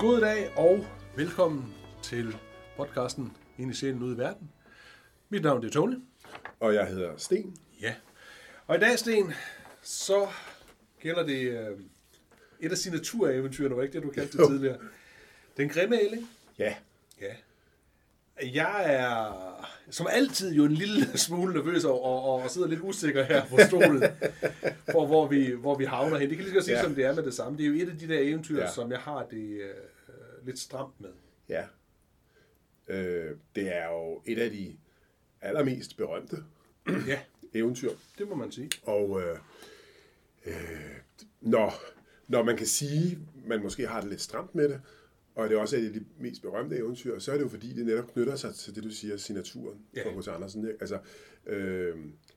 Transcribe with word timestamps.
God 0.00 0.20
dag 0.20 0.52
og 0.56 0.86
velkommen 1.16 1.74
til 2.02 2.36
podcasten 2.76 3.32
Ind 3.58 3.70
i 3.70 3.74
sjælen 3.74 4.02
ude 4.02 4.14
i 4.14 4.18
verden. 4.18 4.50
Mit 5.28 5.42
navn 5.42 5.64
er 5.66 5.70
Tony. 5.70 5.94
Og 6.60 6.74
jeg 6.74 6.86
hedder 6.86 7.12
Sten. 7.16 7.56
Ja. 7.82 7.94
Og 8.66 8.76
i 8.76 8.78
dag, 8.80 8.98
Sten, 8.98 9.32
så 9.82 10.26
gælder 11.00 11.26
det 11.26 11.40
øh, 11.40 11.78
et 12.60 12.70
af 12.72 12.78
signatureeventyrene, 12.78 13.76
var 13.76 13.82
ikke 13.82 13.92
det, 13.94 14.02
du 14.02 14.10
kaldte 14.10 14.38
det 14.38 14.46
tidligere? 14.48 14.78
Den 15.56 15.68
grimme 15.68 16.00
ælling. 16.02 16.30
Ja, 16.58 16.74
Ja. 17.20 17.34
Jeg 18.54 18.84
er 18.94 19.32
som 19.90 20.06
altid 20.10 20.52
jo 20.54 20.64
en 20.64 20.72
lille 20.72 21.18
smule 21.18 21.54
nervøs 21.54 21.84
og, 21.84 22.02
og, 22.04 22.24
og 22.42 22.50
sidder 22.50 22.68
lidt 22.68 22.80
usikker 22.82 23.22
her 23.22 23.46
på 23.46 23.58
stolen, 23.68 24.02
for 24.92 25.06
hvor 25.06 25.26
vi, 25.26 25.50
hvor 25.50 25.74
vi 25.74 25.84
havner 25.84 26.18
hen. 26.18 26.28
Det 26.28 26.36
kan 26.36 26.44
lige 26.44 26.50
så 26.50 26.54
godt 26.54 26.64
sige, 26.64 26.76
Ja. 26.76 26.82
som 26.82 26.94
det 26.94 27.04
er 27.04 27.14
med 27.14 27.22
det 27.22 27.34
samme. 27.34 27.58
Det 27.58 27.64
er 27.64 27.68
jo 27.68 27.74
et 27.74 27.88
af 27.90 27.98
de 27.98 28.08
der 28.08 28.18
eventyr, 28.18 28.56
ja. 28.58 28.64
Ja. 28.64 28.70
som 28.70 28.90
jeg 28.90 28.98
har 28.98 29.26
det 29.30 29.60
øh, 29.60 29.70
lidt 30.44 30.58
stramt 30.58 31.00
med. 31.00 31.10
ja. 31.48 31.66
Øh, 32.88 33.36
det 33.54 33.76
er 33.76 33.88
jo 33.88 34.22
et 34.26 34.38
af 34.38 34.50
de 34.50 34.76
allermest 35.40 35.96
berømte 35.96 36.36
Ja, 37.06 37.20
eventyr. 37.60 37.90
det 38.18 38.28
må 38.28 38.34
man 38.34 38.52
sige. 38.52 38.70
Og 38.82 39.20
øh, 39.22 39.38
øh, 40.46 40.54
når, 41.40 41.74
når 42.28 42.42
man 42.42 42.56
kan 42.56 42.66
sige, 42.66 43.18
man 43.46 43.62
måske 43.62 43.86
har 43.86 44.00
det 44.00 44.10
lidt 44.10 44.20
stramt 44.20 44.54
med 44.54 44.68
det, 44.68 44.80
og 45.34 45.48
det 45.48 45.56
er 45.56 45.60
også 45.60 45.76
et 45.76 45.86
af 45.86 45.92
de 45.92 46.04
mest 46.18 46.42
berømte 46.42 46.76
eventyr, 46.76 47.18
så 47.18 47.32
er 47.32 47.36
det 47.36 47.44
jo 47.44 47.48
fordi, 47.48 47.72
det 47.72 47.86
netop 47.86 48.12
knytter 48.12 48.36
sig 48.36 48.54
til 48.54 48.74
det, 48.74 48.84
du 48.84 48.90
siger, 48.90 49.16
signaturen 49.16 49.86
Ja. 49.96 50.04
for 50.04 50.20
H.C. 50.20 50.28
Andersen. 50.28 50.64
Ikke? 50.68 50.76
Altså, 50.80 50.98
øh, 51.46 51.96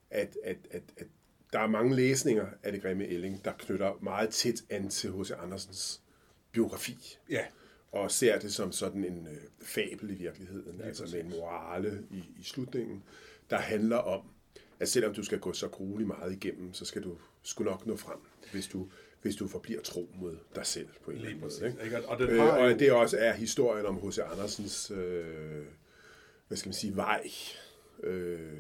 at, 0.10 0.38
at, 0.44 0.58
at, 0.72 0.84
at 0.98 1.08
der 1.54 1.60
er 1.60 1.68
mange 1.68 1.96
læsninger 1.96 2.48
af 2.64 2.72
det 2.72 2.82
grimme 2.82 3.06
ælling, 3.06 3.46
der 3.46 3.52
knytter 3.58 3.94
meget 4.02 4.30
tæt 4.30 4.64
an 4.70 4.90
til 4.90 5.12
H.C. 5.12 5.32
Andersens 5.32 6.02
biografi. 6.52 7.18
Ja, 7.30 7.46
og 7.94 8.12
ser 8.12 8.40
det 8.40 8.54
som 8.54 8.72
sådan 8.72 9.04
en 9.04 9.28
øh, 9.28 9.38
fabel 9.62 10.10
i 10.10 10.14
virkeligheden, 10.14 10.76
Lige 10.76 10.86
altså 10.86 11.04
med 11.14 11.24
en 11.24 11.30
morale 11.30 12.04
i, 12.12 12.24
i 12.40 12.44
slutningen, 12.44 13.04
der 13.50 13.58
handler 13.58 13.98
om, 13.98 14.22
at 14.80 14.90
selvom 14.90 15.14
du 15.14 15.24
skal 15.24 15.40
gå 15.40 15.54
så 15.54 15.68
grueligt 15.68 16.08
meget 16.08 16.32
igennem, 16.32 16.74
så 16.74 16.86
skal 16.86 17.04
du 17.04 17.18
sgu 17.44 17.64
nok 17.64 17.86
nå 17.86 17.96
frem, 17.96 18.18
hvis 18.52 18.68
du, 18.68 18.88
hvis 19.22 19.36
du 19.36 19.48
forbliver 19.48 19.82
tro 19.82 20.10
mod 20.16 20.38
dig 20.56 20.66
selv 20.66 20.88
på 21.04 21.12
en 21.12 21.18
eller 21.18 21.30
anden 21.30 21.42
måde. 21.42 21.76
Ikke? 21.86 22.08
Og 22.08 22.20
den 22.20 22.30
Øh, 22.30 22.38
har 22.38 22.52
og 22.52 22.72
jo, 22.72 22.78
det 22.78 22.92
også 22.92 23.18
er 23.18 23.34
historien 23.34 23.86
om 23.86 24.08
H.C. 24.08 24.18
Andersens, 24.18 24.92
øh, 24.92 25.66
hvad 26.48 26.58
skal 26.58 26.70
man 26.70 26.74
sige, 26.74 26.96
vej 26.96 27.30
øh, 28.04 28.60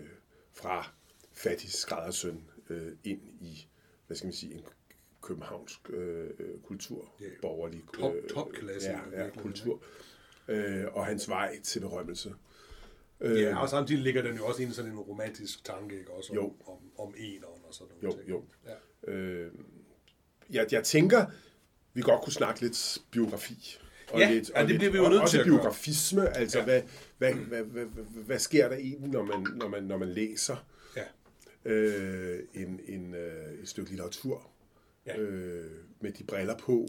fra 0.53 0.91
fattig 1.31 1.71
skræddersøn 1.71 2.43
øh, 2.69 2.91
ind 3.03 3.21
i, 3.41 3.67
hvad 4.07 4.17
skal 4.17 4.27
man 4.27 4.33
sige, 4.33 4.53
en 4.53 4.63
københavnsk 5.23 5.79
øh, 5.89 6.29
øh, 6.39 6.59
kultur, 6.63 7.13
Ja. 7.21 7.25
borgerlig 7.41 7.83
Top- 7.99 8.15
øh, 8.15 8.29
topklasse 8.29 8.89
ja, 8.89 9.23
ja, 9.23 9.29
kultur, 9.29 9.83
øh, 10.47 10.85
og 10.91 11.05
hans 11.05 11.29
vej 11.29 11.59
til 11.63 11.79
berømmelse. 11.79 12.33
ja, 13.21 13.57
og 13.61 13.69
samtidig 13.69 14.01
ligger 14.01 14.21
den 14.21 14.35
jo 14.37 14.45
også 14.45 14.61
ind 14.63 14.71
sådan 14.71 14.91
en 14.91 14.99
romantisk 14.99 15.65
tanke, 15.65 15.99
ikke? 15.99 16.11
Også 16.11 16.31
om, 16.31 16.35
Jo. 16.37 16.53
om, 16.67 16.77
om 17.07 17.13
eneren 17.17 17.61
og 17.67 17.73
sådan 17.73 17.93
Jo, 18.03 18.07
nogle 18.07 18.21
ting. 18.23 18.29
jo. 18.29 18.43
Ja. 19.07 19.11
Øh, 19.11 19.51
jeg, 20.49 20.67
jeg 20.71 20.83
tænker, 20.83 21.25
vi 21.93 22.01
godt 22.01 22.21
kunne 22.23 22.33
snakke 22.33 22.61
lidt 22.61 22.97
biografi. 23.11 23.77
Og 24.13 24.19
Ja, 24.19 24.31
lidt, 24.31 24.49
ja, 24.49 24.55
og 24.55 24.61
det 24.61 24.69
lidt, 24.69 24.79
bliver 24.79 24.91
vi 24.91 24.97
jo 24.97 25.09
nødt 25.09 25.29
til 25.29 25.37
at 25.37 25.45
gøre. 25.45 25.55
biografisme, 25.55 26.37
altså 26.37 26.59
Ja. 26.59 26.73
ja. 26.73 26.81
hvad, 27.17 27.33
hvad, 27.33 27.43
hvad, 27.45 27.63
hvad, 27.63 27.85
hvad, 27.85 28.23
hvad 28.23 28.39
sker 28.39 28.69
der 28.69 28.75
egentlig, 28.75 29.09
når 29.11 29.23
man, 29.23 29.47
når 29.55 29.67
man, 29.67 29.83
når 29.83 29.97
man 29.97 30.09
læser 30.09 30.65
ja. 30.95 31.03
øh, 31.71 32.39
en, 32.53 32.79
en, 32.85 33.15
øh, 33.15 33.53
et 33.61 33.69
stykke 33.69 33.89
litteratur 33.89 34.49
Ja. 35.07 35.17
øh, 35.17 35.71
med 36.01 36.11
de 36.11 36.23
briller 36.23 36.57
på, 36.57 36.87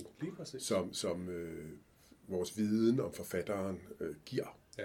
som, 0.59 0.95
som 0.95 1.29
øh, 1.29 1.69
vores 2.29 2.59
viden 2.59 3.01
om 3.01 3.13
forfatteren 3.13 3.81
øh, 4.01 4.15
giver. 4.27 4.59
Ja. 4.79 4.85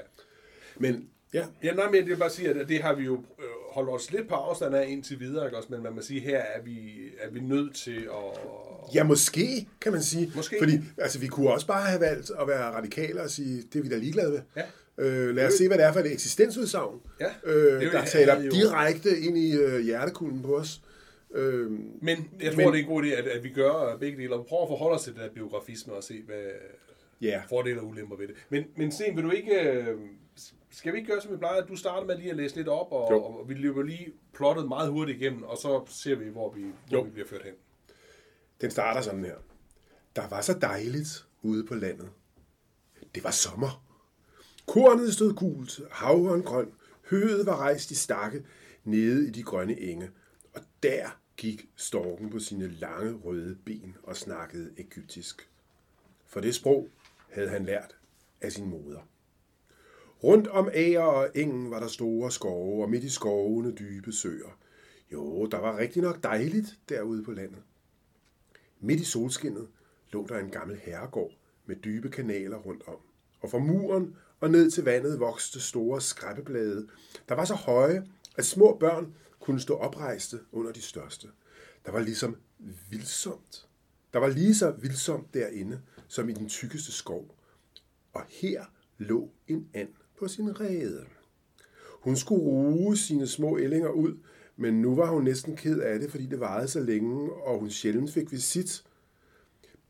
Men 0.78 1.09
ja, 1.34 1.46
Ja, 1.64 1.74
nej, 1.74 1.86
men 1.86 1.96
jeg 1.96 2.06
vil 2.06 2.18
bare 2.18 2.30
sige, 2.30 2.50
at 2.50 2.70
det 2.70 2.81
har 2.81 2.94
vi 2.96 3.04
jo 3.04 3.14
øh, 3.40 3.46
holdt 3.72 3.90
os 3.90 4.12
lidt 4.12 4.28
på 4.28 4.36
afstand 4.36 4.76
af 4.76 4.88
indtil 4.90 5.20
videre, 5.20 5.46
ikke 5.46 5.58
også? 5.58 5.70
Men 5.72 5.84
man 5.84 5.94
må 5.94 6.02
sige, 6.02 6.20
her 6.20 6.38
er 6.40 6.62
vi, 6.62 6.92
er 7.20 7.30
vi 7.30 7.40
nødt 7.40 7.76
til 7.76 7.96
at... 8.02 8.40
Ja, 8.96 9.04
måske, 9.04 9.68
kan 9.81 9.92
man 9.92 10.04
sige. 10.04 10.31
Måske. 10.36 10.56
Fordi 10.59 10.74
altså, 10.98 11.20
vi 11.20 11.28
kunne 11.28 11.50
også 11.52 11.68
bare 11.68 11.81
have 11.86 12.02
valgt 12.02 12.31
at 12.42 12.48
være 12.48 12.72
radikale 12.72 13.22
og 13.22 13.30
sige, 13.30 13.64
det 13.74 13.80
er 13.80 13.84
vi 13.84 13.90
da 13.90 13.98
ligeglade 13.98 14.31
med. 14.31 14.42
Ja. 14.56 14.64
Øh, 15.06 15.36
lad 15.36 15.48
os 15.48 15.54
se, 15.54 15.68
hvad 15.68 15.78
det 15.78 15.86
er 15.86 15.94
for 15.94 16.00
et 16.00 16.12
eksistensudsagn, 16.12 17.02
Ja. 17.20 17.25
øh, 17.44 17.84
er 17.84 17.92
der 17.92 18.06
taler 18.06 18.34
er 18.34 18.50
direkte 18.50 19.20
ind 19.20 19.38
i 19.38 19.56
øh, 19.58 19.80
hjertekulden 19.80 20.42
på 20.42 20.56
os. 20.58 20.81
Øh, 21.34 21.72
Men 21.72 22.30
jeg 22.42 22.54
tror, 22.54 22.64
Men- 22.64 22.74
det 22.74 22.80
er 22.80 22.84
en 22.84 22.86
god 22.90 23.04
idé, 23.04 23.08
at, 23.08 23.28
at 23.28 23.44
vi 23.44 23.50
gør 23.50 23.98
begge 23.98 24.18
dele, 24.18 24.36
og 24.36 24.46
prøver 24.46 24.64
at 24.64 24.70
forholde 24.70 24.96
os 24.96 25.04
til 25.04 25.14
det 25.14 25.22
der 25.22 25.30
biografisme 25.30 25.94
og 25.94 26.04
se, 26.04 26.22
hvad 26.22 26.44
ja, 27.22 27.42
fordele 27.50 27.82
og 27.82 27.88
ulemper 27.88 28.16
ved 28.16 28.28
det. 28.28 28.36
Men, 28.50 28.64
men 28.78 28.92
Sten, 28.92 29.16
vil 29.16 29.24
du 29.24 29.32
ikke... 29.32 29.60
øh, 29.62 29.98
Skal 30.72 30.94
vi 30.94 30.98
ikke 30.98 31.12
gøre, 31.12 31.22
som 31.22 31.32
vi 31.32 31.38
plejer? 31.38 31.66
Du 31.66 31.76
starter 31.76 32.08
med 32.08 32.18
lige 32.18 32.30
at 32.30 32.36
læse 32.36 32.56
lidt 32.56 32.68
op, 32.68 32.92
og, 32.92 33.12
Jo. 33.12 33.24
og 33.24 33.50
vi 33.50 33.54
løber 33.54 33.84
lige 33.84 34.14
plottet 34.34 34.68
meget 34.68 34.92
hurtigt 34.92 35.22
igennem, 35.22 35.44
og 35.44 35.58
så 35.58 35.84
ser 35.88 36.16
vi, 36.16 36.30
hvor 36.30 36.52
vi, 36.54 36.62
hvor 36.62 36.98
Jo. 36.98 37.02
vi 37.02 37.10
bliver 37.10 37.28
ført 37.28 37.44
hen. 37.44 37.54
den 38.62 38.72
starter 38.72 39.02
sådan 39.02 39.26
her. 39.26 39.36
Der 40.16 40.28
var 40.30 40.42
så 40.42 40.54
dejligt 40.62 41.26
ude 41.42 41.66
på 41.66 41.76
landet. 41.76 42.10
Det 43.16 43.24
var 43.24 43.32
sommer. 43.32 43.86
Kornet 44.68 45.14
stod 45.14 45.34
gult, 45.34 45.80
havren 45.92 46.44
grøn, 46.44 46.72
høet 47.10 47.46
var 47.46 47.56
rejst 47.58 47.92
i 47.92 47.96
stakke 47.96 48.44
nede 48.84 49.28
i 49.28 49.32
de 49.32 49.44
grønne 49.44 49.80
enge, 49.80 50.10
og 50.54 50.62
der 50.84 51.19
gik 51.40 51.70
storken 51.76 52.30
på 52.30 52.40
sine 52.40 52.68
lange 52.68 53.14
røde 53.14 53.58
ben 53.66 53.96
og 54.04 54.16
snakkede 54.16 54.72
egyptisk. 54.78 55.50
For 56.26 56.40
det 56.40 56.56
sprog 56.56 56.90
havde 57.30 57.50
han 57.50 57.66
lært 57.66 57.96
af 58.42 58.52
sin 58.52 58.70
moder. 58.70 59.00
Rundt 60.24 60.48
om 60.48 60.70
æger 60.74 61.02
og 61.02 61.30
engen 61.36 61.72
var 61.72 61.80
der 61.80 61.88
store 61.88 62.32
skove, 62.32 62.84
og 62.84 62.90
midt 62.90 63.04
i 63.04 63.10
skovene 63.10 63.72
dybe 63.72 64.12
søer. 64.12 64.60
Jo, 65.12 65.46
der 65.46 65.58
var 65.58 65.78
rigtig 65.78 66.02
nok 66.02 66.24
dejligt 66.24 66.80
derude 66.90 67.24
på 67.24 67.32
landet. 67.32 67.60
Midt 68.80 69.02
i 69.02 69.06
solskinnet 69.06 69.68
lå 70.12 70.28
der 70.28 70.38
en 70.38 70.50
gammel 70.50 70.78
herregård 70.78 71.32
med 71.66 71.76
dybe 71.76 72.10
kanaler 72.10 72.58
rundt 72.58 72.84
om. 72.88 72.98
Og 73.42 73.50
fra 73.50 73.60
muren 73.60 74.16
og 74.40 74.52
ned 74.52 74.72
til 74.72 74.84
vandet 74.84 75.20
voksede 75.20 75.64
store 75.64 76.02
skræppeblade, 76.02 76.88
der 77.30 77.36
var 77.36 77.46
så 77.46 77.56
høje, 77.56 78.08
at 78.38 78.46
små 78.46 78.78
børn 78.80 79.14
kunne 79.40 79.60
stå 79.60 79.76
oprejste 79.76 80.40
under 80.52 80.72
de 80.72 80.82
største. 80.82 81.28
Der 81.86 81.92
var 81.92 82.00
ligesom 82.00 82.38
vildsomt. 82.90 83.68
Der 84.14 84.20
var 84.20 84.28
lige 84.28 84.56
så 84.56 84.72
vildsomt 84.72 85.34
derinde, 85.34 85.82
som 86.08 86.30
i 86.30 86.34
den 86.34 86.50
tykkeste 86.50 86.92
skov. 86.92 87.36
Og 88.14 88.22
her 88.30 88.66
lå 88.98 89.30
en 89.48 89.70
and 89.74 89.90
på 90.20 90.28
sin 90.28 90.60
rede. 90.60 91.06
Hun 91.90 92.16
skulle 92.16 92.42
ruge 92.42 92.98
sine 92.98 93.28
små 93.28 93.58
ællinger 93.58 93.90
ud, 93.90 94.18
men 94.56 94.82
nu 94.82 94.96
var 94.96 95.12
hun 95.12 95.24
næsten 95.24 95.56
ked 95.56 95.80
af 95.80 96.00
det, 96.00 96.12
fordi 96.12 96.26
det 96.26 96.40
varede 96.40 96.68
så 96.68 96.80
længe, 96.80 97.34
og 97.34 97.60
hun 97.60 97.70
sjældent 97.70 98.12
fik 98.12 98.32
visit. 98.32 98.84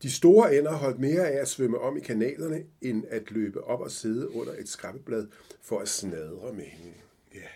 De 0.02 0.10
store 0.10 0.58
ender 0.58 0.72
holdt 0.72 0.98
mere 0.98 1.28
af 1.28 1.40
at 1.40 1.48
svømme 1.48 1.78
om 1.78 1.96
i 1.96 2.00
kanalerne, 2.00 2.64
end 2.80 3.04
at 3.08 3.30
løbe 3.30 3.64
op 3.64 3.80
og 3.80 3.90
sidde 3.90 4.34
under 4.34 4.52
et 4.52 4.68
skrabbeblad 4.68 5.26
for 5.60 5.78
at 5.78 5.88
snadre 5.88 6.52
med 6.52 6.64
hende. 6.64 6.96
Ja. 7.34 7.48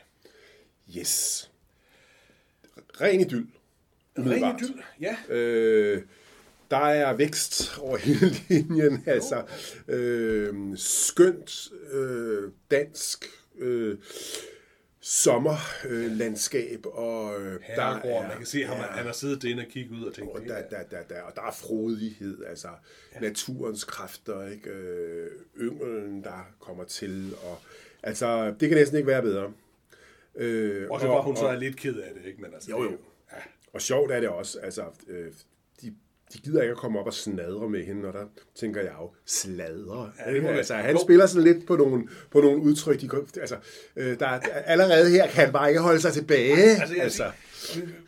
Yes. 0.98 1.50
Ren 3.00 3.20
idyll. 3.20 3.46
Ren 4.18 4.56
idyll, 4.56 4.82
ja. 5.00 5.16
Øh, 5.28 6.02
der 6.70 6.76
er 6.76 7.12
vækst 7.16 7.78
over 7.78 7.96
hele 8.06 8.30
linjen. 8.48 9.02
Altså, 9.06 9.42
øh, 9.88 10.54
skønt 10.76 11.68
øh, 11.92 12.50
dansk 12.70 13.24
øh, 13.58 13.98
sommerlandskab. 15.00 16.86
Øh, 16.86 16.92
og 16.92 17.40
øh, 17.40 17.60
Herregård, 17.62 18.22
man 18.28 18.36
kan 18.36 18.46
se, 18.46 18.58
ja, 18.58 18.66
han 18.74 19.06
har 19.06 19.12
siddet 19.12 19.42
derinde 19.42 19.62
og 19.62 19.68
kigget 19.72 19.98
ud 19.98 20.04
og 20.04 20.14
tænkt, 20.14 20.30
og 20.32 20.40
der, 20.48 20.54
er- 20.54 20.68
der, 20.68 20.82
der, 20.90 21.02
der, 21.08 21.22
og 21.22 21.32
der 21.36 21.42
er 21.42 21.52
frodighed, 21.52 22.44
altså 22.44 22.68
ja. 23.14 23.20
naturens 23.20 23.84
kræfter, 23.84 24.46
ikke? 24.50 24.70
Øh, 24.70 25.30
ynglen, 25.60 26.22
der 26.24 26.48
kommer 26.60 26.84
til, 26.84 27.34
og 27.42 27.58
altså, 28.02 28.54
det 28.60 28.68
kan 28.68 28.78
næsten 28.78 28.96
ikke 28.96 29.06
være 29.06 29.22
bedre. 29.22 29.52
Øh, 30.36 30.90
og 30.90 31.00
så 31.00 31.06
var 31.06 31.22
hun 31.22 31.36
så 31.36 31.56
lidt 31.60 31.76
ked 31.76 31.94
af 31.96 32.10
det, 32.14 32.26
ikke? 32.28 32.42
Men 32.42 32.54
altså, 32.54 32.70
Jo, 32.70 32.84
det 32.84 32.90
jo. 32.90 32.96
Ja. 33.32 33.36
Og 33.72 33.80
sjovt 33.82 34.12
er 34.12 34.20
det 34.20 34.28
også, 34.28 34.58
altså, 34.60 34.82
øh, 35.08 35.26
de, 35.82 35.94
de 36.32 36.38
gider 36.38 36.62
ikke 36.62 36.70
at 36.72 36.76
komme 36.78 37.00
op 37.00 37.06
og 37.06 37.14
snadre 37.14 37.68
med 37.70 37.84
hende, 37.84 38.08
og 38.08 38.12
der 38.14 38.24
tænker 38.54 38.80
jeg 38.80 38.92
jo, 39.00 39.10
sladre. 39.26 40.12
Ja, 40.26 40.30
Ja, 40.32 40.40
det 40.40 40.46
altså, 40.46 40.74
han 40.74 40.94
Jo. 40.96 41.00
spiller 41.02 41.26
sådan 41.26 41.52
lidt 41.52 41.66
på 41.66 41.76
nogle, 41.76 42.08
på 42.30 42.40
nogle 42.40 42.62
udtryk, 42.62 43.00
de, 43.00 43.08
altså, 43.40 43.56
øh, 43.96 44.18
der, 44.18 44.26
er- 44.26 44.40
allerede 44.62 45.10
her 45.10 45.26
kan 45.26 45.44
han 45.44 45.52
bare 45.52 45.68
ikke 45.68 45.80
holde 45.80 46.00
sig 46.00 46.12
tilbage. 46.12 46.56
Altså, 46.80 46.94
jeg, 46.94 47.02
altså. 47.04 47.24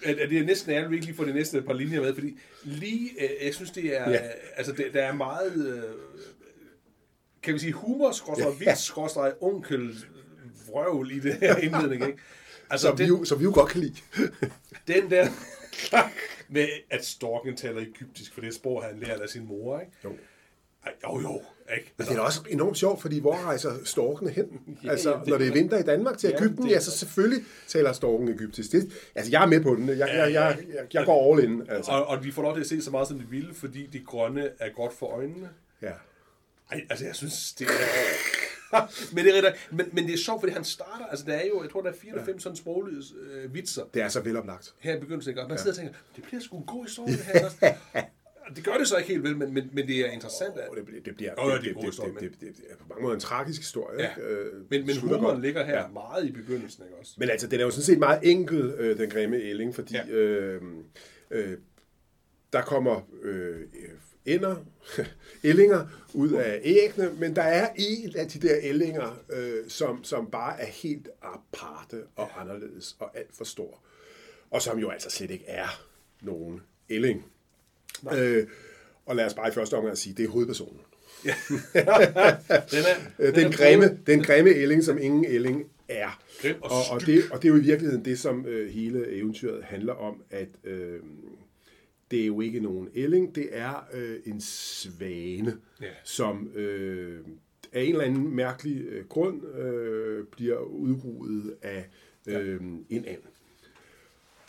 At, 0.04 0.18
at 0.18 0.30
det 0.30 0.38
er 0.38 0.44
næsten 0.44 0.70
ærligt, 0.72 0.84
at 0.84 0.90
vi 0.90 0.96
ikke 0.96 1.06
lige 1.06 1.16
får 1.16 1.24
de 1.24 1.32
næste 1.34 1.62
par 1.62 1.72
linjer 1.72 2.00
med, 2.00 2.14
fordi 2.14 2.38
lige, 2.64 3.10
øh, 3.24 3.46
jeg 3.46 3.54
synes, 3.54 3.70
det 3.70 3.96
er, 3.96 4.10
ja. 4.10 4.10
Ja. 4.10 4.20
altså, 4.56 4.72
det, 4.72 4.86
der 4.92 5.02
er 5.02 5.14
meget, 5.14 5.66
øh, 5.76 5.82
kan 7.42 7.54
vi 7.54 7.58
sige, 7.58 7.72
humor, 7.72 8.12
skråstrej, 8.12 8.48
Ja. 8.60 8.70
vits, 8.70 8.82
skråstrej, 8.84 9.32
onkel, 9.40 9.96
vrøvl 10.76 11.10
i 11.12 11.18
det 11.18 11.34
her 11.34 11.56
indledning, 11.66 12.06
ikke? 12.06 12.18
Altså, 12.70 12.86
som, 12.88 12.98
vi 12.98 13.02
den, 13.04 13.10
jo, 13.12 13.24
som 13.24 13.38
vi 13.38 13.44
jo 13.44 13.50
godt 13.54 13.70
kan 13.70 13.80
lide. 13.80 13.94
den 14.94 15.10
der 15.10 15.28
med, 16.54 16.68
at 16.90 17.04
storken 17.04 17.56
taler 17.56 17.80
egyptisk, 17.80 18.34
for 18.34 18.40
det 18.40 18.54
sprog, 18.54 18.84
han 18.84 18.98
lærer 19.00 19.22
af 19.22 19.28
sin 19.28 19.46
mor, 19.46 19.80
ikke? 19.80 19.92
Jo. 20.04 20.12
Ej, 20.86 20.92
jo, 21.04 21.20
jo. 21.20 21.42
Ikke? 21.76 21.92
Men 21.96 22.06
det 22.06 22.16
er 22.16 22.20
også 22.20 22.40
enormt 22.48 22.78
sjovt, 22.78 23.00
fordi 23.02 23.20
hvor 23.20 23.34
rejser 23.44 23.72
storkene 23.84 24.30
hen? 24.30 24.46
Ja, 24.84 24.90
altså, 24.90 25.10
ja, 25.10 25.18
det- 25.18 25.26
når 25.28 25.38
det 25.38 25.48
er 25.48 25.52
vinter 25.52 25.78
i 25.78 25.82
Danmark 25.82 26.18
til 26.18 26.30
Ja, 26.30 26.36
Ægypten, 26.44 26.64
det- 26.64 26.70
ja, 26.70 26.80
så 26.80 26.90
selvfølgelig 26.90 27.44
taler 27.68 27.92
storken 27.92 28.28
egyptisk. 28.28 28.72
Det, 28.72 28.92
altså, 29.14 29.30
jeg 29.32 29.42
er 29.42 29.46
med 29.46 29.60
på 29.62 29.74
den. 29.74 29.88
Jeg, 29.88 29.98
jeg, 29.98 30.08
jeg, 30.32 30.58
jeg, 30.74 30.86
jeg 30.94 31.04
går 31.06 31.34
all 31.34 31.44
in. 31.44 31.62
Altså. 31.70 31.90
Og, 31.90 32.06
og 32.06 32.22
de 32.24 32.32
får 32.32 32.42
lov 32.42 32.54
til 32.54 32.60
at 32.60 32.66
se 32.66 32.82
så 32.82 32.90
meget, 32.90 33.08
som 33.08 33.18
de 33.18 33.26
vil, 33.30 33.54
fordi 33.54 33.86
det 33.86 34.06
grønne 34.06 34.48
er 34.58 34.68
godt 34.76 34.92
for 34.92 35.06
øjnene. 35.06 35.48
Ja. 35.82 35.92
Ej, 36.72 36.86
altså 36.90 37.04
jeg 37.04 37.14
synes, 37.14 37.52
det 37.58 37.66
er... 37.66 38.45
men, 39.14 39.24
det 39.24 39.38
er 39.38 39.42
rigtig, 39.42 39.52
men, 39.70 39.86
men 39.92 40.06
det 40.06 40.14
er 40.14 40.18
sjovt, 40.18 40.40
fordi 40.40 40.52
han 40.52 40.64
starter, 40.64 41.06
altså 41.06 41.24
der 41.26 41.32
er 41.34 41.46
jo, 41.46 41.62
jeg 41.62 41.70
tror, 41.70 41.82
der 41.82 41.90
er 41.90 41.94
fire 41.94 42.10
eller 42.12 42.24
fem 42.24 42.38
sådan 42.40 42.56
sproglige 42.56 43.02
øh, 43.30 43.54
vitser 43.54 43.82
Det 43.94 44.02
er 44.02 44.08
så 44.08 44.20
veloplagt. 44.20 44.74
her 44.78 44.96
i 44.96 45.00
begyndelsen, 45.00 45.30
ikke? 45.30 45.42
og 45.42 45.48
man 45.48 45.58
sidder 45.58 45.70
og 45.72 45.76
tænker, 45.76 45.94
det 46.16 46.24
bliver 46.24 46.40
sgu 46.40 46.58
en 46.58 46.64
god 46.66 46.84
historie, 46.84 47.12
det 47.12 47.20
her. 47.24 47.44
også. 47.44 47.74
Og 48.50 48.56
det 48.56 48.64
gør 48.64 48.72
det 48.78 48.88
så 48.88 48.96
ikke 48.96 49.08
helt 49.08 49.22
vel, 49.22 49.36
men, 49.36 49.54
men, 49.54 49.70
men 49.72 49.86
det 49.88 50.00
er 50.00 50.10
interessant, 50.10 50.56
at, 50.58 50.68
Og 50.68 50.76
det, 50.76 50.84
bliver- 50.86 51.02
det 51.02 51.16
bliver 51.16 51.32
ja, 51.38 51.44
det, 51.44 51.52
det 51.52 51.58
er 51.58 51.60
det, 51.60 51.68
en 51.68 51.74
god 51.74 51.82
det, 51.82 51.90
historie, 51.90 52.12
det, 52.12 52.20
det, 52.20 52.30
det, 52.40 52.56
det 52.56 52.64
er 52.70 52.76
på 52.76 52.84
mange 52.88 53.02
måder 53.02 53.14
en 53.14 53.20
tragisk 53.20 53.60
historie. 53.60 54.02
Ja. 54.02 54.08
ikke? 54.10 54.22
Øh, 54.28 54.52
men, 54.70 54.86
men 54.86 54.96
humoren 54.98 55.42
ligger 55.42 55.64
her 55.64 55.80
Ja. 55.80 55.88
meget 55.88 56.26
i 56.26 56.32
begyndelsen, 56.32 56.84
ikke 56.84 56.96
også? 56.96 57.14
Men 57.18 57.30
altså, 57.30 57.46
den 57.46 57.60
er 57.60 57.64
jo 57.64 57.70
sådan 57.70 57.82
set 57.84 57.98
meget 57.98 58.20
enkel, 58.22 58.74
øh, 58.78 58.98
den 58.98 59.10
grimme 59.10 59.36
ælling, 59.36 59.74
fordi 59.74 59.94
Ja. 59.94 60.06
ja. 60.06 60.12
øh, 60.14 60.62
øh, 61.30 61.58
der 62.52 62.62
kommer 62.62 63.00
øh, 63.22 63.60
ender, 64.26 64.56
ællinger 65.44 65.86
ud 66.14 66.32
af 66.32 66.60
æggene, 66.62 67.12
men 67.18 67.36
der 67.36 67.42
er 67.42 67.68
en 67.76 68.16
af 68.16 68.28
de 68.28 68.48
der 68.48 68.56
ællinger, 68.62 69.18
øh, 69.30 69.68
som, 69.68 70.04
som 70.04 70.30
bare 70.30 70.60
er 70.60 70.66
helt 70.66 71.08
aparte 71.22 72.02
og 72.16 72.40
anderledes 72.40 72.96
og 72.98 73.18
alt 73.18 73.36
for 73.36 73.44
stor. 73.44 73.80
Og 74.50 74.62
som 74.62 74.78
jo 74.78 74.90
altså 74.90 75.10
slet 75.10 75.30
ikke 75.30 75.44
er 75.46 75.82
nogen 76.20 76.62
ælling. 76.90 77.24
Øh, 78.14 78.46
og 79.06 79.16
lad 79.16 79.26
os 79.26 79.34
bare 79.34 79.48
i 79.48 79.52
første 79.52 79.74
omgang 79.74 79.98
sige, 79.98 80.14
det 80.14 80.24
er 80.24 80.28
hovedpersonen. 80.28 80.80
Den 81.24 81.34
er, 81.82 82.94
Øh, 83.18 83.34
Den, 83.34 83.46
er 83.46 83.50
grimme, 83.50 83.98
den 84.06 84.22
grimme 84.22 84.50
ælling, 84.50 84.84
som 84.84 84.98
ingen 84.98 85.24
ælling 85.24 85.70
er. 85.88 86.20
Og 86.60 86.70
og, 86.90 87.06
det, 87.06 87.24
og 87.30 87.42
det 87.42 87.48
er 87.48 87.52
jo 87.52 87.60
i 87.60 87.62
virkeligheden 87.62 88.04
det, 88.04 88.18
som 88.18 88.46
øh, 88.46 88.70
hele 88.70 89.08
eventyret 89.12 89.64
handler 89.64 89.92
om, 89.92 90.22
at 90.30 90.48
øh, 90.64 91.00
det 92.10 92.22
er 92.22 92.26
jo 92.26 92.40
ikke 92.40 92.60
nogen 92.60 92.88
ælling, 92.94 93.34
det 93.34 93.48
er 93.52 93.86
øh, 93.92 94.20
en 94.26 94.40
svane, 94.40 95.58
Ja. 95.80 95.86
som 96.04 96.48
øh, 96.54 97.20
af 97.72 97.82
en 97.82 97.88
eller 97.92 98.04
anden 98.04 98.34
mærkelig 98.36 98.84
øh, 98.84 99.06
grund 99.06 99.46
øh, 99.46 100.24
bliver 100.26 100.58
udryddet 100.58 101.56
af 101.62 101.88
øh, 102.26 102.60
en 102.90 103.04
and. 103.08 103.22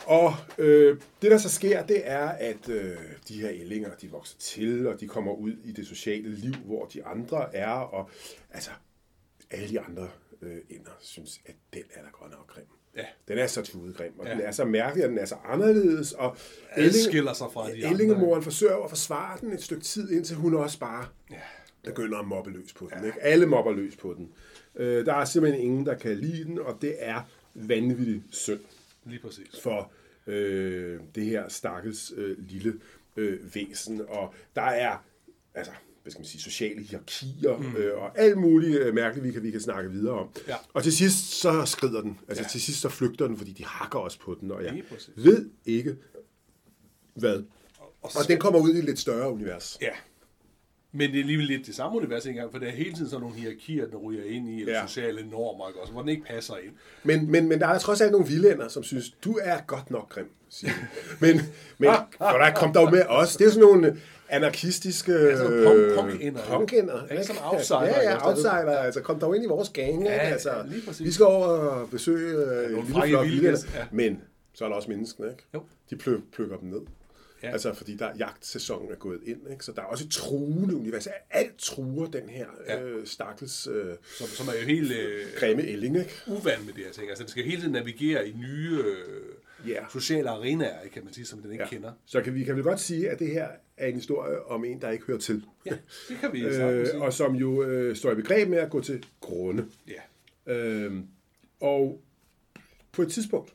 Og 0.06 0.32
øh, 0.58 1.00
det, 1.22 1.30
der 1.30 1.38
så 1.38 1.48
sker, 1.48 1.86
det 1.86 2.00
er, 2.04 2.28
at 2.28 2.68
øh, 2.68 2.96
de 3.28 3.40
her 3.40 3.50
ællinger, 3.50 3.94
de 3.94 4.10
vokser 4.10 4.38
til, 4.38 4.86
og 4.86 5.00
de 5.00 5.08
kommer 5.08 5.32
ud 5.32 5.52
i 5.64 5.72
det 5.72 5.86
sociale 5.86 6.28
liv, 6.34 6.54
hvor 6.54 6.86
de 6.86 7.04
andre 7.04 7.54
er, 7.56 7.68
og 7.70 8.10
altså, 8.50 8.70
alle 9.50 9.68
de 9.68 9.80
andre 9.80 10.08
øh, 10.42 10.58
ender 10.70 10.90
synes, 11.00 11.40
at 11.46 11.54
den 11.74 11.82
er 11.94 12.02
da 12.02 12.08
godt 12.12 12.30
nok 12.32 12.46
grim. 12.46 12.64
Ja. 12.96 13.04
Den 13.28 13.38
er 13.38 13.46
så 13.46 13.62
tudegrim, 13.62 14.12
og 14.18 14.24
Ja. 14.26 14.30
ja. 14.32 14.36
den 14.38 14.44
er 14.46 14.50
så 14.50 14.64
mærkelig, 14.64 15.04
og 15.04 15.10
den 15.10 15.18
er 15.18 15.24
så 15.24 15.34
anderledes, 15.44 16.12
og 16.12 16.36
Adskiller 16.70 17.32
sig 17.32 17.46
fra 17.52 17.66
de 17.66 17.72
andre. 17.76 17.90
Ællingemoren 17.90 18.42
forsøger 18.42 18.76
at 18.84 18.90
forsvare 18.90 19.38
den 19.40 19.52
et 19.52 19.62
stykke 19.62 19.82
tid, 19.84 20.10
indtil 20.10 20.36
hun 20.36 20.54
også 20.54 20.78
bare 20.78 21.06
Ja. 21.30 21.36
begynder 21.84 22.18
at 22.18 22.26
mobbe 22.26 22.50
løs 22.50 22.72
på 22.72 22.90
den. 22.94 23.04
Ikke? 23.06 23.22
Alle 23.22 23.46
mobber 23.46 23.72
løs 23.72 23.96
på 23.96 24.14
den. 24.14 24.32
Øh, 24.76 25.06
der 25.06 25.14
er 25.14 25.24
simpelthen 25.24 25.62
ingen, 25.64 25.86
der 25.86 25.94
kan 25.94 26.16
lide 26.16 26.44
den, 26.44 26.58
og 26.58 26.78
det 26.82 26.94
er 26.98 27.20
vanvittigt 27.54 28.22
synd 28.30 28.60
Lige 29.04 29.20
præcis. 29.20 29.60
for 29.62 29.92
øh, 30.26 31.00
det 31.14 31.24
her 31.24 31.48
stakkels 31.48 32.12
øh, 32.16 32.36
lille 32.48 32.74
øh, 33.16 33.54
væsen. 33.54 34.00
Og 34.08 34.34
der 34.56 34.62
er, 34.62 35.04
altså, 35.54 35.72
hvad 36.02 36.10
skal 36.10 36.20
man 36.20 36.26
sige, 36.26 36.40
sociale 36.40 36.82
hierarkier 36.82 37.56
mm. 37.56 37.76
øh, 37.76 38.02
og 38.02 38.18
alt 38.18 38.38
muligt 38.38 38.78
øh, 38.78 38.94
mærkeligt, 38.94 39.26
vi 39.26 39.32
kan, 39.32 39.42
vi 39.42 39.50
kan 39.50 39.60
snakke 39.60 39.90
videre 39.90 40.14
om. 40.14 40.28
Ja. 40.48 40.54
Og 40.74 40.82
til 40.82 40.92
sidst 40.96 41.40
så 41.40 41.64
skrider 41.64 42.00
den. 42.00 42.18
Altså 42.28 42.42
Ja. 42.42 42.48
til 42.48 42.60
sidst 42.60 42.80
så 42.80 42.88
flygter 42.88 43.26
den, 43.26 43.36
fordi 43.36 43.52
de 43.52 43.64
hakker 43.64 43.98
også 43.98 44.18
på 44.20 44.36
den. 44.40 44.50
Og 44.50 44.64
jeg 44.64 44.82
ved 45.16 45.50
ikke, 45.66 45.96
hvad. 47.14 47.42
Og, 48.02 48.10
Og 48.16 48.28
den 48.28 48.38
kommer 48.38 48.60
ud 48.60 48.74
i 48.74 48.78
et 48.78 48.84
lidt 48.84 48.98
større 48.98 49.32
univers. 49.32 49.78
Ja. 49.80 49.90
Men 50.92 51.10
det 51.10 51.16
er 51.16 51.20
alligevel 51.22 51.46
lidt 51.46 51.66
det 51.66 51.74
samme 51.74 51.96
univers 51.96 52.26
engang, 52.26 52.52
for 52.52 52.58
der 52.58 52.66
er 52.66 52.70
hele 52.70 52.92
tiden 52.92 53.08
sådan 53.10 53.20
nogle 53.20 53.36
hierarkier, 53.36 53.86
den 53.86 53.96
ryger 53.96 54.24
ind 54.24 54.48
i, 54.48 54.60
eller 54.60 54.72
ja. 54.74 54.86
Sociale 54.86 55.30
normer, 55.30 55.68
ikke 55.68 55.80
også, 55.80 55.92
hvor 55.92 56.02
den 56.02 56.08
ikke 56.08 56.24
passer 56.24 56.56
ind. 56.56 56.72
Men, 57.04 57.30
men, 57.30 57.48
men 57.48 57.60
der 57.60 57.66
er 57.66 57.78
trods 57.78 58.00
alt 58.00 58.12
nogle 58.12 58.26
vildænder, 58.26 58.68
som 58.68 58.82
synes, 58.82 59.10
du 59.24 59.38
er 59.42 59.58
godt 59.66 59.90
nok 59.90 60.08
grim, 60.08 60.30
siger. 60.48 60.72
Men, 61.20 61.40
men 61.78 61.90
for 62.30 62.38
der 62.38 62.52
kom 62.54 62.72
dog 62.72 62.90
med 62.90 63.02
os. 63.08 63.36
Det 63.36 63.46
er 63.46 63.50
sådan 63.50 63.68
nogle 63.68 64.00
anarkistiske 64.28 65.12
Altså, 65.18 65.44
punk- 65.44 65.94
punkænder, 65.94 67.02
ikke? 67.04 67.14
Ikke? 67.14 67.24
Som 67.24 67.36
outsider, 67.42 67.84
Ja, 67.84 68.02
ja, 68.10 68.28
outsider. 68.28 68.76
Altså, 68.78 69.00
kom 69.00 69.20
dog 69.20 69.36
ind 69.36 69.44
i 69.44 69.48
vores 69.48 69.68
gang. 69.68 70.04
Ja, 70.04 70.10
altså, 70.10 70.50
ja, 70.50 70.62
lige 70.66 70.82
præcis. 70.86 71.06
vi 71.06 71.12
skal 71.12 71.26
over 71.26 71.46
og 71.46 71.90
besøge 71.90 72.36
øh, 72.36 72.64
en 72.70 72.76
lille 72.76 72.92
frække 72.92 73.16
flok 73.16 73.74
ja. 73.74 73.86
Men 73.92 74.22
så 74.54 74.64
er 74.64 74.68
der 74.68 74.76
også 74.76 74.90
menneskene, 74.90 75.28
ikke? 75.30 75.42
Jo. 75.54 75.62
De 75.90 75.96
plø, 75.96 76.20
plukker 76.32 76.56
dem 76.56 76.68
ned. 76.68 76.80
Ja. 77.42 77.46
Ja. 77.48 77.52
Altså, 77.52 77.74
fordi 77.74 77.96
der 77.96 78.08
jagtsæsonen 78.18 78.92
er 78.92 78.96
gået 78.96 79.18
ind, 79.26 79.38
ikke? 79.50 79.64
Så 79.64 79.72
der 79.72 79.82
er 79.82 79.86
også 79.86 80.04
et 80.04 80.10
truende 80.10 80.76
univers. 80.76 81.08
Alt 81.30 81.58
truer 81.58 82.06
den 82.06 82.28
her 82.28 82.46
Ja. 82.68 82.76
ja. 82.76 82.82
øh, 82.82 83.06
stakkels 83.06 83.66
øh, 83.66 83.94
Som, 84.18 84.26
som 84.26 84.48
er 84.48 84.52
jo 84.60 84.66
helt 84.66 84.92
øh, 84.92 85.22
grimme 85.40 85.62
ælling, 85.62 85.98
ikke? 85.98 86.10
uvan 86.26 86.58
med 86.66 86.72
det 86.74 86.84
her 86.84 86.92
ting. 86.92 87.08
Altså, 87.08 87.24
den 87.24 87.30
skal 87.30 87.44
hele 87.44 87.60
tiden 87.60 87.72
navigere 87.72 88.28
i 88.28 88.32
nye 88.32 88.78
øh, 88.84 88.94
Ja. 89.66 89.84
sociale 89.90 90.30
arenaer, 90.30 90.88
kan 90.92 91.04
man 91.04 91.12
sige, 91.12 91.26
som 91.26 91.42
den 91.42 91.52
ikke 91.52 91.64
ja. 91.64 91.70
kender. 91.70 91.92
Så 92.06 92.20
kan 92.20 92.34
vi 92.34 92.44
kan 92.44 92.56
vel 92.56 92.64
godt 92.64 92.80
sige, 92.80 93.10
at 93.10 93.18
det 93.18 93.28
her 93.28 93.48
er 93.76 93.86
en 93.86 93.94
historie 93.94 94.42
om 94.46 94.64
en, 94.64 94.80
der 94.80 94.90
ikke 94.90 95.04
hører 95.04 95.18
til. 95.18 95.44
Ja, 95.66 95.76
det 96.08 96.16
kan 96.20 96.32
vi 96.32 96.44
øh, 96.46 96.86
sige. 96.86 97.02
og 97.02 97.12
som 97.12 97.34
jo 97.34 97.62
øh, 97.62 97.96
står 97.96 98.12
i 98.12 98.14
begreb 98.14 98.48
med 98.48 98.58
at 98.58 98.70
gå 98.70 98.80
til 98.80 99.06
grunde. 99.20 99.66
Ja. 99.88 100.54
Øh, 100.54 100.94
og 101.60 102.02
på 102.92 103.02
et 103.02 103.12
tidspunkt, 103.12 103.54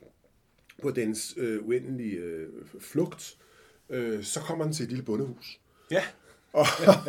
på 0.82 0.90
dens 0.90 1.34
øh, 1.36 1.66
uendelige 1.66 2.16
øh, 2.16 2.48
flugt, 2.80 3.36
øh, 3.90 4.22
så 4.24 4.40
kommer 4.40 4.64
den 4.64 4.72
til 4.74 4.82
et 4.82 4.88
lille 4.88 5.04
bondehus. 5.04 5.60
Ja, 5.90 6.02
Og, 6.54 6.66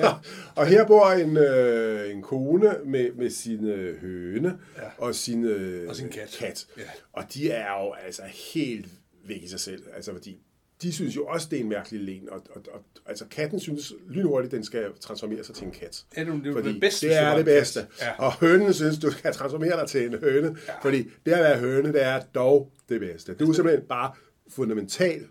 og 0.55 0.67
her 0.67 0.85
bor 0.87 1.07
en, 1.09 1.37
øh, 1.37 2.11
en 2.11 2.21
kone 2.21 2.75
med, 2.85 3.11
med 3.11 3.29
sin 3.29 3.67
øh, 3.67 4.01
høne 4.01 4.57
Ja. 4.77 4.81
og 4.97 5.15
sin, 5.15 5.43
øh, 5.45 5.89
Og 5.89 5.95
sin 5.95 6.09
kat. 6.09 6.35
kat. 6.39 6.65
Ja. 6.77 6.81
Og 7.13 7.23
de 7.33 7.51
er 7.51 7.83
jo 7.83 7.93
altså 8.05 8.21
helt 8.53 8.85
væk 9.27 9.43
i 9.43 9.47
sig 9.47 9.59
selv. 9.59 9.83
Altså 9.95 10.11
fordi 10.13 10.37
de 10.81 10.93
synes 10.93 11.15
jo 11.15 11.25
også, 11.25 11.47
det 11.51 11.57
er 11.59 11.63
en 11.63 11.69
mærkelig 11.69 12.01
len. 12.01 12.29
Og, 12.29 12.41
og, 12.55 12.61
og 12.73 12.81
altså 13.05 13.25
katten 13.31 13.59
synes 13.59 13.93
lynhurtigt, 14.09 14.51
den 14.51 14.63
skal 14.63 14.85
transformere 15.01 15.43
sig 15.43 15.55
til 15.55 15.65
en 15.65 15.71
kat. 15.71 16.05
Ja, 16.17 16.21
det 16.23 16.29
er 16.29 16.39
jo 16.45 16.53
fordi 16.53 16.71
det 16.73 16.81
bedste, 16.81 17.07
det 17.07 17.17
er 17.17 17.35
det 17.35 17.45
bedste. 17.45 17.79
Ja. 18.01 18.11
Og 18.17 18.33
hønen 18.33 18.73
synes, 18.73 18.99
du 18.99 19.11
skal 19.11 19.33
transformere 19.33 19.79
dig 19.79 19.87
til 19.87 20.05
en 20.05 20.13
høne. 20.19 20.57
Ja. 20.67 20.73
Fordi 20.81 21.09
det 21.25 21.31
at 21.31 21.43
være 21.43 21.57
høne, 21.57 21.93
det 21.93 22.03
er 22.03 22.21
dog 22.35 22.71
det 22.89 22.99
bedste. 22.99 23.33
Du 23.33 23.49
er 23.49 23.53
simpelthen 23.53 23.85
bare 23.87 24.11
fundamentalt 24.49 25.27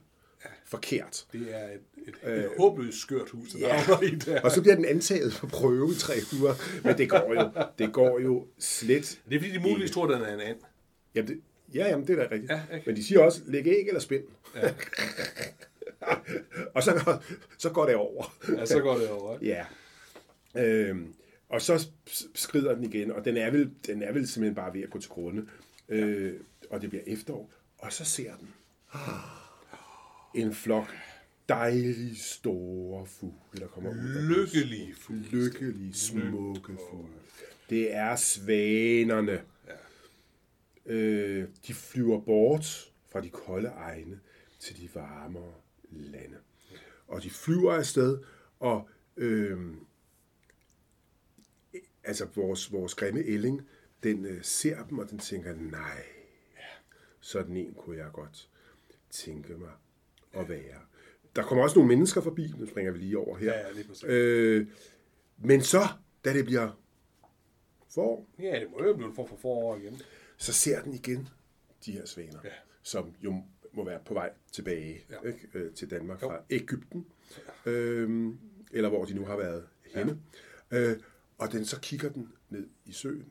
forkert. 0.75 1.27
det 1.33 1.47
er 1.55 1.65
et, 1.69 1.81
et, 2.27 2.39
et 2.39 2.51
håbløst 2.59 2.99
skørt 2.99 3.31
hus, 3.31 3.53
der 3.53 3.59
Ja. 3.59 3.75
havner 3.75 4.03
i 4.03 4.15
der. 4.15 4.41
Og 4.41 4.51
så 4.51 4.61
bliver 4.63 4.75
den 4.75 4.85
antaget 4.85 5.33
på 5.41 5.47
prøve 5.47 5.91
i 5.93 5.95
tre 5.99 6.15
uger. 6.41 6.55
Men 6.85 6.99
det 6.99 7.11
går 7.11 7.35
jo, 7.35 7.51
det 7.79 7.93
går 7.93 8.21
jo 8.21 8.47
slet. 8.59 9.21
Det 9.29 9.37
er 9.37 9.41
fordi, 9.41 9.53
de 9.53 9.59
muligvis 9.61 9.91
tror, 9.91 10.07
den 10.07 10.23
er 10.23 10.35
en 10.35 10.41
and. 10.41 10.57
Jamen 11.15 11.29
det, 11.29 11.41
ja, 11.75 11.89
jamen, 11.89 12.07
det 12.07 12.19
er 12.19 12.23
da 12.29 12.35
rigtigt. 12.35 12.53
Ja, 12.53 12.61
ikke? 12.75 12.87
Men 12.87 12.97
de 12.97 13.05
siger 13.05 13.21
også, 13.21 13.41
læg 13.47 13.67
æg 13.67 13.87
eller 13.89 14.01
spind. 14.01 14.25
Ja. 14.57 14.75
og 16.75 16.83
så 16.83 17.01
går, 17.05 17.23
så 17.59 17.71
går 17.71 17.87
det 17.87 17.95
over. 17.95 18.35
Ja, 18.49 18.67
så 18.67 18.81
går 18.81 18.99
det 18.99 19.09
over. 19.09 19.39
ikke? 19.39 19.47
Ja. 20.55 20.65
Øhm, 20.65 21.15
og 21.49 21.63
så 21.63 21.87
skrider 22.35 22.75
den 22.75 22.85
igen, 22.85 23.11
og 23.13 23.25
den 23.25 23.37
er 23.37 23.51
vel, 23.51 23.71
den 23.87 24.03
er 24.03 24.13
vel 24.13 24.29
simpelthen 24.29 24.55
bare 24.55 24.75
ved 24.75 24.83
at 24.83 24.91
gå 24.91 24.99
til 25.01 25.11
grunde. 25.11 25.47
Øh, 25.89 26.33
og 26.71 26.83
det 26.83 26.91
bliver 26.91 27.03
efterår, 27.07 27.53
og 27.79 27.93
så 27.93 28.05
ser 28.05 28.31
den 28.37 28.49
en 30.35 30.55
flok 30.55 30.95
dejlige 31.49 32.17
store 32.17 33.07
fugle, 33.07 33.61
der 33.61 33.67
kommer 33.67 33.91
ud. 33.91 34.29
Lykkelige 34.29 34.95
fugle. 34.95 35.23
lykkelige, 35.23 35.95
smukke 35.95 36.77
fugle. 36.91 37.15
Det 37.71 37.95
er 37.95 38.17
svanerne. 38.17 39.43
Ja. 39.67 39.73
Øh, 40.95 41.49
de 41.67 41.75
flyver 41.75 42.21
bort 42.21 42.93
fra 43.13 43.21
de 43.21 43.31
kolde 43.31 43.69
egne 43.69 44.21
til 44.59 44.77
de 44.77 44.89
varmere 44.95 45.55
lande. 45.91 46.37
Og 47.09 47.23
de 47.23 47.31
flyver 47.31 47.73
afsted, 47.73 48.19
og 48.61 48.89
øh, 49.17 49.59
altså 52.05 52.27
vores, 52.35 52.73
vores 52.73 52.95
grimme 52.95 53.21
ælling, 53.21 53.69
den 54.03 54.25
øh, 54.25 54.45
ser 54.45 54.85
dem, 54.85 54.99
og 54.99 55.11
den 55.11 55.19
tænker, 55.19 55.55
nej, 55.55 56.03
sådan 57.21 57.57
en 57.57 57.75
kunne 57.75 57.97
jeg 57.97 58.11
godt 58.13 58.49
tænke 59.11 59.55
mig 59.55 59.71
at 60.37 60.49
være. 60.49 60.81
Der 61.37 61.43
kommer 61.43 61.65
også 61.65 61.79
nogle 61.79 61.89
mennesker 61.89 62.21
forbi, 62.21 62.53
nu 62.59 62.67
springer 62.67 62.93
vi 62.93 62.99
lige 62.99 63.19
over 63.19 63.37
her. 63.39 63.53
Ja, 63.53 63.67
ja, 63.67 63.73
lige 63.73 63.89
præcis. 63.89 64.05
Øh, 64.05 64.67
men 65.39 65.63
så, 65.63 65.81
da 66.25 66.33
det 66.33 66.45
bliver 66.45 66.81
forår, 67.95 68.29
Ja, 68.39 68.61
det 68.61 68.71
må 68.71 68.85
jo 68.85 68.95
blive 68.95 69.09
en 69.09 69.15
form 69.15 69.29
for 69.29 69.37
forår 69.37 69.77
igen. 69.77 70.01
så 70.37 70.53
ser 70.53 70.83
den 70.83 70.95
igen 70.95 71.29
de 71.87 71.93
her 71.93 72.07
svaner, 72.07 72.39
Ja. 72.45 72.51
som 72.83 73.15
jo 73.25 73.43
må 73.73 73.85
være 73.85 74.01
på 74.07 74.15
vej 74.15 74.33
tilbage 74.53 75.05
Ja. 75.11 75.15
ja. 75.25 75.29
ikke, 75.29 75.49
øh, 75.55 75.75
til 75.75 75.91
Danmark 75.91 76.23
Jo. 76.23 76.29
fra 76.29 76.41
Ægypten, 76.51 77.07
øhm, 77.67 78.39
eller 78.73 78.89
hvor 78.89 79.05
de 79.05 79.15
nu 79.15 79.25
har 79.25 79.37
været 79.37 79.67
hende. 79.95 80.19
Øh, 80.71 80.97
og 81.39 81.53
den 81.53 81.65
så 81.65 81.81
kigger 81.81 82.09
den 82.09 82.33
ned 82.51 82.67
i 82.85 82.93
søen 82.93 83.27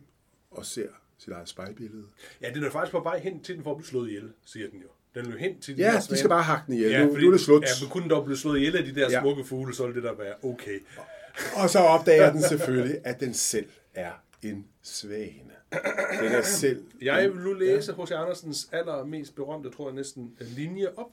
og 0.51 0.65
ser 0.65 0.89
sit 1.17 1.33
eget 1.33 1.49
spejlbillede. 1.49 2.05
Ja, 2.41 2.51
den 2.53 2.63
er 2.63 2.69
faktisk 2.69 2.91
på 2.91 2.99
vej 2.99 3.19
hen 3.19 3.43
til 3.43 3.55
den 3.55 3.63
for 3.63 3.71
at 3.71 3.77
blive 3.77 3.87
slået 3.87 4.07
ihjel, 4.07 4.33
siger 4.45 4.69
den 4.69 4.81
jo. 4.81 4.87
Den 5.15 5.25
jo 5.31 5.37
hen 5.37 5.59
til 5.61 5.77
de 5.77 5.81
Ja, 5.81 5.87
der 5.91 5.99
de 5.99 6.05
svane. 6.05 6.17
skal 6.17 6.29
bare 6.29 6.43
hakke 6.43 6.63
den 6.67 6.73
ihjel. 6.73 6.91
Ja, 6.91 7.05
nu, 7.05 7.13
nu 7.17 7.27
er 7.27 7.31
det 7.31 7.39
slut. 7.41 7.63
Ja, 7.63 7.67
men 7.81 7.89
kunne 7.89 8.01
den 8.01 8.09
dog 8.09 8.25
blive 8.25 8.37
slået 8.37 8.57
ihjel 8.57 8.77
af 8.77 8.83
de 8.83 8.95
der 8.95 9.11
Ja. 9.11 9.21
smukke 9.21 9.43
fugle, 9.45 9.75
så 9.75 9.85
ville 9.87 10.01
det 10.01 10.09
da 10.09 10.23
være 10.23 10.35
okay. 10.43 10.79
Og 11.55 11.69
så 11.69 11.79
opdager 11.79 12.31
den 12.31 12.41
selvfølgelig, 12.41 12.97
at 13.03 13.19
den 13.19 13.33
selv 13.33 13.69
er 13.93 14.11
en 14.41 14.67
svane. 14.81 15.53
Den 16.21 16.31
er 16.31 16.41
selv... 16.41 16.83
Jeg 17.01 17.29
vil 17.33 17.41
nu 17.41 17.53
læse 17.53 17.93
H.C. 17.93 18.11
Andersens 18.11 18.69
allermest 18.71 19.35
berømte, 19.35 19.69
tror 19.69 19.87
jeg 19.87 19.95
næsten, 19.95 20.37
linje 20.39 20.87
op. 20.97 21.11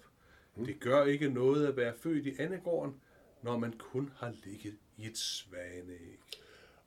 Det 0.66 0.80
gør 0.80 1.04
ikke 1.04 1.28
noget 1.28 1.66
at 1.66 1.76
være 1.76 1.92
født 2.02 2.26
i 2.26 2.34
Annegården, 2.38 2.94
når 3.42 3.58
man 3.58 3.72
kun 3.78 4.10
har 4.16 4.32
ligget 4.44 4.74
i 4.96 5.06
et 5.06 5.18
svaneæg. 5.18 6.18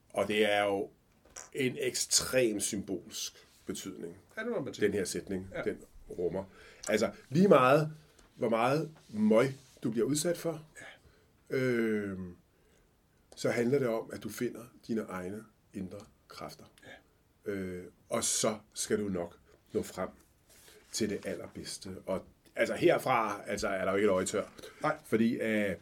Og 0.09 0.27
det 0.27 0.51
er 0.53 0.63
jo 0.63 0.89
en 1.53 1.75
ekstrem 1.79 2.59
symbolsk 2.59 3.47
betydning, 3.65 4.17
Ja, 4.37 4.41
det 4.43 4.51
må 4.51 4.61
man 4.61 4.73
tænke. 4.73 4.85
den 4.87 4.93
her 4.93 5.05
sætning, 5.05 5.47
ja. 5.55 5.61
den 5.61 5.77
rummer. 6.09 6.43
Altså, 6.89 7.11
lige 7.29 7.47
meget, 7.47 7.91
hvor 8.35 8.49
meget 8.49 8.91
møg 9.09 9.55
du 9.83 9.91
bliver 9.91 10.05
udsat 10.05 10.37
for, 10.37 10.61
øh, 11.49 12.17
så 13.35 13.49
handler 13.49 13.79
det 13.79 13.87
om, 13.87 14.09
at 14.13 14.23
du 14.23 14.29
finder 14.29 14.61
dine 14.87 15.01
egne 15.01 15.43
indre 15.73 15.99
kræfter. 16.27 16.63
Ja. 17.47 17.51
Øh, 17.51 17.83
og 18.09 18.23
så 18.23 18.57
skal 18.73 18.99
du 18.99 19.09
nok 19.09 19.37
nå 19.73 19.81
frem 19.81 20.09
til 20.91 21.09
det 21.09 21.25
allerbedste. 21.25 21.89
Og 22.05 22.25
altså 22.55 22.75
herfra 22.75 23.41
altså, 23.47 23.67
er 23.67 23.85
der 23.85 23.91
jo 23.91 23.97
ikke 23.97 24.07
et 24.07 24.11
øjetør. 24.11 24.43
Nej. 24.81 24.97
Fordi 25.05 25.33
øh, 25.33 25.75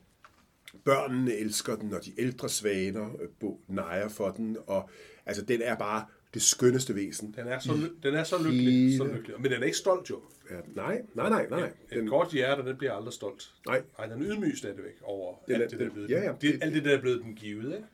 børnene 0.84 1.34
elsker 1.34 1.76
den, 1.76 1.94
og 1.94 2.06
de 2.06 2.20
ældre 2.22 2.50
svaner 2.50 3.10
øh, 3.44 3.50
nejer 3.68 4.08
for 4.08 4.32
den. 4.32 4.58
Og 4.68 4.90
altså, 5.26 5.42
den 5.46 5.62
er 5.62 5.76
bare 5.76 6.06
det 6.34 6.42
skønneste 6.42 6.96
væsen. 6.96 7.34
Den 7.38 7.48
er 7.48 7.60
så, 7.60 7.74
ly- 7.74 8.00
den 8.04 8.16
er 8.16 8.24
så 8.24 8.44
lykkelig, 8.44 8.98
så 8.98 9.04
lykkelig. 9.04 9.42
Men 9.42 9.52
den 9.52 9.62
er 9.62 9.66
ikke 9.66 9.78
stolt 9.78 10.10
jo. 10.10 10.22
Ja, 10.52 10.56
nej, 10.76 11.02
nej, 11.14 11.30
nej, 11.30 11.46
nej. 11.50 11.60
Den, 11.60 11.70
Den, 11.98 12.04
et 12.04 12.10
godt 12.10 12.30
hjerte, 12.32 12.62
den 12.66 12.78
bliver 12.78 12.94
aldrig 12.94 13.14
stolt. 13.14 13.50
Nej. 13.68 13.82
Ej, 14.00 14.06
den 14.06 14.22
er 14.22 14.28
ydmyg 14.28 14.58
stadigvæk 14.58 14.96
over 15.04 15.36
Den 15.48 15.62
alt 15.62 15.72
det, 15.72 15.80
der 15.80 15.86
er 15.86 15.90
blevet, 15.90 16.10
ja, 16.10 16.24
ja. 16.24 16.32
det, 16.42 16.60
alt 16.64 16.74
det, 16.74 16.86
der 16.86 16.98
er 16.98 17.02
blevet 17.02 17.22
den 17.24 17.34
givet. 17.36 17.66
Ikke? 17.74 17.86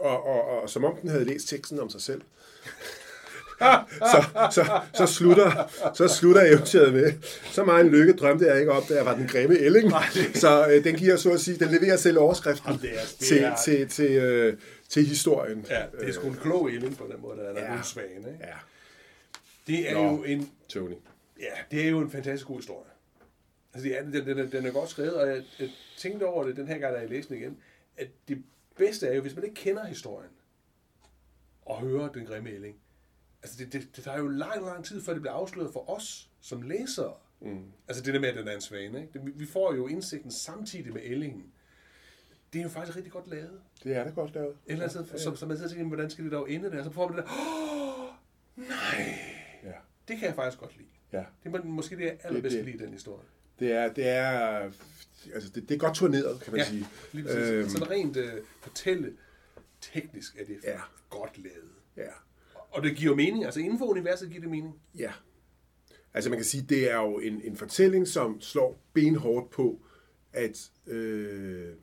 og, 0.00 0.26
og, 0.26 0.44
og, 0.62 0.70
som 0.70 0.84
om 0.84 0.96
den 0.96 1.10
havde 1.10 1.24
læst 1.24 1.48
teksten 1.48 1.80
om 1.80 1.90
sig 1.90 2.00
selv. 2.00 2.22
så, 4.12 4.24
så, 4.54 4.80
så, 4.94 5.06
slutter, 5.06 5.70
så 5.94 6.08
slutter 6.08 6.42
eventyret 6.42 6.92
med, 6.94 7.12
så 7.44 7.64
meget 7.64 7.84
en 7.84 7.90
lykke 7.92 8.12
drømte 8.12 8.46
jeg 8.46 8.58
ikke 8.60 8.72
om, 8.72 8.82
da 8.88 8.94
jeg 8.94 9.06
var 9.06 9.14
den 9.16 9.28
grimme 9.28 9.56
ælling. 9.58 9.92
Så 10.34 10.66
øh, 10.70 10.84
den 10.84 10.94
giver 10.94 11.16
så 11.16 11.30
at 11.32 11.40
sige, 11.40 11.58
den 11.58 11.68
leverer 11.80 11.96
selv 11.96 12.18
overskriften 12.18 12.66
Jamen, 12.66 12.82
det 12.82 12.90
er- 12.94 13.00
det 13.18 13.26
til, 13.26 13.38
er- 13.42 13.56
til, 13.64 13.88
til, 13.88 14.10
øh, 14.12 14.56
til 14.88 15.04
historien. 15.06 15.66
Ja, 15.70 15.82
det 16.00 16.08
er 16.08 16.12
sgu 16.12 16.26
en 16.26 16.34
klog 16.42 16.70
ælling 16.70 16.96
på 16.98 17.04
den 17.12 17.20
måde, 17.22 17.36
der 17.38 17.44
er 17.44 17.72
ja. 17.72 17.78
en 17.78 17.84
svane. 17.84 18.08
Ikke? 18.16 18.30
Ja, 18.40 18.54
Det 19.66 19.90
er 19.90 19.94
Nå. 19.94 20.02
jo 20.16 20.22
en 20.24 20.50
Tony. 20.68 20.94
Ja, 21.40 21.52
det 21.70 21.84
er 21.84 21.88
jo 21.88 22.00
en 22.00 22.10
fantastisk 22.10 22.46
god 22.46 22.56
historie. 22.56 22.90
Altså, 23.74 23.88
det 23.88 23.98
er, 23.98 24.02
den, 24.02 24.12
den, 24.26 24.38
er- 24.38 24.50
den 24.50 24.66
er 24.66 24.70
godt 24.72 24.88
skrevet, 24.90 25.14
og 25.14 25.28
jeg, 25.28 25.44
jeg 25.58 25.70
tænkte 25.96 26.24
over 26.26 26.44
det 26.44 26.56
den 26.56 26.68
her 26.68 26.78
gang, 26.78 26.94
da 26.94 27.00
jeg 27.00 27.08
læste 27.10 27.34
den 27.34 27.42
igen, 27.42 27.58
at 27.96 28.08
det 28.28 28.44
bedste 28.76 29.06
er 29.06 29.14
jo, 29.14 29.20
hvis 29.22 29.34
man 29.34 29.44
ikke 29.44 29.54
kender 29.56 29.86
historien, 29.86 30.30
og 31.62 31.80
hører 31.80 32.08
den 32.12 32.26
grimme 32.26 32.50
ælling. 32.50 32.76
Altså, 33.42 33.56
det, 33.64 33.72
det, 33.72 33.96
det 33.96 34.04
tager 34.04 34.18
jo 34.18 34.28
lang, 34.28 34.64
lang 34.64 34.84
tid, 34.84 35.02
før 35.02 35.12
det 35.12 35.22
bliver 35.22 35.34
afsløret 35.34 35.72
for 35.72 35.90
os 35.90 36.30
som 36.40 36.62
læsere. 36.62 37.14
Mm. 37.40 37.64
Altså, 37.88 38.02
det 38.02 38.14
der 38.14 38.20
med, 38.20 38.28
at 38.28 38.34
den 38.34 38.48
er 38.48 38.54
en 38.54 38.60
svane. 38.60 39.00
Ikke? 39.00 39.12
Det, 39.12 39.40
vi- 39.40 39.46
får 39.46 39.74
jo 39.74 39.86
indsigten 39.86 40.30
samtidig 40.30 40.92
med 40.92 41.00
ællingen. 41.04 41.52
Det 42.52 42.58
er 42.58 42.62
jo 42.62 42.68
faktisk 42.68 42.96
rigtig 42.96 43.12
godt 43.12 43.28
lavet. 43.28 43.60
Det 43.84 43.96
er 43.96 44.04
da 44.04 44.10
godt 44.10 44.34
lavet. 44.34 44.48
Et 44.50 44.56
eller 44.72 44.88
andet 44.88 45.06
sted, 45.08 45.18
så, 45.18 45.34
så 45.36 45.46
man 45.46 45.56
sidder 45.56 45.70
og 45.70 45.74
tænker, 45.76 45.86
hvordan 45.88 46.10
skal 46.10 46.24
det 46.24 46.32
dog 46.32 46.50
ende 46.50 46.70
der? 46.70 46.84
Så 46.84 46.90
får 46.90 47.08
man 47.08 47.16
det 47.18 47.24
der, 47.26 47.30
åh, 47.32 48.08
nej, 48.68 48.68
Ja, 48.98 49.16
det 50.08 50.18
kan 50.18 50.26
jeg 50.28 50.34
faktisk 50.34 50.58
godt 50.60 50.76
lide. 50.76 50.88
ja. 51.12 51.24
Det 51.44 51.54
er 51.54 51.64
måske 51.64 51.96
det, 51.96 52.04
jeg 52.04 52.18
allerbedst 52.22 52.56
kan 52.56 52.64
lide 52.64 52.78
den 52.78 52.92
historie. 52.92 53.26
Det 53.58 53.72
er, 53.72 53.92
det 53.92 54.06
er, 54.08 54.28
altså 55.34 55.50
det, 55.54 55.68
det 55.68 55.74
er 55.74 55.78
godt 55.78 55.94
turneret, 55.96 56.40
kan 56.40 56.52
man 56.52 56.60
Ja, 56.60 56.66
sige. 56.66 56.86
lige 57.12 57.24
præcis. 57.24 57.40
Øhm. 57.50 57.58
Øhm. 57.60 57.68
Sådan 57.68 57.90
rent 57.90 58.16
uh, 58.16 58.24
fortælle 58.60 59.16
teknisk 59.80 60.36
er 60.38 60.44
det 60.44 60.58
ja. 60.64 60.80
godt 61.10 61.38
lavet. 61.38 61.70
Ja. 61.96 62.08
Og 62.70 62.82
det 62.82 62.96
giver 62.96 63.14
mening. 63.14 63.44
Altså 63.44 63.60
inden 63.60 63.78
for 63.78 63.86
universet 63.86 64.28
giver 64.28 64.40
det 64.40 64.50
mening. 64.50 64.74
Ja. 64.98 65.12
Altså 66.14 66.30
man 66.30 66.38
kan 66.38 66.44
sige, 66.46 66.62
det 66.68 66.90
er 66.90 66.96
jo 66.96 67.18
en, 67.18 67.40
en 67.44 67.56
fortælling, 67.56 68.08
som 68.08 68.40
slår 68.40 68.82
benhårdt 68.92 69.50
på, 69.50 69.80
at 70.32 70.70
øh, 70.86 71.74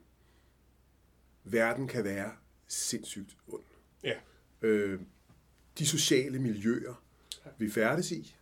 verden 1.44 1.88
kan 1.88 2.04
være 2.04 2.32
sindssygt 2.68 3.38
ond. 3.48 3.64
Ja. 4.04 4.14
Øh, 4.62 5.00
de 5.80 5.86
sociale 5.88 6.40
miljøer, 6.40 7.04
vi 7.58 7.70
færdes 7.70 8.12
i, 8.12 8.36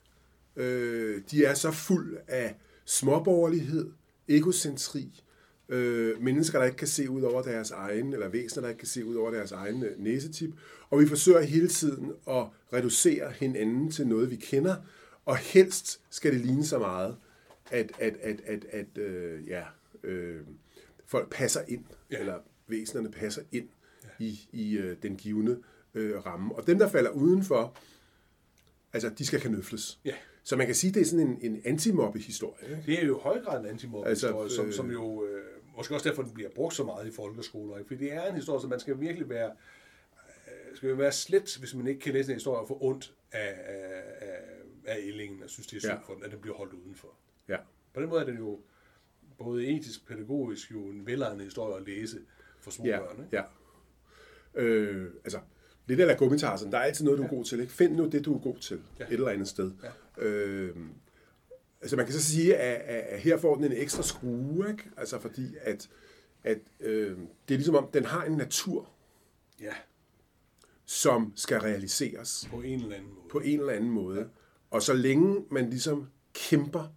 øh, 0.55 1.21
de 1.31 1.45
er 1.45 1.53
så 1.53 1.71
fuld 1.71 2.17
af 2.27 2.55
småborgerlighed, 2.85 3.91
egocentri, 4.27 5.23
øh, 5.69 6.21
mennesker, 6.21 6.59
der 6.59 6.65
ikke 6.65 6.77
kan 6.77 6.87
se 6.87 7.09
ud 7.09 7.21
over 7.21 7.41
deres 7.41 7.71
egen, 7.71 8.13
eller 8.13 8.27
væsener, 8.27 8.61
der 8.61 8.69
ikke 8.69 8.79
kan 8.79 8.87
se 8.87 9.05
ud 9.05 9.15
over 9.15 9.31
deres 9.31 9.51
egen 9.51 9.83
øh, 9.83 9.99
næsetip. 10.03 10.53
Og 10.89 10.99
vi 10.99 11.07
forsøger 11.07 11.41
hele 11.41 11.67
tiden 11.67 12.13
at 12.29 12.45
reducere 12.73 13.31
hinanden 13.31 13.91
til 13.91 14.07
noget, 14.07 14.31
vi 14.31 14.35
kender, 14.35 14.75
og 15.25 15.37
helst 15.37 16.01
skal 16.09 16.33
det 16.33 16.41
ligne 16.41 16.65
så 16.65 16.79
meget, 16.79 17.15
at, 17.71 17.91
at, 17.99 18.15
at, 18.21 18.41
at, 18.45 18.65
at 18.69 18.97
øh, 18.97 19.47
ja, 19.47 19.63
øh, 20.03 20.41
folk 21.05 21.29
passer 21.29 21.61
ind, 21.67 21.83
Ja. 22.11 22.15
ja. 22.15 22.19
eller 22.19 22.35
væsenerne 22.67 23.11
passer 23.11 23.41
ind 23.51 23.67
ja. 24.03 24.25
i, 24.25 24.49
i 24.51 24.77
øh, 24.77 24.97
den 25.01 25.15
givende 25.15 25.57
øh, 25.93 26.25
ramme. 26.25 26.55
Og 26.55 26.67
dem, 26.67 26.79
der 26.79 26.89
falder 26.89 27.09
udenfor, 27.09 27.77
altså, 28.94 29.10
de 29.10 29.25
skal 29.25 29.39
kanøfles. 29.41 30.00
Ja. 30.06 30.13
Så 30.44 30.56
man 30.56 30.65
kan 30.65 30.75
sige, 30.75 30.94
det 30.94 31.01
er 31.01 31.06
sådan 31.06 31.27
en, 31.27 31.38
en 31.41 31.62
antimobbe-historie. 31.65 32.70
Ikke? 32.70 32.84
Det 32.86 33.01
er 33.01 33.06
jo 33.06 33.17
i 33.17 33.22
høj 33.22 33.41
grad 33.41 33.60
en 33.60 33.65
antimobbe-historie, 33.65 34.44
Altså, 34.44 34.56
som, 34.56 34.67
øh, 34.67 34.74
som 34.74 34.91
jo... 34.91 35.25
Øh, 35.25 35.44
måske 35.77 35.94
også 35.96 36.10
derfor, 36.10 36.22
den 36.24 36.34
bliver 36.34 36.50
brugt 36.56 36.74
så 36.75 36.84
meget 36.84 37.08
i 37.08 37.12
folkeskoler. 37.12 37.77
Ikke? 37.77 37.88
Fordi 37.88 38.03
det 38.03 38.13
er 38.13 38.29
en 38.29 38.36
historie, 38.36 38.62
som 38.62 38.70
man 38.70 38.79
skal 38.79 39.00
virkelig 39.00 39.29
være... 39.29 39.51
Øh, 40.48 40.75
skal 40.77 40.89
jo 40.89 40.96
være 40.96 41.12
slet, 41.12 41.58
hvis 41.60 41.75
man 41.75 41.88
ikke 41.88 42.00
kan 42.00 42.13
læse 42.13 42.32
en 42.32 42.36
historie 42.36 42.60
og 42.60 42.67
få 42.67 42.77
ondt 42.82 43.13
af, 43.32 43.56
af, 43.65 44.03
af, 44.86 44.98
af 44.98 45.29
og 45.44 45.50
synes, 45.50 45.67
det 45.67 45.75
er 45.75 45.79
synd 45.79 45.91
Ja. 45.91 45.98
for 46.06 46.13
den, 46.13 46.24
at 46.24 46.32
den 46.32 46.39
bliver 46.41 46.56
holdt 46.58 46.74
udenfor. 46.74 47.13
Ja. 47.48 47.58
På 47.94 48.01
den 48.01 48.10
måde 48.10 48.22
er 48.22 48.25
det 48.25 48.38
jo 48.38 48.60
både 49.38 49.67
etisk, 49.67 50.08
pædagogisk 50.08 50.72
jo 50.72 50.86
en 50.86 51.06
velegnet 51.06 51.44
historie 51.44 51.75
at 51.77 51.84
læse 51.88 52.20
for 52.62 52.72
små 52.72 52.86
Ja, 52.86 53.00
børn. 53.00 53.24
Ikke? 53.25 53.38
ja. 53.38 53.44
Øh, 54.62 55.12
altså, 55.24 55.39
det 55.88 55.98
der 55.98 56.06
der 56.06 56.15
gummitarsen, 56.17 56.72
der 56.72 56.77
er 56.77 56.82
altid 56.82 57.06
noget, 57.06 57.20
du 57.20 57.24
er 57.24 57.27
god 57.27 57.46
til. 57.46 57.60
Ikke? 57.60 57.74
Find 57.74 57.96
nu 57.96 58.08
det, 58.08 58.25
du 58.25 58.36
er 58.36 58.39
god 58.39 58.58
til, 58.58 58.82
Ja. 59.00 59.06
et 59.06 59.13
eller 59.13 59.29
andet 59.29 59.48
sted. 59.48 59.72
Ja. 59.84 60.24
Øh, 60.24 60.75
altså, 61.82 61.96
man 61.96 62.06
kan 62.06 62.13
så 62.13 62.24
sige, 62.24 62.56
at, 62.58 62.82
at, 63.06 63.20
her 63.20 63.38
får 63.38 63.56
den 63.56 63.63
en 63.63 63.72
ekstra 63.74 64.03
skrue, 64.03 64.70
ikke? 64.70 64.84
Altså, 64.98 65.20
fordi 65.20 65.56
at, 65.62 65.89
at 66.44 66.58
øh, 66.79 67.10
det 67.48 67.53
er 67.53 67.58
ligesom 67.58 67.75
om, 67.75 67.89
den 67.94 68.06
har 68.06 68.24
en 68.24 68.32
natur, 68.38 68.89
Ja, 69.62 69.74
som 70.86 71.34
skal 71.36 71.60
realiseres 71.60 72.48
på 72.50 72.62
en 72.62 72.79
eller 72.82 72.96
anden 72.96 73.10
måde. 73.13 73.27
på 73.29 73.39
en 73.39 73.60
eller 73.60 73.74
anden 73.74 73.89
måde. 73.89 74.20
Ja. 74.20 74.25
Og 74.72 74.82
så 74.82 74.94
længe 74.94 75.46
man 75.51 75.70
ligesom 75.70 76.08
kæmper 76.34 76.96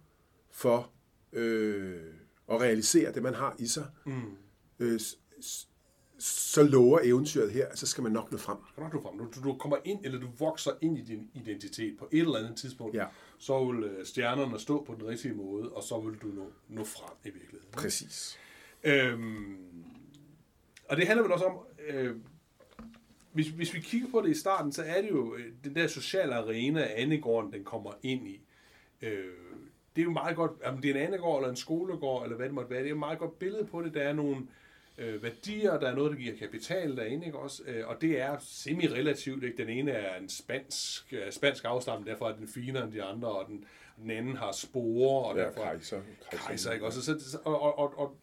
for 0.51 0.91
øh, 1.33 2.01
at 2.51 2.61
realisere 2.61 3.13
det, 3.13 3.23
man 3.23 3.33
har 3.33 3.55
i 3.59 3.67
sig, 3.67 3.85
mm. 4.05 4.21
øh, 4.79 4.99
så 6.21 6.63
lover 6.63 6.99
eventyret 7.03 7.51
her, 7.51 7.75
så 7.75 7.87
skal 7.87 8.03
man 8.03 8.11
nok 8.11 8.31
nå 8.31 8.37
frem. 8.37 8.57
Kan 8.75 8.83
nok 8.83 8.93
nå 8.93 9.01
frem. 9.01 9.17
Du, 9.17 9.49
du 9.49 9.57
kommer 9.57 9.77
ind, 9.85 9.99
eller 10.05 10.19
du 10.19 10.27
vokser 10.39 10.71
ind 10.81 10.97
i 10.97 11.01
din 11.01 11.29
identitet 11.33 11.97
på 11.97 12.07
et 12.11 12.19
eller 12.19 12.37
andet 12.37 12.55
tidspunkt. 12.55 12.95
Ja. 12.95 13.05
Så 13.37 13.65
vil 13.65 13.83
øh, 13.83 14.05
stjernerne 14.05 14.59
stå 14.59 14.83
på 14.83 14.93
den 14.93 15.07
rigtige 15.07 15.33
måde, 15.33 15.69
og 15.69 15.83
så 15.83 15.99
vil 15.99 16.19
du 16.19 16.27
nå, 16.27 16.51
nå 16.67 16.83
frem 16.83 17.17
i 17.23 17.29
virkeligheden. 17.29 17.71
Præcis. 17.71 18.39
Øhm, 18.83 19.57
og 20.89 20.97
det 20.97 21.07
handler 21.07 21.23
vel 21.23 21.31
også 21.31 21.45
om, 21.45 21.59
øh, 21.87 22.15
hvis, 23.31 23.47
hvis 23.47 23.73
vi 23.73 23.79
kigger 23.79 24.07
på 24.11 24.21
det 24.21 24.29
i 24.29 24.39
starten, 24.39 24.71
så 24.71 24.83
er 24.83 25.01
det 25.01 25.09
jo 25.09 25.35
øh, 25.35 25.45
den 25.63 25.75
der 25.75 25.87
sociale 25.87 26.35
arena, 26.35 26.87
Annegården, 26.95 27.53
den 27.53 27.63
kommer 27.63 27.91
ind 28.03 28.27
i. 28.27 28.41
Øh, 29.01 29.25
det 29.95 30.01
er 30.01 30.05
jo 30.05 30.11
meget 30.11 30.35
godt, 30.35 30.51
om 30.63 30.77
det 30.77 30.91
er 30.91 30.95
en 30.95 31.01
Annegård 31.01 31.39
eller 31.39 31.49
en 31.49 31.55
skolegård, 31.55 32.23
eller 32.23 32.37
hvad 32.37 32.45
det 32.45 32.55
måtte 32.55 32.69
være, 32.69 32.79
det 32.79 32.87
er 32.87 32.93
et 32.93 32.99
meget 32.99 33.19
godt 33.19 33.39
billede 33.39 33.65
på 33.65 33.81
det. 33.81 33.93
Der 33.93 34.01
er 34.01 34.13
nogle 34.13 34.37
øh, 34.37 34.43
værdier, 34.97 35.79
der 35.79 35.87
er 35.89 35.95
noget, 35.95 36.11
der 36.11 36.17
giver 36.17 36.35
kapital 36.37 36.97
derinde, 36.97 37.25
ikke 37.25 37.37
også? 37.37 37.63
Øh, 37.67 37.87
og 37.87 38.01
det 38.01 38.19
er 38.21 38.37
semi-relativt, 38.39 39.43
ikke? 39.43 39.57
Den 39.57 39.69
ene 39.69 39.91
er 39.91 40.17
en 40.19 40.29
spansk, 40.29 41.13
øh, 41.13 41.31
spansk 41.31 41.65
afstamning, 41.65 42.07
derfor 42.07 42.29
er 42.29 42.35
den 42.35 42.47
finere 42.47 42.83
end 42.83 42.91
de 42.91 43.03
andre, 43.03 43.27
og 43.31 43.47
den, 43.47 43.65
den 44.01 44.11
anden 44.11 44.35
har 44.35 44.51
sporer, 44.51 45.23
og 45.23 45.37
Ja, 45.37 45.43
derfor 45.43 45.61
kejser. 45.61 46.01
kejser, 46.31 46.71
ikke? 46.71 46.85
Også, 46.85 47.01
så, 47.01 47.19
så, 47.19 47.37
og, 47.43 47.61
og, 47.61 47.79
og, 47.79 47.99
og 47.99 48.15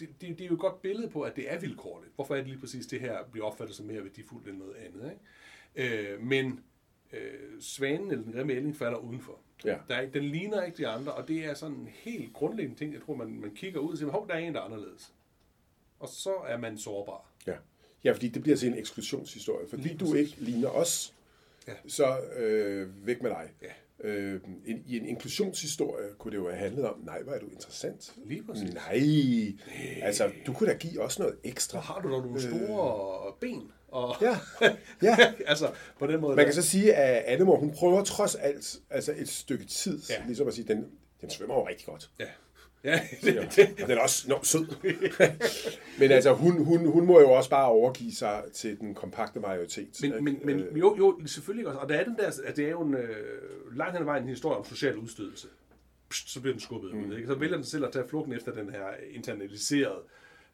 det, 0.00 0.08
det, 0.20 0.28
det 0.38 0.40
er 0.40 0.48
jo 0.48 0.54
et 0.54 0.60
godt 0.60 0.82
billede 0.82 1.08
på, 1.10 1.22
at 1.22 1.36
det 1.36 1.52
er 1.52 1.58
vilkårligt. 1.58 2.12
Hvorfor 2.14 2.34
er 2.34 2.38
det 2.38 2.48
lige 2.48 2.60
præcis 2.60 2.86
det 2.86 3.00
her 3.00 3.18
bliver 3.32 3.46
opfattet 3.46 3.76
som 3.76 3.86
mere 3.86 4.02
værdifuldt 4.02 4.48
end 4.48 4.58
noget 4.58 4.74
andet? 4.74 5.12
Ikke? 5.76 6.12
Øh, 6.14 6.22
men 6.22 6.64
øh, 7.12 7.60
svanen 7.60 8.10
eller 8.10 8.24
den 8.24 8.32
grimme 8.32 8.52
ælling 8.52 8.76
falder 8.76 8.98
udenfor. 8.98 9.38
Ja. 9.64 9.76
Der 9.88 9.94
er, 9.94 10.06
den 10.10 10.24
ligner 10.24 10.62
ikke 10.62 10.78
de 10.78 10.88
andre, 10.88 11.12
og 11.12 11.28
det 11.28 11.44
er 11.44 11.54
sådan 11.54 11.76
en 11.76 11.88
helt 11.92 12.32
grundlæggende 12.32 12.78
ting, 12.78 12.92
jeg 12.94 13.02
tror, 13.02 13.14
man, 13.14 13.40
man 13.40 13.54
kigger 13.54 13.80
ud 13.80 13.92
og 13.92 13.98
siger, 13.98 14.10
hov, 14.10 14.28
der 14.28 14.34
er 14.34 14.38
en, 14.38 14.54
der 14.54 14.60
er 14.60 14.64
anderledes. 14.64 15.12
Og 16.02 16.08
så 16.08 16.32
er 16.48 16.56
man 16.56 16.78
sårbar. 16.78 17.32
Ja. 17.46 17.54
ja, 18.04 18.12
fordi 18.12 18.28
det 18.28 18.42
bliver 18.42 18.56
til 18.56 18.68
en 18.68 18.78
eksklusionshistorie. 18.78 19.68
Fordi 19.68 19.82
Lige 19.82 19.98
du 19.98 20.14
ikke 20.14 20.34
ligner 20.38 20.68
os, 20.68 21.14
Ja. 21.68 21.72
så 21.88 22.18
øh, 22.36 23.06
væk 23.06 23.22
med 23.22 23.30
dig. 23.30 23.50
Ja. 23.62 23.68
Øh, 24.08 24.40
en, 24.66 24.82
I 24.86 24.96
en 24.96 25.06
inklusionshistorie 25.06 26.08
kunne 26.18 26.30
det 26.30 26.36
jo 26.38 26.48
have 26.48 26.58
handlet 26.58 26.84
om, 26.88 27.00
nej, 27.04 27.22
hvor 27.22 27.32
er 27.32 27.38
du 27.38 27.46
interessant. 27.46 28.12
Lige 28.24 28.42
præcis. 28.42 28.74
Nej, 28.74 29.02
altså 30.02 30.30
du 30.46 30.52
kunne 30.52 30.68
da 30.72 30.76
give 30.76 31.00
os 31.02 31.18
noget 31.18 31.36
ekstra. 31.44 31.80
har 31.80 32.00
du 32.00 32.08
da 32.12 32.16
nogle 32.20 32.42
store 32.42 33.32
ben. 33.40 33.72
Og, 33.88 34.14
Ja, 34.20 34.38
ja. 35.08 35.32
altså, 35.46 35.70
på 35.98 36.06
den 36.06 36.20
måde. 36.20 36.36
Man 36.36 36.38
der. 36.38 36.52
kan 36.52 36.62
så 36.62 36.68
sige, 36.70 36.94
at 36.94 37.24
Annemor, 37.24 37.56
hun 37.58 37.70
prøver 37.70 38.04
trods 38.04 38.34
alt 38.34 38.76
altså 38.90 39.14
et 39.16 39.28
stykke 39.28 39.64
tid, 39.64 40.00
ja. 40.10 40.22
ligesom 40.26 40.48
at 40.48 40.54
sige, 40.54 40.68
den, 40.68 40.86
den 41.20 41.30
svømmer 41.30 41.54
jo 41.54 41.68
rigtig 41.68 41.86
godt. 41.86 42.10
Ja. 42.20 42.26
Ja, 42.84 43.00
det, 43.22 43.52
det, 43.56 43.82
og 43.82 43.88
den 43.88 43.98
er 43.98 44.02
også 44.02 44.28
nå, 44.28 44.40
sød. 44.42 44.66
men 46.00 46.10
altså, 46.10 46.32
hun, 46.32 46.64
hun, 46.64 46.86
hun 46.86 47.06
må 47.06 47.20
jo 47.20 47.30
også 47.30 47.50
bare 47.50 47.66
overgive 47.66 48.12
sig 48.12 48.42
til 48.52 48.80
den 48.80 48.94
kompakte 48.94 49.40
majoritet. 49.40 49.98
men, 50.02 50.12
ikke? 50.12 50.22
men, 50.22 50.40
men 50.44 50.60
Øh, 50.60 50.78
jo, 50.78 50.96
jo, 50.98 51.20
selvfølgelig 51.26 51.66
også. 51.66 51.78
Og 51.78 51.88
der 51.88 51.94
er 51.94 52.04
den 52.04 52.16
der, 52.16 52.32
at 52.44 52.56
det 52.56 52.64
er 52.64 52.70
jo 52.70 52.82
en, 52.82 52.94
øh, 52.94 53.76
langt 53.76 53.92
hen 53.92 54.02
ad 54.02 54.04
vejen 54.04 54.22
en 54.22 54.28
historie 54.28 54.58
om 54.58 54.64
social 54.64 54.96
udstødelse. 54.96 55.48
Pst, 56.08 56.30
så 56.30 56.40
bliver 56.40 56.54
den 56.54 56.60
skubbet 56.60 56.94
mm. 56.94 57.10
ud. 57.10 57.16
Ikke? 57.16 57.28
Så 57.28 57.34
vælger 57.34 57.56
den 57.56 57.64
selv 57.64 57.84
at 57.84 57.92
tage 57.92 58.08
flugten 58.08 58.32
efter 58.32 58.52
den 58.52 58.70
her 58.70 58.86
internaliserede, 59.10 60.02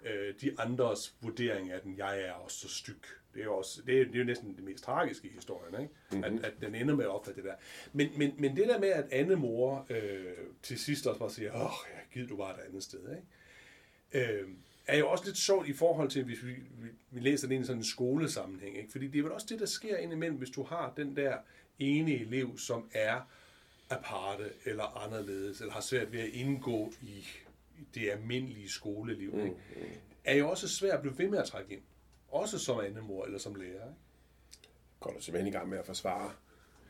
øh, 0.04 0.34
de 0.40 0.50
andres 0.58 1.14
vurdering 1.20 1.70
af 1.72 1.80
den, 1.80 1.98
jeg 1.98 2.20
er 2.20 2.32
også 2.32 2.58
så 2.58 2.68
styg. 2.68 3.02
Det 3.34 3.40
er 3.40 3.44
jo, 3.44 3.56
også, 3.56 3.82
det 3.86 4.00
er, 4.00 4.04
det 4.04 4.14
er 4.14 4.18
jo 4.18 4.24
næsten 4.24 4.56
det 4.56 4.64
mest 4.64 4.84
tragiske 4.84 5.28
i 5.28 5.30
historien, 5.30 5.82
ikke? 5.82 5.94
Mm-hmm. 6.10 6.24
At, 6.24 6.44
at 6.44 6.52
den 6.60 6.74
ender 6.74 6.94
med 6.94 7.04
at 7.04 7.10
opfatte 7.10 7.42
det 7.42 7.48
der. 7.50 7.54
Men, 7.92 8.08
men, 8.16 8.34
men 8.38 8.56
det 8.56 8.68
der 8.68 8.78
med, 8.78 8.88
at 8.88 9.04
Anne 9.10 9.36
mor 9.36 9.86
øh, 9.90 10.32
til 10.62 10.78
sidst 10.78 11.06
også 11.06 11.18
bare 11.18 11.30
siger, 11.30 11.52
åh, 11.52 11.70
ja, 11.94 12.00
giv 12.12 12.28
du 12.28 12.36
bare 12.36 12.54
et 12.54 12.68
andet 12.68 12.82
sted, 12.82 13.00
ikke? 13.16 14.32
øh, 14.32 14.48
er 14.86 14.98
jo 14.98 15.08
også 15.08 15.24
lidt 15.24 15.36
sjovt 15.36 15.68
i 15.68 15.72
forhold 15.72 16.10
til, 16.10 16.24
hvis 16.24 16.46
vi, 16.46 16.52
vi, 16.52 16.88
vi 17.10 17.20
læser 17.20 17.48
det 17.48 17.54
ind 17.54 17.64
i 17.64 17.66
sådan 17.66 17.80
en 17.80 17.84
skolesammenhæng. 17.84 18.78
Ikke? 18.78 18.92
Fordi 18.92 19.08
det 19.08 19.18
er 19.18 19.22
vel 19.22 19.32
også 19.32 19.46
det, 19.50 19.60
der 19.60 19.66
sker 19.66 19.96
indimellem, 19.96 20.38
hvis 20.38 20.50
du 20.50 20.62
har 20.62 20.92
den 20.96 21.16
der 21.16 21.36
ene 21.78 22.14
elev, 22.14 22.58
som 22.58 22.90
er 22.92 23.20
aparte 23.90 24.44
eller 24.64 25.04
anderledes, 25.04 25.60
eller 25.60 25.72
har 25.72 25.80
svært 25.80 26.12
ved 26.12 26.20
at 26.20 26.28
indgå 26.28 26.92
i, 27.02 27.26
det 27.94 28.10
almindelige 28.10 28.68
skoleliv. 28.68 29.34
Ikke? 29.44 29.56
Er 30.24 30.36
jo 30.36 30.50
også 30.50 30.68
svært 30.68 30.94
at 30.94 31.00
blive 31.00 31.18
ved 31.18 31.28
med 31.28 31.38
at 31.38 31.44
trække 31.44 31.72
ind. 31.72 31.82
Også 32.28 32.58
som 32.58 32.80
andemor 32.80 33.24
eller 33.24 33.38
som 33.38 33.54
lærer. 33.54 33.68
Ikke? 33.70 34.68
går 35.00 35.10
du 35.12 35.20
simpelthen 35.22 35.52
i 35.54 35.56
gang 35.56 35.68
med 35.68 35.78
at 35.78 35.86
forsvare. 35.86 36.30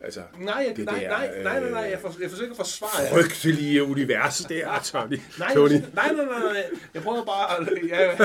Altså, 0.00 0.22
Nej, 0.38 0.54
jeg, 0.68 0.76
det 0.76 0.84
nej, 0.84 1.00
der, 1.00 1.08
nej, 1.08 1.42
nej, 1.42 1.60
nej, 1.60 1.70
nej, 1.70 1.84
øh, 1.84 1.90
jeg, 1.90 2.00
for, 2.00 2.08
jeg 2.20 2.30
forsøger 2.30 2.42
ikke 2.42 2.52
at 2.52 2.56
forsvare 2.56 3.08
frygtelige 3.12 3.84
univers 3.84 4.38
der, 4.38 4.80
Tony. 4.84 5.18
Nej, 5.38 5.54
Tony. 5.54 5.70
jeg, 5.72 5.90
nej, 5.94 6.12
nej, 6.12 6.24
nej, 6.24 6.40
nej. 6.40 6.64
Jeg 6.94 7.02
prøver 7.02 7.24
bare, 7.24 7.60
at- 7.60 7.88
jeg, 7.88 8.16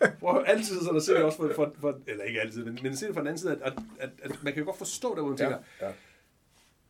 jeg 0.00 0.12
prøver 0.20 0.44
altid 0.44 0.80
sådan 0.80 0.96
at 0.96 1.02
se 1.02 1.14
det 1.14 1.22
også 1.22 1.36
for, 1.38 1.52
for, 1.54 1.74
for, 1.80 2.00
eller 2.06 2.24
ikke 2.24 2.40
altid, 2.40 2.64
men, 2.64 2.78
men 2.82 2.96
se 2.96 3.06
det 3.06 3.14
fra 3.14 3.20
den 3.20 3.26
anden 3.28 3.38
side, 3.40 3.52
at, 3.52 3.58
at, 3.62 3.72
at, 3.98 4.10
at 4.22 4.42
man 4.42 4.52
kan 4.52 4.60
jo 4.62 4.66
godt 4.66 4.78
forstå 4.78 5.14
det, 5.14 5.18
hvor 5.22 5.28
man 5.28 5.38
tænker, 5.38 5.58
Ja, 5.80 5.86
ja. 5.86 5.92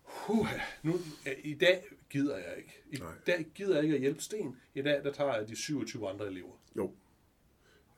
Huh, 0.04 0.49
nu, 0.83 1.00
i 1.43 1.54
dag 1.54 1.85
gider 2.11 2.37
jeg 2.37 2.54
ikke. 2.57 2.83
I 2.90 2.97
Nej. 2.97 3.09
dag 3.26 3.47
gider 3.54 3.75
jeg 3.75 3.83
ikke 3.85 3.95
at 3.95 4.00
hjælpe 4.00 4.23
Sten. 4.23 4.57
I 4.75 4.83
dag, 4.83 5.04
der 5.04 5.12
tager 5.12 5.35
jeg 5.37 5.49
de 5.49 5.57
27 5.57 6.09
andre 6.09 6.26
elever. 6.26 6.52
Jo. 6.76 6.93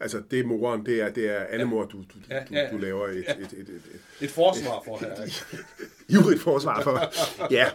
Altså, 0.00 0.22
det 0.30 0.46
moren, 0.46 0.86
det 0.86 1.00
er, 1.00 1.08
det 1.10 1.30
er 1.30 1.46
Annemor, 1.48 1.84
du, 1.84 1.98
du, 1.98 2.04
Ja, 2.30 2.40
du, 2.48 2.54
ja, 2.54 2.62
ja. 2.64 2.70
du 2.72 2.78
laver 2.78 3.08
et, 3.08 3.24
Ja. 3.28 3.32
et, 3.34 3.52
et, 3.52 3.52
et, 3.52 3.68
et, 3.68 4.00
Et 4.20 4.30
forsvar 4.30 4.82
for 4.84 4.96
her, 4.98 5.24
ikke? 5.24 5.36
ivrigt 6.20 6.40
forsvar 6.40 6.82
for. 6.82 7.00
Ja. 7.50 7.70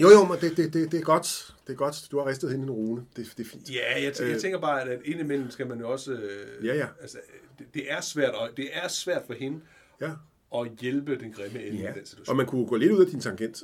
Jo, 0.00 0.08
jo, 0.10 0.24
men 0.24 0.38
det, 0.40 0.56
det, 0.56 0.72
det, 0.74 0.92
det 0.92 1.00
er 1.00 1.04
godt. 1.04 1.54
Det 1.66 1.72
er 1.72 1.76
godt. 1.76 2.08
Du 2.10 2.18
har 2.18 2.26
ristet 2.26 2.50
hende 2.50 2.64
en 2.64 2.70
rune. 2.70 3.06
Det, 3.16 3.32
det 3.36 3.46
er 3.46 3.50
fint. 3.50 3.70
Ja, 3.70 4.02
jeg, 4.02 4.12
tænker, 4.12 4.32
jeg 4.32 4.40
tænker 4.42 4.60
bare, 4.60 4.82
at, 4.82 4.88
at 4.88 5.00
indimellem 5.04 5.50
skal 5.50 5.66
man 5.66 5.78
jo 5.80 5.90
også... 5.92 6.12
Øh, 6.12 6.66
Ja, 6.66 6.74
ja. 6.74 6.86
Altså, 7.00 7.18
det, 7.58 7.66
det, 7.74 7.92
er 7.92 8.00
svært, 8.00 8.34
og 8.34 8.48
det 8.56 8.68
er 8.72 8.88
svært 8.88 9.22
for 9.26 9.34
hende 9.34 9.60
Ja. 10.00 10.10
at 10.54 10.68
hjælpe 10.80 11.18
den 11.18 11.32
grimme 11.32 11.62
ende 11.66 11.78
ja. 11.78 11.90
i 11.90 11.94
den 11.94 12.06
situation. 12.06 12.30
Og 12.32 12.36
man 12.36 12.46
kunne 12.46 12.66
gå 12.66 12.76
lidt 12.76 12.92
ud 12.92 13.04
af 13.04 13.10
din 13.10 13.20
tangent. 13.20 13.62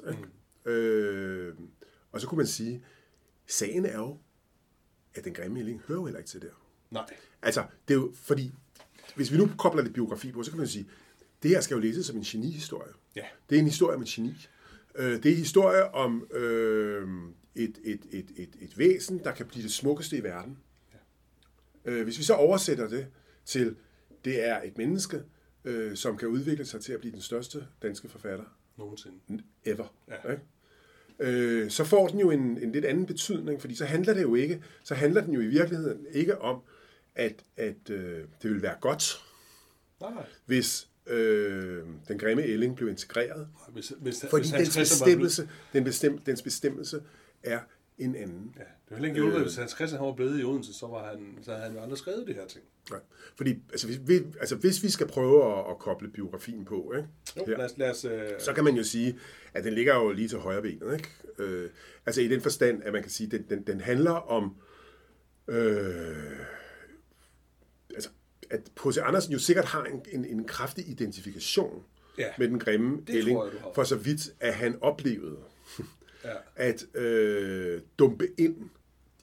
Mm. 0.66 0.70
Øh, 0.70 1.54
og 2.12 2.20
så 2.20 2.26
kunne 2.26 2.36
man 2.36 2.46
sige, 2.46 2.84
sagen 3.46 3.86
er 3.86 3.96
jo, 3.98 4.18
at 5.14 5.24
den 5.24 5.34
grimme 5.34 5.58
ælling 5.60 5.82
hører 5.88 5.98
jo 5.98 6.04
heller 6.04 6.18
ikke 6.18 6.30
til 6.30 6.42
der. 6.42 6.48
Nej. 6.92 7.04
Altså, 7.42 7.64
det 7.88 7.94
er 7.94 7.98
jo 7.98 8.12
fordi, 8.14 8.52
hvis 9.16 9.32
vi 9.32 9.36
nu 9.36 9.50
kobler 9.58 9.82
lidt 9.82 9.94
biografi 9.94 10.32
på, 10.32 10.42
så 10.42 10.50
kan 10.50 10.58
man 10.58 10.68
sige, 10.68 10.86
det 11.42 11.50
her 11.50 11.60
skal 11.60 11.74
jo 11.74 11.80
læses 11.80 12.06
som 12.06 12.16
en 12.16 12.22
genihistorie. 12.22 12.92
Ja. 13.16 13.24
Det 13.50 13.56
er 13.56 13.60
en 13.60 13.66
historie 13.66 13.96
om 13.96 14.02
et 14.02 14.08
geni. 14.08 14.46
Øh, 14.94 15.12
Det 15.12 15.26
er 15.26 15.30
en 15.30 15.36
historie 15.38 15.94
om 15.94 16.26
øh, 16.32 17.08
et, 17.54 17.78
et, 17.84 18.00
et, 18.10 18.26
et, 18.36 18.50
et 18.60 18.78
væsen, 18.78 19.18
der 19.18 19.32
kan 19.32 19.46
blive 19.46 19.62
det 19.62 19.72
smukkeste 19.72 20.16
i 20.16 20.22
verden. 20.22 20.58
Øh, 21.84 22.02
Hvis 22.04 22.18
vi 22.18 22.22
så 22.24 22.34
oversætter 22.34 22.88
det 22.88 23.06
til, 23.44 23.76
det 24.24 24.48
er 24.48 24.62
et 24.62 24.78
menneske, 24.78 25.22
øh, 25.64 25.96
som 25.96 26.16
kan 26.16 26.28
udvikle 26.28 26.64
sig 26.64 26.80
til 26.80 26.92
at 26.92 27.00
blive 27.00 27.12
den 27.12 27.20
største 27.20 27.66
danske 27.82 28.08
forfatter 28.08 28.44
Nogensinde. 28.78 29.18
ever. 29.64 29.94
Ja. 30.08 30.30
Ikke? 30.32 30.42
Øh, 31.18 31.70
så 31.70 31.84
får 31.84 32.08
den 32.08 32.20
jo 32.20 32.30
en, 32.30 32.58
en 32.58 32.72
lidt 32.72 32.84
anden 32.84 33.06
betydning, 33.06 33.60
fordi 33.60 33.74
så 33.74 33.84
handler 33.84 34.14
det 34.14 34.22
jo 34.22 34.34
ikke, 34.34 34.62
så 34.84 34.94
handler 34.94 35.20
den 35.24 35.34
jo 35.34 35.40
i 35.40 35.46
virkeligheden 35.46 36.06
ikke 36.10 36.38
om, 36.40 36.62
at, 37.14 37.42
at 37.56 37.90
øh, 37.90 38.24
det 38.42 38.50
vil 38.50 38.62
være 38.62 38.74
godt, 38.80 39.24
Nej, 40.00 40.10
nej. 40.14 40.26
hvis 40.46 40.88
øh, 41.06 41.82
den 42.08 42.18
grimme 42.18 42.42
ælling 42.42 42.76
blev 42.76 42.88
integreret, 42.88 43.48
Hvis, 43.72 43.92
hvis, 44.00 44.24
fordi 44.30 44.42
hvis 44.42 44.68
dens 44.74 44.90
bestemmelse, 44.90 45.48
den 45.72 45.84
bestem, 45.84 46.18
dens 46.18 46.42
bestemmelse 46.42 47.02
er 47.42 47.60
en 47.98 48.16
anden. 48.16 48.54
Ja, 48.56 48.60
det 48.60 48.68
var 48.90 48.96
heller 48.96 49.08
ikke 49.08 49.20
hjulpet, 49.20 49.42
hvis 49.42 49.56
Hans 49.56 49.70
Christian 49.72 49.98
han 49.98 50.06
var 50.06 50.12
blevet 50.14 50.40
i 50.40 50.44
Odense, 50.44 50.74
så, 50.74 50.86
var 50.86 51.08
han, 51.10 51.38
så 51.42 51.50
havde 51.50 51.64
han 51.64 51.72
jo 51.74 51.80
aldrig 51.82 51.98
skrevet 51.98 52.26
det 52.26 52.34
her 52.34 52.46
ting. 52.46 52.64
Ja. 52.90 52.96
Fordi 53.36 53.50
altså, 53.70 53.86
hvis, 53.86 54.00
vi, 54.06 54.14
altså, 54.40 54.56
hvis 54.56 54.82
vi 54.82 54.90
skal 54.90 55.06
prøve 55.06 55.58
at, 55.58 55.70
at 55.70 55.78
koble 55.78 56.08
biografien 56.10 56.64
på, 56.64 56.92
ikke? 56.96 57.08
Jo, 57.36 57.44
Ja. 57.48 57.56
lad 57.56 57.64
os, 57.64 57.78
lad 57.78 57.90
os 57.90 58.04
øh, 58.04 58.28
så 58.38 58.52
kan 58.52 58.64
man 58.64 58.74
jo 58.76 58.84
sige, 58.84 59.18
at 59.54 59.64
den 59.64 59.72
ligger 59.72 59.94
jo 59.94 60.12
lige 60.12 60.28
til 60.28 60.38
højre 60.38 60.62
benet. 60.62 60.92
Ikke? 60.94 61.08
Øh, 61.38 61.70
altså 62.06 62.20
i 62.20 62.28
den 62.28 62.40
forstand, 62.40 62.82
at 62.82 62.92
man 62.92 63.02
kan 63.02 63.10
sige, 63.10 63.26
at 63.26 63.32
den, 63.32 63.44
den, 63.58 63.66
den 63.66 63.80
handler 63.80 64.10
om... 64.10 64.56
Øh, 65.48 66.16
at 68.52 68.60
H.C. 68.84 68.96
Andersen 68.98 69.32
jo 69.32 69.38
sikkert 69.38 69.64
har 69.64 69.84
en, 69.84 70.02
en, 70.12 70.24
en 70.24 70.44
kraftig 70.44 70.88
identifikation 70.88 71.82
Ja. 72.18 72.28
med 72.38 72.48
den 72.48 72.58
grimme 72.58 73.02
ælling, 73.08 73.38
jeg, 73.38 73.52
for 73.74 73.84
så 73.84 73.96
vidt, 73.96 74.20
at 74.40 74.54
han 74.54 74.78
oplevede 74.80 75.36
ja. 76.24 76.30
at 76.68 76.96
øh, 76.96 77.80
dumpe 77.98 78.28
ind 78.38 78.56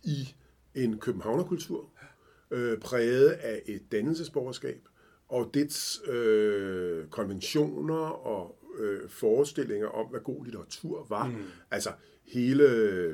i 0.03 0.35
en 0.75 0.99
københavnerkultur, 0.99 1.89
øh, 2.51 2.77
præget 2.77 3.29
af 3.29 3.61
et 3.65 3.81
dannelsesborgerskab, 3.91 4.81
og 5.27 5.51
dets 5.53 6.01
øh, 6.07 7.07
konventioner 7.07 8.05
og 8.07 8.55
øh, 8.79 9.09
forestillinger 9.09 9.87
om, 9.87 10.07
hvad 10.07 10.19
god 10.19 10.45
litteratur 10.45 11.05
var. 11.09 11.27
Mm. 11.27 11.43
Altså 11.71 11.91
hele 12.27 12.65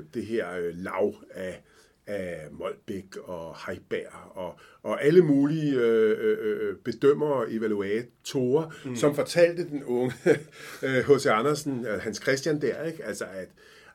det 0.04 0.26
her 0.26 0.52
øh, 0.52 0.74
lav 0.78 1.16
af, 1.32 1.64
af 2.08 2.48
Molbæk 2.52 3.18
og 3.24 3.56
Heiberg 3.68 4.32
og, 4.38 4.60
og 4.84 5.04
alle 5.04 5.22
mulige 5.22 5.76
øh, 5.80 6.38
øh, 6.42 6.76
bedømmere 6.78 7.34
og 7.34 7.54
evaluatorer, 7.54 8.72
mm. 8.86 8.96
som 8.96 9.16
fortalte 9.16 9.70
den 9.70 9.84
unge 9.84 10.14
H.C. 11.08 11.26
Andersen, 11.26 11.86
øh, 11.86 12.02
Hans 12.02 12.18
Christian 12.22 12.62
der, 12.62 12.84
ikke? 12.84 13.04
altså 13.06 13.26
at 13.26 13.48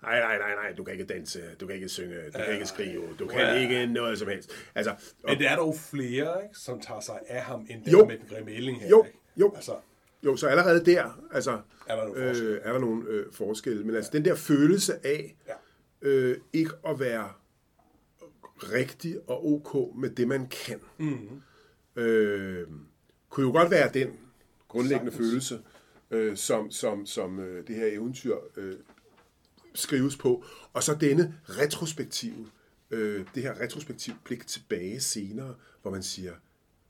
Nej, 0.02 0.20
nej, 0.20 0.38
nej, 0.38 0.54
nej, 0.54 0.72
du 0.76 0.84
kan 0.84 0.92
ikke 0.92 1.04
danse, 1.04 1.40
du 1.60 1.66
kan 1.66 1.74
ikke 1.76 1.88
synge, 1.88 2.14
du 2.26 2.38
kan 2.44 2.54
ikke 2.54 2.66
skrive, 2.66 3.02
du 3.18 3.26
kan 3.26 3.40
Ja. 3.40 3.54
ikke 3.60 3.86
noget 3.86 4.18
som 4.18 4.28
helst. 4.28 4.50
Altså, 4.74 4.90
og, 4.90 4.96
Men 5.28 5.38
det 5.38 5.46
er 5.50 5.56
dog 5.56 5.74
flere, 5.90 6.42
ikke, 6.42 6.58
som 6.58 6.80
tager 6.80 7.00
sig 7.00 7.18
af 7.28 7.40
ham, 7.42 7.66
end 7.70 7.88
Jo. 7.88 7.98
det 8.00 8.08
med 8.08 8.18
den 8.18 8.26
grimme 8.46 8.72
her. 8.72 8.88
Jo, 8.88 9.04
ikke? 9.04 9.18
jo. 9.36 9.52
Altså, 9.56 9.72
jo, 10.24 10.36
så 10.36 10.46
allerede 10.46 10.84
der, 10.84 11.24
altså, 11.32 11.58
Er 11.86 11.96
der 11.96 12.04
nogle 12.04 12.22
forskelle? 12.26 12.54
øh, 12.54 12.60
er 12.64 12.72
der 12.72 12.78
nogle 12.80 13.08
øh, 13.08 13.26
forskelle. 13.32 13.84
Men 13.84 13.96
altså, 13.96 14.10
den 14.14 14.24
der 14.24 14.34
følelse 14.34 15.06
af 15.06 15.36
ja. 15.48 15.52
øh, 16.08 16.36
ikke 16.52 16.70
at 16.88 17.00
være 17.00 17.28
rigtig 18.62 19.18
og 19.30 19.46
ok 19.52 19.96
med 19.96 20.10
det, 20.10 20.28
man 20.28 20.48
kan, 20.48 20.80
Mm. 20.98 21.42
øh, 21.96 22.66
kunne 23.28 23.46
jo 23.46 23.52
godt 23.52 23.70
være 23.70 23.90
den 23.94 24.18
grundlæggende 24.68 25.12
Sagtens. 25.12 25.28
følelse, 25.30 25.60
øh, 26.10 26.36
som, 26.36 26.70
som, 26.70 27.06
som 27.06 27.38
øh, 27.40 27.66
det 27.66 27.76
her 27.76 27.86
eventyr 27.86 28.36
øh, 28.56 28.76
skrives 29.74 30.16
på. 30.16 30.44
Og 30.72 30.82
så 30.82 30.94
denne 30.94 31.40
retrospektive, 31.48 32.46
øh, 32.90 33.26
det 33.34 33.42
her 33.42 33.60
retrospektive 33.60 34.16
blik 34.24 34.46
tilbage 34.46 35.00
senere, 35.00 35.54
hvor 35.82 35.90
man 35.90 36.02
siger, 36.02 36.32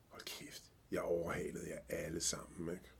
hold 0.08 0.22
kæft, 0.24 0.62
jeg 0.92 1.00
overhalede 1.00 1.68
jer 1.68 1.96
alle 1.96 2.20
sammen. 2.20 2.68
Ikke? 2.72 2.90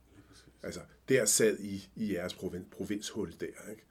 Altså, 0.63 0.79
der 1.09 1.25
sad 1.25 1.59
I 1.59 1.89
i 1.95 2.13
jeres 2.13 2.33
provin, 2.33 2.65
provinshul 2.71 3.31
der. 3.39 3.69
Ikke? 3.71 3.83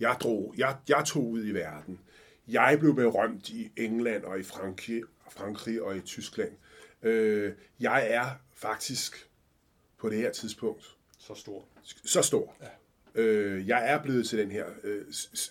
Jeg, 0.00 0.16
drog, 0.20 0.54
jeg, 0.56 0.76
jeg 0.88 1.02
tog 1.06 1.30
ud 1.30 1.44
i 1.46 1.50
verden. 1.50 2.00
Jeg 2.48 2.76
blev 2.80 2.94
berømt 2.94 3.48
i 3.48 3.72
England 3.76 4.24
og 4.24 4.40
i 4.40 4.42
Frankrig, 4.42 5.02
Frankrig 5.30 5.82
og 5.82 5.96
i 5.96 6.00
Tyskland. 6.00 6.52
Øh, 7.02 7.52
jeg 7.80 8.10
er 8.10 8.26
faktisk 8.54 9.30
på 9.98 10.08
det 10.10 10.18
her 10.18 10.32
tidspunkt 10.32 10.96
Så 11.18 11.34
stor. 11.34 11.64
så 12.04 12.22
stor. 12.22 12.56
Ja. 12.60 12.68
Øh, 13.14 13.68
jeg 13.68 13.90
er 13.92 14.02
blevet 14.02 14.28
til 14.28 14.38
den 14.38 14.50
her 14.50 14.66
øh, 14.84 15.04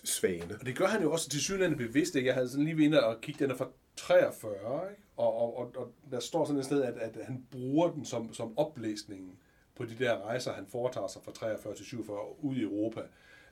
svane. 0.04 0.56
Og 0.60 0.66
det 0.66 0.76
gør 0.76 0.86
han 0.86 1.02
jo 1.02 1.12
også 1.12 1.28
til 1.28 1.40
synligheden 1.40 1.78
bevidst. 1.78 2.14
Ikke? 2.14 2.26
Jeg 2.26 2.34
havde 2.34 2.48
sådan 2.48 2.64
lige 2.64 2.90
ved 2.90 2.98
og 2.98 3.20
kigge, 3.20 3.44
den 3.44 3.50
er 3.50 3.56
fra 3.56 3.68
43, 3.96 4.90
ikke? 4.90 5.02
Og, 5.16 5.34
og, 5.36 5.56
og, 5.58 5.72
og 5.76 5.92
der 6.10 6.20
står 6.20 6.44
sådan 6.44 6.58
et 6.58 6.64
sted, 6.64 6.82
at, 6.82 6.94
at 6.96 7.24
han 7.24 7.46
bruger 7.50 7.90
den 7.90 8.04
som, 8.04 8.34
som 8.34 8.58
oplæsningen 8.58 9.38
på 9.76 9.84
de 9.84 9.94
der 9.98 10.18
rejser, 10.26 10.52
han 10.52 10.66
foretager 10.66 11.08
sig 11.08 11.22
fra 11.24 11.32
43 11.32 11.74
til 11.74 11.86
47 11.86 12.44
ud 12.44 12.56
i 12.56 12.62
Europa. 12.62 13.00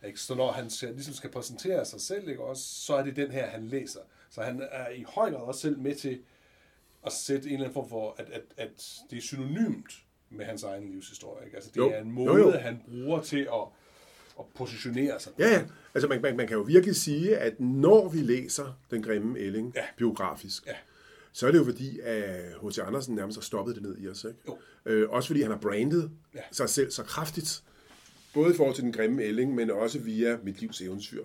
Ikke? 0.06 0.20
Så 0.20 0.34
når 0.34 0.52
han 0.52 0.70
skal, 0.70 0.92
ligesom 0.94 1.14
skal 1.14 1.30
præsentere 1.30 1.84
sig 1.84 2.00
selv, 2.00 2.28
ikke? 2.28 2.42
Også, 2.42 2.62
så 2.64 2.94
er 2.94 3.04
det 3.04 3.16
den 3.16 3.30
her, 3.30 3.46
han 3.46 3.66
læser. 3.68 4.00
Så 4.30 4.42
han 4.42 4.62
er 4.70 4.88
i 4.90 5.04
høj 5.08 5.30
grad 5.30 5.40
også 5.40 5.60
selv 5.60 5.78
med 5.78 5.94
til 5.94 6.20
at 7.06 7.12
sætte 7.12 7.48
en 7.48 7.54
eller 7.54 7.64
anden 7.64 7.74
form 7.74 7.88
for, 7.88 8.14
at, 8.18 8.26
at, 8.32 8.42
at 8.56 9.00
det 9.10 9.18
er 9.18 9.22
synonymt 9.22 9.92
med 10.30 10.44
hans 10.44 10.62
egen 10.62 10.90
livshistorie. 10.90 11.44
Ikke? 11.44 11.56
Altså 11.56 11.70
det 11.70 11.76
Jo. 11.76 11.90
er 11.90 12.00
en 12.00 12.06
Jo, 12.08 12.12
måde, 12.12 12.38
jo. 12.42 12.50
han 12.50 12.82
bruger 12.88 13.22
til 13.22 13.40
at, 13.40 13.62
at 14.38 14.44
positionere 14.54 15.20
sig. 15.20 15.32
Ja, 15.38 15.48
ja. 15.48 15.64
Altså 15.94 16.08
man, 16.08 16.22
man, 16.22 16.36
man 16.36 16.46
kan 16.48 16.56
jo 16.56 16.62
virkelig 16.62 16.96
sige, 16.96 17.36
at 17.38 17.60
når 17.60 18.08
vi 18.08 18.18
læser 18.18 18.78
Den 18.90 19.02
grimme 19.02 19.38
ælling 19.38 19.72
Ja. 19.76 19.84
biografisk, 19.96 20.66
Ja. 20.66 20.72
så 21.32 21.46
er 21.46 21.50
det 21.50 21.58
jo 21.58 21.64
fordi, 21.64 22.00
at 22.00 22.54
H.C. 22.62 22.78
Andersen 22.78 23.14
nærmest 23.14 23.38
har 23.38 23.42
stoppet 23.42 23.74
det 23.74 23.82
ned 23.82 23.96
i 23.98 24.08
os. 24.08 24.24
Ikke? 24.24 24.38
Jo. 24.48 24.58
Øh, 24.86 25.10
også 25.10 25.26
fordi 25.26 25.42
han 25.42 25.50
har 25.50 25.58
brandet 25.58 26.10
ja. 26.34 26.40
sig 26.52 26.68
selv 26.68 26.90
så 26.90 27.02
kraftigt, 27.02 27.62
både 28.34 28.54
i 28.54 28.56
forhold 28.56 28.74
til 28.74 28.84
Den 28.84 28.92
grimme 28.92 29.22
ælling, 29.22 29.54
men 29.54 29.70
også 29.70 29.98
via 29.98 30.38
Mit 30.42 30.60
livs 30.60 30.80
eventyr. 30.80 31.24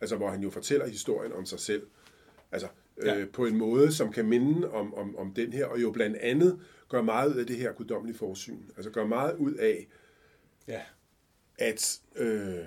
Altså 0.00 0.16
hvor 0.16 0.30
han 0.30 0.42
jo 0.42 0.50
fortæller 0.50 0.86
historien 0.88 1.32
om 1.32 1.46
sig 1.46 1.60
selv. 1.60 1.86
Altså 2.52 2.68
Ja. 3.04 3.18
øh, 3.18 3.28
på 3.30 3.46
en 3.46 3.56
måde, 3.58 3.92
som 3.92 4.12
kan 4.12 4.26
minde 4.28 4.70
om, 4.70 4.94
om, 4.94 5.16
om 5.16 5.34
den 5.34 5.52
her, 5.52 5.66
og 5.66 5.82
jo 5.82 5.90
blandt 5.90 6.16
andet 6.16 6.60
gør 6.88 7.02
meget 7.02 7.34
ud 7.34 7.40
af 7.40 7.46
det 7.46 7.56
her 7.56 7.72
guddommelige 7.72 8.18
forsyn. 8.18 8.58
Altså 8.76 8.90
gør 8.90 9.06
meget 9.06 9.36
ud 9.36 9.54
af, 9.54 9.86
ja, 10.68 10.80
at... 11.58 12.00
Øh, 12.16 12.58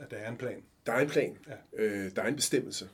at 0.00 0.10
der 0.10 0.16
er 0.16 0.30
en 0.30 0.36
plan. 0.36 0.62
der 0.86 0.92
er 0.92 1.00
en 1.00 1.08
plan, 1.08 1.38
Ja. 1.48 1.54
øh, 1.84 2.10
der 2.16 2.22
er 2.22 2.26
en 2.28 2.36
bestemmelse, 2.36 2.88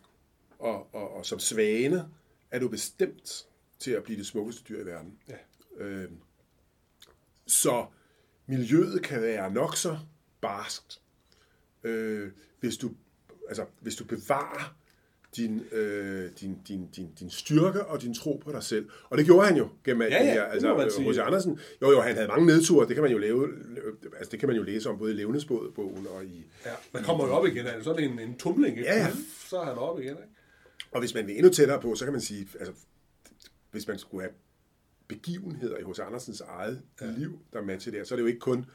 og, 0.58 0.94
og, 0.94 1.14
og 1.14 1.26
som 1.26 1.38
svane 1.38 2.08
er 2.50 2.58
du 2.58 2.68
bestemt 2.68 3.46
til 3.78 3.90
at 3.90 4.02
blive 4.04 4.18
det 4.18 4.26
smukkeste 4.26 4.64
dyr 4.68 4.82
i 4.82 4.86
verden. 4.86 5.18
Ja. 5.28 5.36
Øh, 5.84 6.10
så 7.46 7.86
miljøet 8.46 9.02
kan 9.02 9.22
være 9.22 9.52
nok 9.52 9.76
så 9.76 9.98
barskt, 10.42 11.00
øh, 11.84 12.30
hvis, 12.60 12.76
du, 12.76 12.90
altså, 13.48 13.64
hvis 13.80 13.96
du 13.96 14.04
bevarer 14.04 14.76
din, 15.36 15.62
øh, 15.72 16.30
din, 16.40 16.58
din, 16.68 16.88
din, 16.96 17.08
din 17.20 17.30
styrke 17.30 17.86
og 17.86 18.02
din 18.02 18.14
tro 18.14 18.40
på 18.44 18.52
dig 18.52 18.62
selv. 18.62 18.88
Og 19.10 19.18
det 19.18 19.26
gjorde 19.26 19.46
han 19.46 19.56
jo 19.56 19.68
gennem 19.84 20.02
Ja, 20.02 20.24
ja, 20.24 20.32
her. 20.32 20.42
Altså. 20.42 20.90
H.C. 21.00 21.18
Andersen, 21.18 21.58
jo 21.82 21.90
jo, 21.90 22.00
han 22.00 22.14
havde 22.14 22.28
mange 22.28 22.46
nedture, 22.46 22.86
det 22.88 22.96
kan 22.96 23.02
man 23.02 23.12
jo 23.12 23.18
lave, 23.18 23.48
altså 24.16 24.30
det 24.30 24.40
kan 24.40 24.48
man 24.48 24.56
jo 24.56 24.62
læse 24.62 24.90
om 24.90 24.98
både 24.98 25.12
i 25.12 25.14
Levnedsbogen 25.14 26.06
og 26.06 26.24
i, 26.24 26.46
Ja, 26.66 26.70
man 26.92 27.02
kommer 27.02 27.26
jo 27.26 27.32
op 27.32 27.46
igen, 27.46 27.66
altså, 27.66 27.84
så 27.84 27.92
er 27.92 27.96
det 27.96 28.04
en, 28.04 28.18
en 28.18 28.38
tumling, 28.38 28.78
ikke? 28.78 28.90
Ja, 28.90 29.10
så 29.48 29.60
er 29.60 29.64
han 29.64 29.74
oppe 29.74 30.02
igen. 30.02 30.16
Ikke? 30.16 30.28
Og 30.90 31.00
hvis 31.00 31.14
man 31.14 31.26
vil 31.26 31.36
endnu 31.36 31.52
tættere 31.52 31.80
på, 31.80 31.94
så 31.94 32.04
kan 32.04 32.12
man 32.12 32.20
sige, 32.20 32.48
altså, 32.58 32.74
hvis 33.70 33.88
man 33.88 33.98
skulle 33.98 34.22
have 34.22 34.34
begivenheder 35.08 35.76
i 35.76 35.82
H.C. 35.82 35.98
Andersens 35.98 36.40
eget 36.40 36.82
ja. 37.00 37.06
liv, 37.06 37.38
der 37.52 37.62
matcher 37.62 37.92
der, 37.92 38.04
så 38.04 38.14
er 38.14 38.16
det 38.16 38.22
jo 38.22 38.26
ikke 38.26 38.40
kun 38.40 38.66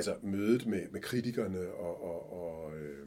altså, 0.00 0.14
mødet 0.22 0.66
med, 0.66 0.80
med 0.92 1.00
kritikerne 1.00 1.58
og, 1.72 2.04
og, 2.04 2.32
og, 2.32 2.72
øh, 2.78 3.06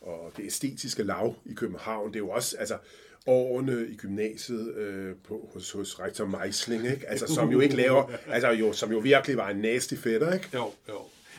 og 0.00 0.32
det 0.36 0.46
æstetiske 0.46 1.02
lav 1.02 1.34
i 1.44 1.54
København. 1.54 2.08
Det 2.08 2.16
er 2.16 2.20
jo 2.20 2.28
også 2.30 2.56
altså, 2.56 2.78
årene 3.26 3.86
i 3.88 3.96
gymnasiet 3.96 4.74
øh, 4.74 5.14
på, 5.24 5.50
hos, 5.54 5.72
hos 5.72 6.00
rektor 6.00 6.26
Meisling, 6.26 6.86
ikke? 6.90 7.08
Altså, 7.08 7.34
som 7.34 7.48
jo 7.50 7.60
ikke 7.60 7.76
laver, 7.76 8.10
altså, 8.34 8.50
jo, 8.50 8.72
som 8.72 8.92
jo 8.92 8.98
virkelig 8.98 9.36
var 9.36 9.50
en 9.50 9.56
nasty 9.56 9.94
fætter, 9.94 10.32
ikke? 10.32 10.48
Jo, 10.54 10.72
jo. 10.88 10.94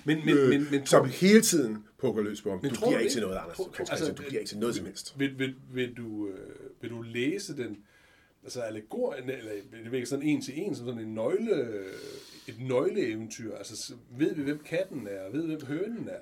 Men, 0.05 0.25
men, 0.25 0.38
øh, 0.38 0.49
men, 0.49 0.67
men 0.71 0.86
som 0.86 1.05
hele 1.10 1.41
tiden 1.41 1.77
pukker 1.99 2.21
løs 2.23 2.41
på 2.41 2.49
ham. 2.49 2.60
Du 2.60 2.75
tror 2.75 2.91
du 2.91 2.97
ikke 2.97 3.12
til 3.12 3.21
noget, 3.21 3.38
Anders. 3.38 3.57
Tror- 3.57 3.63
Du, 3.65 3.71
altså, 3.79 3.93
altså, 3.93 4.12
du 4.12 4.13
bliver 4.13 4.39
ikke 4.39 4.49
til 4.49 4.57
noget 4.57 4.75
som 4.75 4.86
helst. 4.86 5.13
vil, 5.19 5.39
vil, 5.39 5.55
vil, 5.73 5.93
du, 5.97 6.27
øh, 6.27 6.81
vil 6.81 6.89
du 6.89 7.01
læse 7.01 7.57
den, 7.57 7.77
altså 8.47 8.62
allegorien, 8.62 9.29
eller 9.29 9.51
det 9.83 9.91
virker 9.91 10.07
sådan 10.07 10.25
en 10.25 10.41
til 10.41 10.60
en, 10.60 10.75
som 10.75 10.86
sådan 10.86 11.01
en 11.01 11.13
nøgle, 11.13 11.83
et 12.47 12.60
nøgleeventyr. 12.60 13.55
Altså, 13.55 13.93
ved 14.10 14.36
vi, 14.36 14.43
hvem 14.43 14.60
katten 14.60 15.07
er, 15.07 15.29
ved 15.31 15.41
vi, 15.41 15.47
hvem 15.47 15.65
hønen 15.65 16.10
er? 16.10 16.21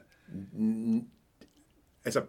Altså, 2.05 2.21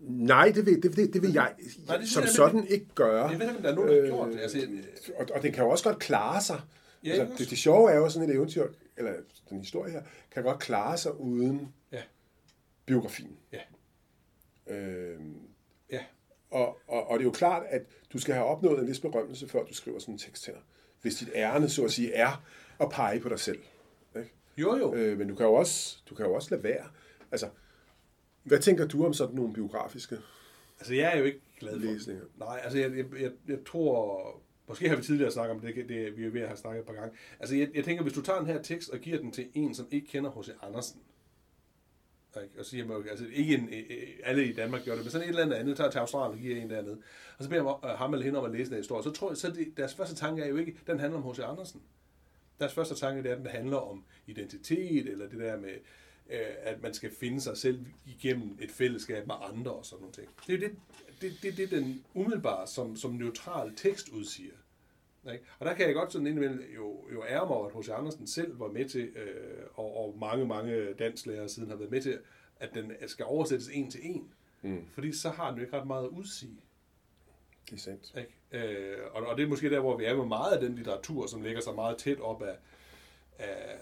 nej, 0.00 0.52
det 0.54 0.66
vil, 0.66 0.82
det, 0.82 0.96
det, 0.96 1.14
det 1.14 1.22
vil 1.22 1.32
jeg 1.32 1.54
Nej, 1.86 1.96
det 1.96 2.08
som 2.08 2.22
jeg 2.22 2.30
sådan 2.30 2.66
ikke 2.66 2.86
gøre. 2.94 3.28
Jeg 3.28 3.38
ved 3.38 3.46
ikke, 3.46 3.56
om 3.56 3.62
der 3.62 3.70
er 3.70 3.74
nogen, 3.74 3.90
der 3.90 4.00
har 4.00 4.08
gjort 4.08 4.32
det. 4.32 4.40
Altså, 4.40 4.58
øh, 4.58 4.84
og, 5.16 5.26
og 5.34 5.42
den 5.42 5.52
kan 5.52 5.64
jo 5.64 5.70
også 5.70 5.84
godt 5.84 5.98
klare 5.98 6.42
sig. 6.42 6.60
Ja, 7.04 7.10
altså, 7.10 7.34
det, 7.38 7.50
det 7.50 7.58
sjove 7.58 7.90
er 7.90 7.96
jo 7.96 8.08
sådan 8.08 8.28
et 8.28 8.34
eventyr, 8.34 8.66
eller 8.96 9.12
den 9.50 9.58
historie 9.58 9.92
her, 9.92 10.02
kan 10.30 10.42
godt 10.42 10.58
klare 10.58 10.98
sig 10.98 11.20
uden 11.20 11.68
ja, 11.92 12.02
biografien. 12.86 13.38
ja, 13.52 13.58
Øhm, 14.66 15.34
ja. 15.90 16.00
Og, 16.54 16.78
og, 16.88 17.10
og 17.10 17.18
det 17.18 17.24
er 17.24 17.28
jo 17.28 17.32
klart, 17.32 17.62
at 17.68 17.82
du 18.12 18.18
skal 18.18 18.34
have 18.34 18.46
opnået 18.46 18.80
en 18.80 18.88
vis 18.88 19.00
berømmelse, 19.00 19.48
før 19.48 19.64
du 19.64 19.74
skriver 19.74 19.98
sådan 19.98 20.14
en 20.14 20.18
tekst 20.18 20.46
her. 20.46 20.54
Hvis 21.02 21.14
dit 21.14 21.30
ærne, 21.34 21.68
så 21.68 21.84
at 21.84 21.90
sige, 21.90 22.12
er 22.12 22.42
at 22.80 22.88
pege 22.90 23.20
på 23.20 23.28
dig 23.28 23.40
selv. 23.40 23.58
Ikke? 24.16 24.32
Jo, 24.56 24.76
jo. 24.76 24.94
Øh, 24.94 25.18
men 25.18 25.28
du 25.28 25.34
kan, 25.34 25.46
jo 25.46 25.54
også, 25.54 25.98
du 26.10 26.14
kan 26.14 26.26
jo 26.26 26.34
også 26.34 26.48
lade 26.50 26.62
være. 26.62 26.86
Altså, 27.30 27.48
hvad 28.42 28.58
tænker 28.58 28.86
du 28.86 29.06
om 29.06 29.12
sådan 29.12 29.34
nogle 29.34 29.52
biografiske 29.52 30.18
Altså, 30.80 30.94
jeg 30.94 31.14
er 31.14 31.18
jo 31.18 31.24
ikke 31.24 31.40
glad 31.60 31.80
for 31.80 31.86
læsninger? 31.86 32.24
Nej, 32.38 32.60
altså, 32.62 32.78
jeg, 32.78 32.96
jeg, 32.96 33.04
jeg, 33.20 33.30
jeg 33.48 33.58
tror... 33.66 34.40
Måske 34.68 34.88
har 34.88 34.96
vi 34.96 35.02
tidligere 35.02 35.30
snakket 35.30 35.54
om 35.56 35.60
det, 35.60 35.88
det 35.88 36.16
vi 36.16 36.24
er 36.24 36.30
ved 36.30 36.40
at 36.40 36.48
have 36.48 36.56
snakket 36.56 36.80
et 36.80 36.86
par 36.86 36.94
gange. 36.94 37.16
Altså, 37.40 37.56
jeg, 37.56 37.68
jeg 37.74 37.84
tænker, 37.84 38.02
hvis 38.02 38.14
du 38.14 38.22
tager 38.22 38.38
den 38.38 38.46
her 38.46 38.62
tekst 38.62 38.90
og 38.90 38.98
giver 38.98 39.18
den 39.18 39.32
til 39.32 39.48
en, 39.54 39.74
som 39.74 39.86
ikke 39.90 40.06
kender 40.06 40.30
H.C. 40.30 40.48
Andersen, 40.62 41.00
ikke? 42.42 42.58
og 42.58 42.66
siger, 42.66 42.86
man, 42.86 43.08
altså 43.10 43.24
ikke 43.32 43.54
en, 43.54 43.68
øh, 43.68 43.78
øh, 43.78 44.08
alle 44.24 44.46
i 44.46 44.52
Danmark 44.52 44.84
gør 44.84 44.94
det, 44.94 45.04
men 45.04 45.10
sådan 45.10 45.26
et 45.26 45.28
eller 45.28 45.42
andet 45.42 45.56
andet, 45.56 45.76
tager 45.76 45.90
til 45.90 45.98
Australien 45.98 46.38
og 46.38 46.42
giver 46.42 46.62
en 46.62 46.70
dernede, 46.70 46.98
og 47.38 47.44
så 47.44 47.50
beder 47.50 47.78
jeg 47.82 47.90
øh, 47.90 47.98
ham 47.98 48.12
eller 48.12 48.24
hende 48.24 48.38
om 48.38 48.44
at 48.44 48.50
læse 48.50 48.70
den 48.70 48.78
historie, 48.78 49.02
så 49.02 49.10
tror 49.10 49.30
jeg, 49.30 49.36
så 49.36 49.50
det, 49.50 49.76
deres 49.76 49.94
første 49.94 50.16
tanke 50.16 50.42
er 50.42 50.48
jo 50.48 50.56
ikke, 50.56 50.76
den 50.86 51.00
handler 51.00 51.18
om 51.22 51.32
H.C. 51.32 51.38
Andersen. 51.38 51.82
Deres 52.60 52.74
første 52.74 52.94
tanke 52.94 53.22
det 53.22 53.30
er, 53.30 53.34
at 53.36 53.38
den 53.38 53.46
handler 53.46 53.76
om 53.76 54.04
identitet, 54.26 55.08
eller 55.08 55.28
det 55.28 55.38
der 55.38 55.56
med, 55.56 55.74
øh, 56.30 56.38
at 56.62 56.82
man 56.82 56.94
skal 56.94 57.10
finde 57.20 57.40
sig 57.40 57.56
selv 57.56 57.86
igennem 58.06 58.58
et 58.60 58.70
fællesskab 58.70 59.26
med 59.26 59.34
andre 59.50 59.70
og 59.72 59.84
sådan 59.84 60.00
nogle 60.00 60.14
ting. 60.14 60.28
Det 60.46 60.54
er 60.54 60.58
jo 60.58 60.68
det, 60.68 60.76
det, 61.20 61.32
det, 61.42 61.56
det 61.56 61.70
den 61.70 62.04
umiddelbare 62.14 62.66
som, 62.66 62.96
som 62.96 63.12
neutral 63.12 63.72
tekst 63.76 64.08
udsiger. 64.08 64.54
Ikke? 65.32 65.44
Og 65.58 65.66
der 65.66 65.74
kan 65.74 65.86
jeg 65.86 65.94
godt 65.94 66.12
sådan 66.12 66.26
indimellem 66.26 66.62
jo, 66.74 67.08
jo 67.12 67.24
ære 67.28 67.46
mig 67.46 67.56
at 67.56 67.72
H.C. 67.78 67.88
Andersen 67.88 68.26
selv 68.26 68.60
var 68.60 68.68
med 68.68 68.88
til, 68.88 69.02
øh, 69.04 69.64
og, 69.74 69.96
og 69.96 70.18
mange, 70.18 70.46
mange 70.46 70.92
dansklærere 70.92 71.48
siden 71.48 71.70
har 71.70 71.76
været 71.76 71.90
med 71.90 72.02
til, 72.02 72.18
at 72.56 72.74
den 72.74 72.92
skal 73.06 73.24
oversættes 73.24 73.68
en 73.72 73.90
til 73.90 74.00
en. 74.02 74.34
Mm. 74.62 74.86
Fordi 74.88 75.12
så 75.12 75.30
har 75.30 75.48
den 75.48 75.58
jo 75.58 75.64
ikke 75.64 75.76
ret 75.76 75.86
meget 75.86 76.04
at 76.04 76.10
udsige. 76.10 76.60
Det 77.70 77.72
er 77.72 77.80
sandt. 77.80 78.14
Ikke? 78.16 78.68
Øh, 78.68 78.98
og, 79.12 79.26
og 79.26 79.36
det 79.36 79.42
er 79.42 79.48
måske 79.48 79.70
der, 79.70 79.80
hvor 79.80 79.96
vi 79.96 80.04
er 80.04 80.16
med 80.16 80.26
meget 80.26 80.52
af 80.52 80.60
den 80.60 80.74
litteratur, 80.74 81.26
som 81.26 81.42
ligger 81.42 81.60
sig 81.60 81.74
meget 81.74 81.98
tæt 81.98 82.20
op 82.20 82.42
af, 82.42 82.56
af 83.38 83.78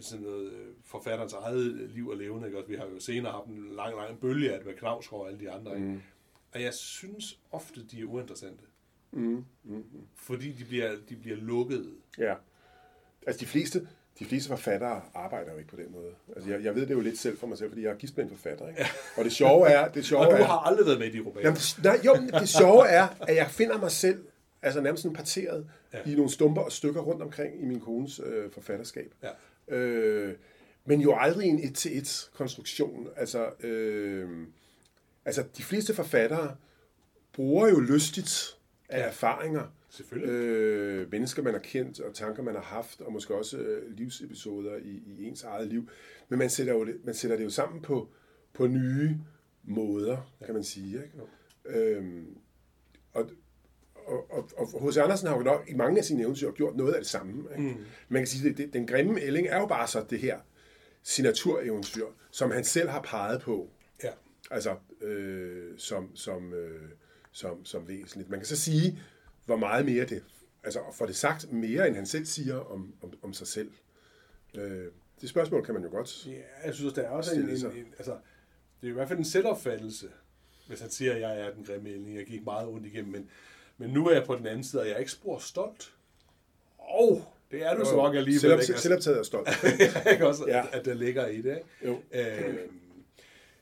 sådan 0.00 0.24
noget 0.24 0.52
øh, 0.52 0.74
forfatterens 0.84 1.32
eget 1.32 1.90
liv 1.90 2.08
og 2.08 2.16
levende. 2.16 2.46
Ikke? 2.46 2.58
Også, 2.58 2.68
vi 2.68 2.76
har 2.76 2.86
jo 2.86 3.00
senere 3.00 3.32
haft 3.32 3.46
en 3.46 3.68
lang, 3.76 3.96
lang 3.96 4.20
bølge 4.20 4.52
af 4.52 4.58
det 4.58 4.66
med 4.66 4.74
Knavsgaard 4.74 5.22
og 5.22 5.28
alle 5.28 5.40
de 5.40 5.50
andre. 5.50 5.76
Ikke? 5.76 6.02
Og 6.52 6.62
jeg 6.62 6.74
synes 6.74 7.40
ofte, 7.52 7.86
de 7.86 8.00
er 8.00 8.04
uinteressante. 8.04 8.64
Mm, 9.14 9.44
mm, 9.64 9.84
Fordi 10.16 10.52
de 10.52 10.64
bliver, 10.64 10.96
de 11.08 11.16
bliver 11.16 11.36
lukkede. 11.36 11.90
Ja. 12.18 12.34
Altså 13.26 13.40
de 13.40 13.46
fleste, 13.46 13.88
de 14.18 14.24
fleste 14.24 14.48
forfattere 14.48 15.02
arbejder 15.14 15.52
jo 15.52 15.58
ikke 15.58 15.70
på 15.70 15.76
den 15.76 15.92
måde. 15.92 16.10
Altså 16.36 16.50
jeg, 16.50 16.64
jeg 16.64 16.74
ved 16.74 16.86
det 16.86 16.94
jo 16.94 17.00
lidt 17.00 17.18
selv 17.18 17.38
for 17.38 17.46
mig 17.46 17.58
selv, 17.58 17.70
fordi 17.70 17.82
jeg 17.82 17.90
er 17.90 17.96
gift 17.96 18.16
med 18.16 18.24
en 18.24 18.30
forfatter. 18.30 18.68
Ikke? 18.68 18.84
Og 19.16 19.24
det 19.24 19.32
sjove 19.32 19.68
er... 19.68 19.88
Det 19.88 20.04
sjove 20.04 20.26
Og 20.26 20.32
du 20.32 20.36
er, 20.36 20.44
har 20.44 20.58
aldrig 20.58 20.86
været 20.86 20.98
med 20.98 21.06
i 21.06 21.10
de 21.10 21.20
romaner. 21.20 21.42
Jamen, 21.42 21.58
nej, 21.82 22.00
jo, 22.04 22.14
men 22.14 22.40
det 22.40 22.48
sjove 22.48 22.88
er, 22.88 23.08
at 23.20 23.36
jeg 23.36 23.50
finder 23.50 23.78
mig 23.78 23.90
selv 23.90 24.24
altså 24.62 24.80
nærmest 24.80 25.02
sådan 25.02 25.16
parteret 25.16 25.66
ja. 25.92 26.10
i 26.10 26.14
nogle 26.14 26.30
stumper 26.30 26.62
og 26.62 26.72
stykker 26.72 27.00
rundt 27.00 27.22
omkring 27.22 27.62
i 27.62 27.64
min 27.64 27.80
kones 27.80 28.20
øh, 28.24 28.50
forfatterskab. 28.50 29.14
Ja. 29.22 29.76
Øh, 29.76 30.34
men 30.84 31.00
jo 31.00 31.16
aldrig 31.18 31.48
en 31.48 31.64
et-til-et 31.64 32.30
konstruktion. 32.34 33.08
Altså, 33.16 33.50
øh, 33.66 34.46
altså, 35.24 35.44
de 35.56 35.62
fleste 35.62 35.94
forfattere 35.94 36.56
bruger 37.32 37.68
jo 37.68 37.80
lystigt 37.80 38.56
af 38.94 39.00
Ja. 39.00 39.06
erfaringer, 39.06 39.62
Selvfølgelig. 39.90 40.30
øh, 40.34 41.10
mennesker, 41.12 41.42
man 41.42 41.52
har 41.52 41.60
kendt, 41.60 42.00
og 42.00 42.14
tanker, 42.14 42.42
man 42.42 42.54
har 42.54 42.62
haft, 42.62 43.00
og 43.00 43.12
måske 43.12 43.34
også 43.34 43.58
øh, 43.58 43.92
livsepisoder 43.96 44.76
i, 44.76 45.02
i 45.06 45.24
ens 45.24 45.42
eget 45.44 45.68
liv. 45.68 45.88
Men 46.28 46.38
man 46.38 46.50
sætter, 46.50 46.72
jo, 46.74 46.84
det- 46.86 47.00
man 47.04 47.14
sætter 47.14 47.36
det 47.36 47.44
jo 47.44 47.50
sammen 47.50 47.82
på, 47.82 48.08
på 48.52 48.66
nye 48.66 49.16
måder, 49.64 50.32
kan 50.44 50.54
man 50.54 50.64
sige. 50.64 51.02
Ikke? 51.04 51.78
Øhm, 51.78 52.36
og, 53.12 53.30
og, 54.06 54.30
og, 54.30 54.48
og 54.56 54.88
H.C. 54.90 54.96
Andersen 54.96 55.28
har 55.28 55.36
jo 55.36 55.42
nok 55.42 55.64
i 55.68 55.74
mange 55.74 55.98
af 55.98 56.04
sine 56.04 56.22
eventyr 56.22 56.50
gjort 56.52 56.76
noget 56.76 56.92
af 56.92 57.00
det 57.00 57.08
samme. 57.10 57.44
Ikke? 57.58 57.62
Mm. 57.74 57.84
Man 58.08 58.20
kan 58.20 58.26
sige, 58.26 58.50
at 58.50 58.56
det, 58.58 58.72
den 58.72 58.86
grimme 58.86 59.20
ælling 59.20 59.46
er 59.48 59.60
jo 59.60 59.66
bare 59.66 59.88
så 59.88 60.04
det 60.10 60.18
her 60.18 60.38
signatureventyr, 61.02 62.06
som 62.30 62.50
han 62.50 62.64
selv 62.64 62.88
har 62.88 63.02
peget 63.02 63.40
på, 63.40 63.70
Ja. 64.04 64.10
altså 64.50 64.76
øh, 65.00 65.78
som, 65.78 66.16
som, 66.16 66.52
øh, 66.52 66.82
som, 67.34 67.64
som 67.64 67.88
væsentligt. 67.88 68.30
Man 68.30 68.40
kan 68.40 68.46
så 68.46 68.56
sige, 68.56 68.98
hvor 69.46 69.56
meget 69.56 69.84
mere 69.84 70.04
det, 70.04 70.22
altså 70.62 70.80
får 70.92 71.06
det 71.06 71.16
sagt 71.16 71.52
mere, 71.52 71.88
end 71.88 71.96
han 71.96 72.06
selv 72.06 72.26
siger 72.26 72.56
om, 72.58 72.94
om, 73.02 73.12
om 73.22 73.32
sig 73.32 73.46
selv. 73.46 73.70
Øh, 74.56 74.86
det 75.20 75.28
spørgsmål 75.28 75.64
kan 75.64 75.74
man 75.74 75.82
jo 75.82 75.90
godt. 75.90 76.26
Ja, 76.26 76.66
jeg 76.66 76.74
synes, 76.74 76.92
der 76.92 77.02
er 77.02 77.08
også 77.10 77.34
en, 77.34 77.40
en, 77.48 77.66
en, 77.66 77.86
altså, 77.98 78.16
det 78.80 78.86
er 78.86 78.90
i 78.90 78.94
hvert 78.94 79.08
fald 79.08 79.18
en 79.18 79.24
selvopfattelse, 79.24 80.06
hvis 80.66 80.80
han 80.80 80.90
siger, 80.90 81.14
at 81.14 81.20
jeg 81.20 81.40
er 81.40 81.50
den 81.50 81.64
grimme 81.64 81.88
ælling. 81.90 82.16
Jeg 82.16 82.26
gik 82.26 82.44
meget 82.44 82.68
ondt 82.68 82.86
igennem, 82.86 83.12
men 83.12 83.30
Men 83.78 83.90
nu 83.90 84.08
er 84.08 84.12
jeg 84.14 84.24
på 84.26 84.34
den 84.36 84.46
anden 84.46 84.64
side, 84.64 84.82
og 84.82 84.88
jeg 84.88 84.94
er 84.94 84.98
ikke 84.98 85.12
spor 85.12 85.38
stolt. 85.38 85.94
Og 86.78 87.24
det 87.50 87.62
er 87.66 87.74
du 87.74 87.84
så 87.84 87.96
nok 87.96 88.14
alligevel. 88.14 88.40
Selvom, 88.40 88.60
ikke? 88.60 88.72
Altså, 88.72 88.82
selvoptaget 88.82 89.18
og 89.18 89.26
stolt. 89.26 89.48
ikke 90.12 90.26
også, 90.26 90.44
Ja. 90.48 90.60
at, 90.60 90.74
at 90.74 90.84
der 90.84 90.94
ligger 90.94 91.26
i 91.26 91.42
det. 91.42 91.56
Ikke? 91.56 91.68
Jo. 91.84 92.00
Øhm, 92.12 92.58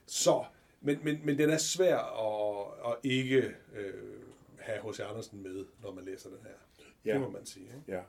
så, 0.07 0.45
men, 0.83 0.99
men, 1.03 1.21
men 1.25 1.39
den 1.39 1.51
er 1.51 1.59
svær 1.59 1.97
at, 1.99 2.93
at 2.93 3.11
ikke 3.11 3.55
øh, 3.77 3.93
have 4.59 4.93
H.C. 4.93 5.01
Andersen 5.01 5.43
med, 5.43 5.65
når 5.83 5.95
man 5.95 6.05
læser 6.05 6.29
den 6.29 6.39
her. 6.43 6.85
Ja. 7.05 7.13
Det 7.13 7.21
må 7.21 7.31
man 7.31 7.47
sige. 7.47 7.65
Ikke? 7.65 8.03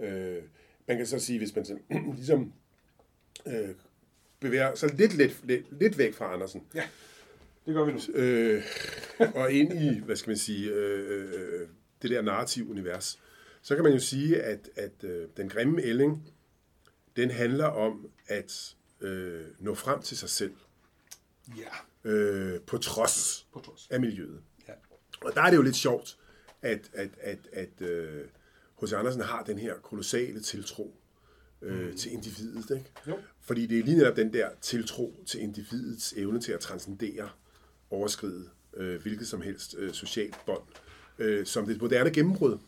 Ja. 0.00 0.06
Øh, 0.06 0.42
man 0.88 0.96
kan 0.96 1.06
så 1.06 1.18
sige, 1.18 1.38
hvis 1.38 1.56
man 1.56 1.64
sådan, 1.64 1.82
ligesom 2.16 2.52
øh, 3.46 3.68
bevæger 4.40 4.74
sig 4.74 4.94
lidt, 4.94 5.16
lidt, 5.16 5.46
lidt, 5.46 5.78
lidt 5.80 5.98
væk 5.98 6.14
fra 6.14 6.32
Andersen, 6.34 6.62
Ja, 6.74 6.82
det 7.66 7.74
gør 7.74 7.84
vi 7.84 7.92
nu. 7.92 7.98
øh, 8.14 8.62
og 9.34 9.52
ind 9.52 9.72
i, 9.82 10.00
hvad 10.00 10.16
skal 10.16 10.30
man 10.30 10.36
sige, 10.36 10.70
øh, 10.70 11.32
øh, 11.34 11.68
det 12.02 12.10
der 12.10 12.22
narrativ 12.22 12.70
univers, 12.70 13.20
så 13.62 13.74
kan 13.74 13.84
man 13.84 13.92
jo 13.92 13.98
sige, 13.98 14.42
at, 14.42 14.68
at 14.76 15.04
øh, 15.04 15.28
den 15.36 15.48
grimme 15.48 15.82
ælling, 15.82 16.32
den 17.16 17.30
handler 17.30 17.66
om 17.66 18.10
at 18.26 18.76
øh, 19.00 19.44
nå 19.58 19.74
frem 19.74 20.02
til 20.02 20.16
sig 20.16 20.28
selv, 20.28 20.54
Ja, 21.48 22.10
øh, 22.10 22.60
på 22.60 22.78
trods 22.78 23.46
på 23.52 23.60
trods. 23.60 23.88
af 23.90 24.00
miljøet. 24.00 24.40
Ja. 24.68 24.72
Og 25.20 25.34
der 25.34 25.42
er 25.42 25.50
det 25.50 25.56
jo 25.56 25.62
lidt 25.62 25.76
sjovt, 25.76 26.16
at, 26.62 26.90
at, 26.92 27.10
at, 27.20 27.38
at 27.52 27.80
øh, 27.80 28.24
H.C. 28.82 28.92
Andersen 28.92 29.20
har 29.20 29.42
den 29.42 29.58
her 29.58 29.74
kolossale 29.74 30.40
tiltro 30.40 30.94
øh, 31.62 31.86
mm. 31.86 31.96
til 31.96 32.12
individet. 32.12 32.70
Ikke? 32.70 32.90
Jo. 33.06 33.18
Fordi 33.40 33.66
det 33.66 33.78
er 33.78 33.82
lige 33.82 33.96
netop 33.96 34.16
den 34.16 34.32
der 34.32 34.48
tiltro 34.60 35.14
til 35.26 35.40
individets 35.40 36.14
evne 36.16 36.40
til 36.40 36.52
at 36.52 36.60
transcendere, 36.60 37.28
overskride 37.90 38.48
øh, 38.76 39.02
hvilket 39.02 39.28
som 39.28 39.42
helst 39.42 39.74
øh, 39.78 39.92
socialt 39.92 40.36
bånd, 40.46 40.62
øh, 41.18 41.46
som 41.46 41.66
det 41.66 41.80
moderne 41.80 42.10
gennembrud 42.10 42.58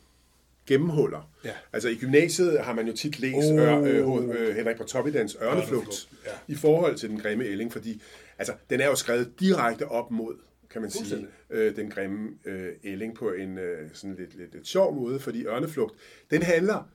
gennemhuller. 0.66 1.30
Ja. 1.44 1.52
Altså 1.72 1.88
i 1.88 1.94
gymnasiet 1.94 2.60
har 2.60 2.72
man 2.72 2.86
jo 2.86 2.96
tit 2.96 3.20
læst 3.20 3.36
Oh. 3.36 4.08
oh. 4.08 4.24
øh, 4.24 4.48
øh, 4.48 4.56
Henrik 4.56 4.76
Pontopidans 4.76 5.36
Ørneflugt 5.42 5.72
Ørneflugt, 5.72 6.08
ja. 6.26 6.30
i 6.48 6.54
forhold 6.54 6.96
til 6.96 7.08
den 7.08 7.20
grimme 7.20 7.44
ælling, 7.44 7.72
fordi 7.72 8.02
altså, 8.38 8.54
den 8.70 8.80
er 8.80 8.86
jo 8.86 8.94
skrevet 8.94 9.40
direkte 9.40 9.88
op 9.88 10.10
mod, 10.10 10.34
kan 10.70 10.80
man 10.82 10.90
sige, 10.90 11.26
øh, 11.50 11.76
den 11.76 11.90
grimme 11.90 12.28
øh, 12.44 12.72
ælling 12.84 13.14
på 13.14 13.32
en 13.32 13.58
øh, 13.58 13.90
sådan 13.92 14.16
lidt, 14.16 14.34
lidt, 14.34 14.52
lidt 14.54 14.66
sjov 14.68 14.94
måde, 14.94 15.20
fordi 15.20 15.46
Ørneflugt, 15.46 15.94
den 16.30 16.42
handler 16.42 16.88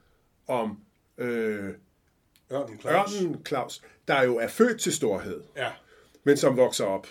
om 0.47 0.79
øh, 1.17 1.69
Ørnen 2.51 2.79
Claus. 2.81 3.21
Ørnen 3.21 3.45
Claus, 3.45 3.81
der 4.07 4.23
jo 4.23 4.37
er 4.37 4.47
født 4.47 4.79
til 4.79 4.93
storhed, 4.93 5.41
Ja, 5.57 5.69
men 6.23 6.37
som 6.37 6.57
vokser 6.57 6.85
op 6.85 7.07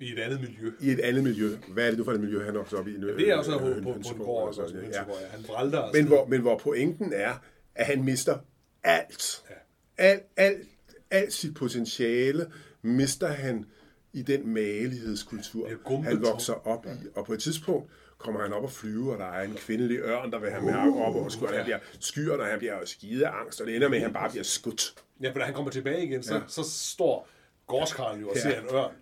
i 0.00 0.12
et 0.12 0.18
andet 0.18 0.40
miljø. 0.40 0.70
i 0.80 0.90
et 0.90 1.00
andet 1.00 1.22
miljø. 1.24 1.56
Hvad 1.68 1.84
er 1.86 1.88
det 1.90 1.98
nu 1.98 2.04
for 2.04 2.12
et 2.12 2.20
miljø, 2.20 2.44
han 2.44 2.54
vokser 2.54 2.76
op 2.76 2.88
i? 2.88 2.96
Det 3.00 3.28
er 3.30 3.36
også 3.36 3.52
Øh, 3.52 3.60
på, 3.60 3.92
på, 3.92 3.92
på 3.92 4.08
en 4.14 4.18
gård 4.18 4.42
og 4.42 4.48
også. 4.48 4.62
sådan, 4.68 4.90
Ja. 4.90 4.98
ja. 4.98 5.04
Han 5.30 5.44
vralter 5.48 5.92
Men 5.92 6.06
hvor, 6.06 6.26
men 6.26 6.40
hvor 6.40 6.58
pointen 6.58 7.12
er, 7.12 7.34
at 7.74 7.86
han 7.86 8.04
mister 8.04 8.38
alt. 8.82 9.42
Ja. 9.50 9.54
Alt, 9.98 10.22
alt, 10.36 10.68
alt 11.10 11.32
sit 11.32 11.54
potentiale 11.54 12.52
mister 12.86 13.26
han 13.28 13.64
i 14.12 14.22
den 14.22 14.48
malighedskultur, 14.54 15.68
han 16.04 16.22
vokser 16.22 16.66
op 16.68 16.86
i. 16.86 17.06
Og 17.14 17.26
på 17.26 17.32
et 17.32 17.40
tidspunkt 17.40 17.90
kommer 18.18 18.40
han 18.42 18.52
op 18.52 18.62
og 18.62 18.70
flyve, 18.70 19.12
og 19.12 19.18
der 19.18 19.24
er 19.32 19.42
en 19.42 19.54
kvindelig 19.54 19.98
ørn, 19.98 20.30
der 20.32 20.38
vil 20.38 20.50
have 20.50 20.64
med 20.64 20.72
ham 20.72 20.96
op 20.96 21.14
og 21.14 21.32
skyde, 21.32 21.48
og 21.48 21.54
han 21.54 21.64
bliver 21.64 21.78
skyret, 22.00 22.40
og 22.40 22.46
han 22.46 22.58
bliver 22.58 22.84
skide 22.84 23.26
angst, 23.28 23.60
og 23.60 23.66
det 23.66 23.76
ender 23.76 23.88
med, 23.88 23.96
at 23.96 24.02
han 24.02 24.12
bare 24.12 24.30
bliver 24.30 24.44
skudt. 24.44 24.94
Ja, 25.22 25.30
for 25.30 25.38
da 25.38 25.44
han 25.44 25.54
kommer 25.54 25.70
tilbage 25.70 26.04
igen, 26.06 26.22
så, 26.22 26.34
Ja. 26.34 26.40
så 26.48 26.62
står 26.62 27.28
gårdskarlen 27.66 28.20
jo 28.20 28.28
og 28.28 28.36
Ja. 28.36 28.40
ser 28.40 28.60
en 28.60 28.66
ørn 28.74 28.92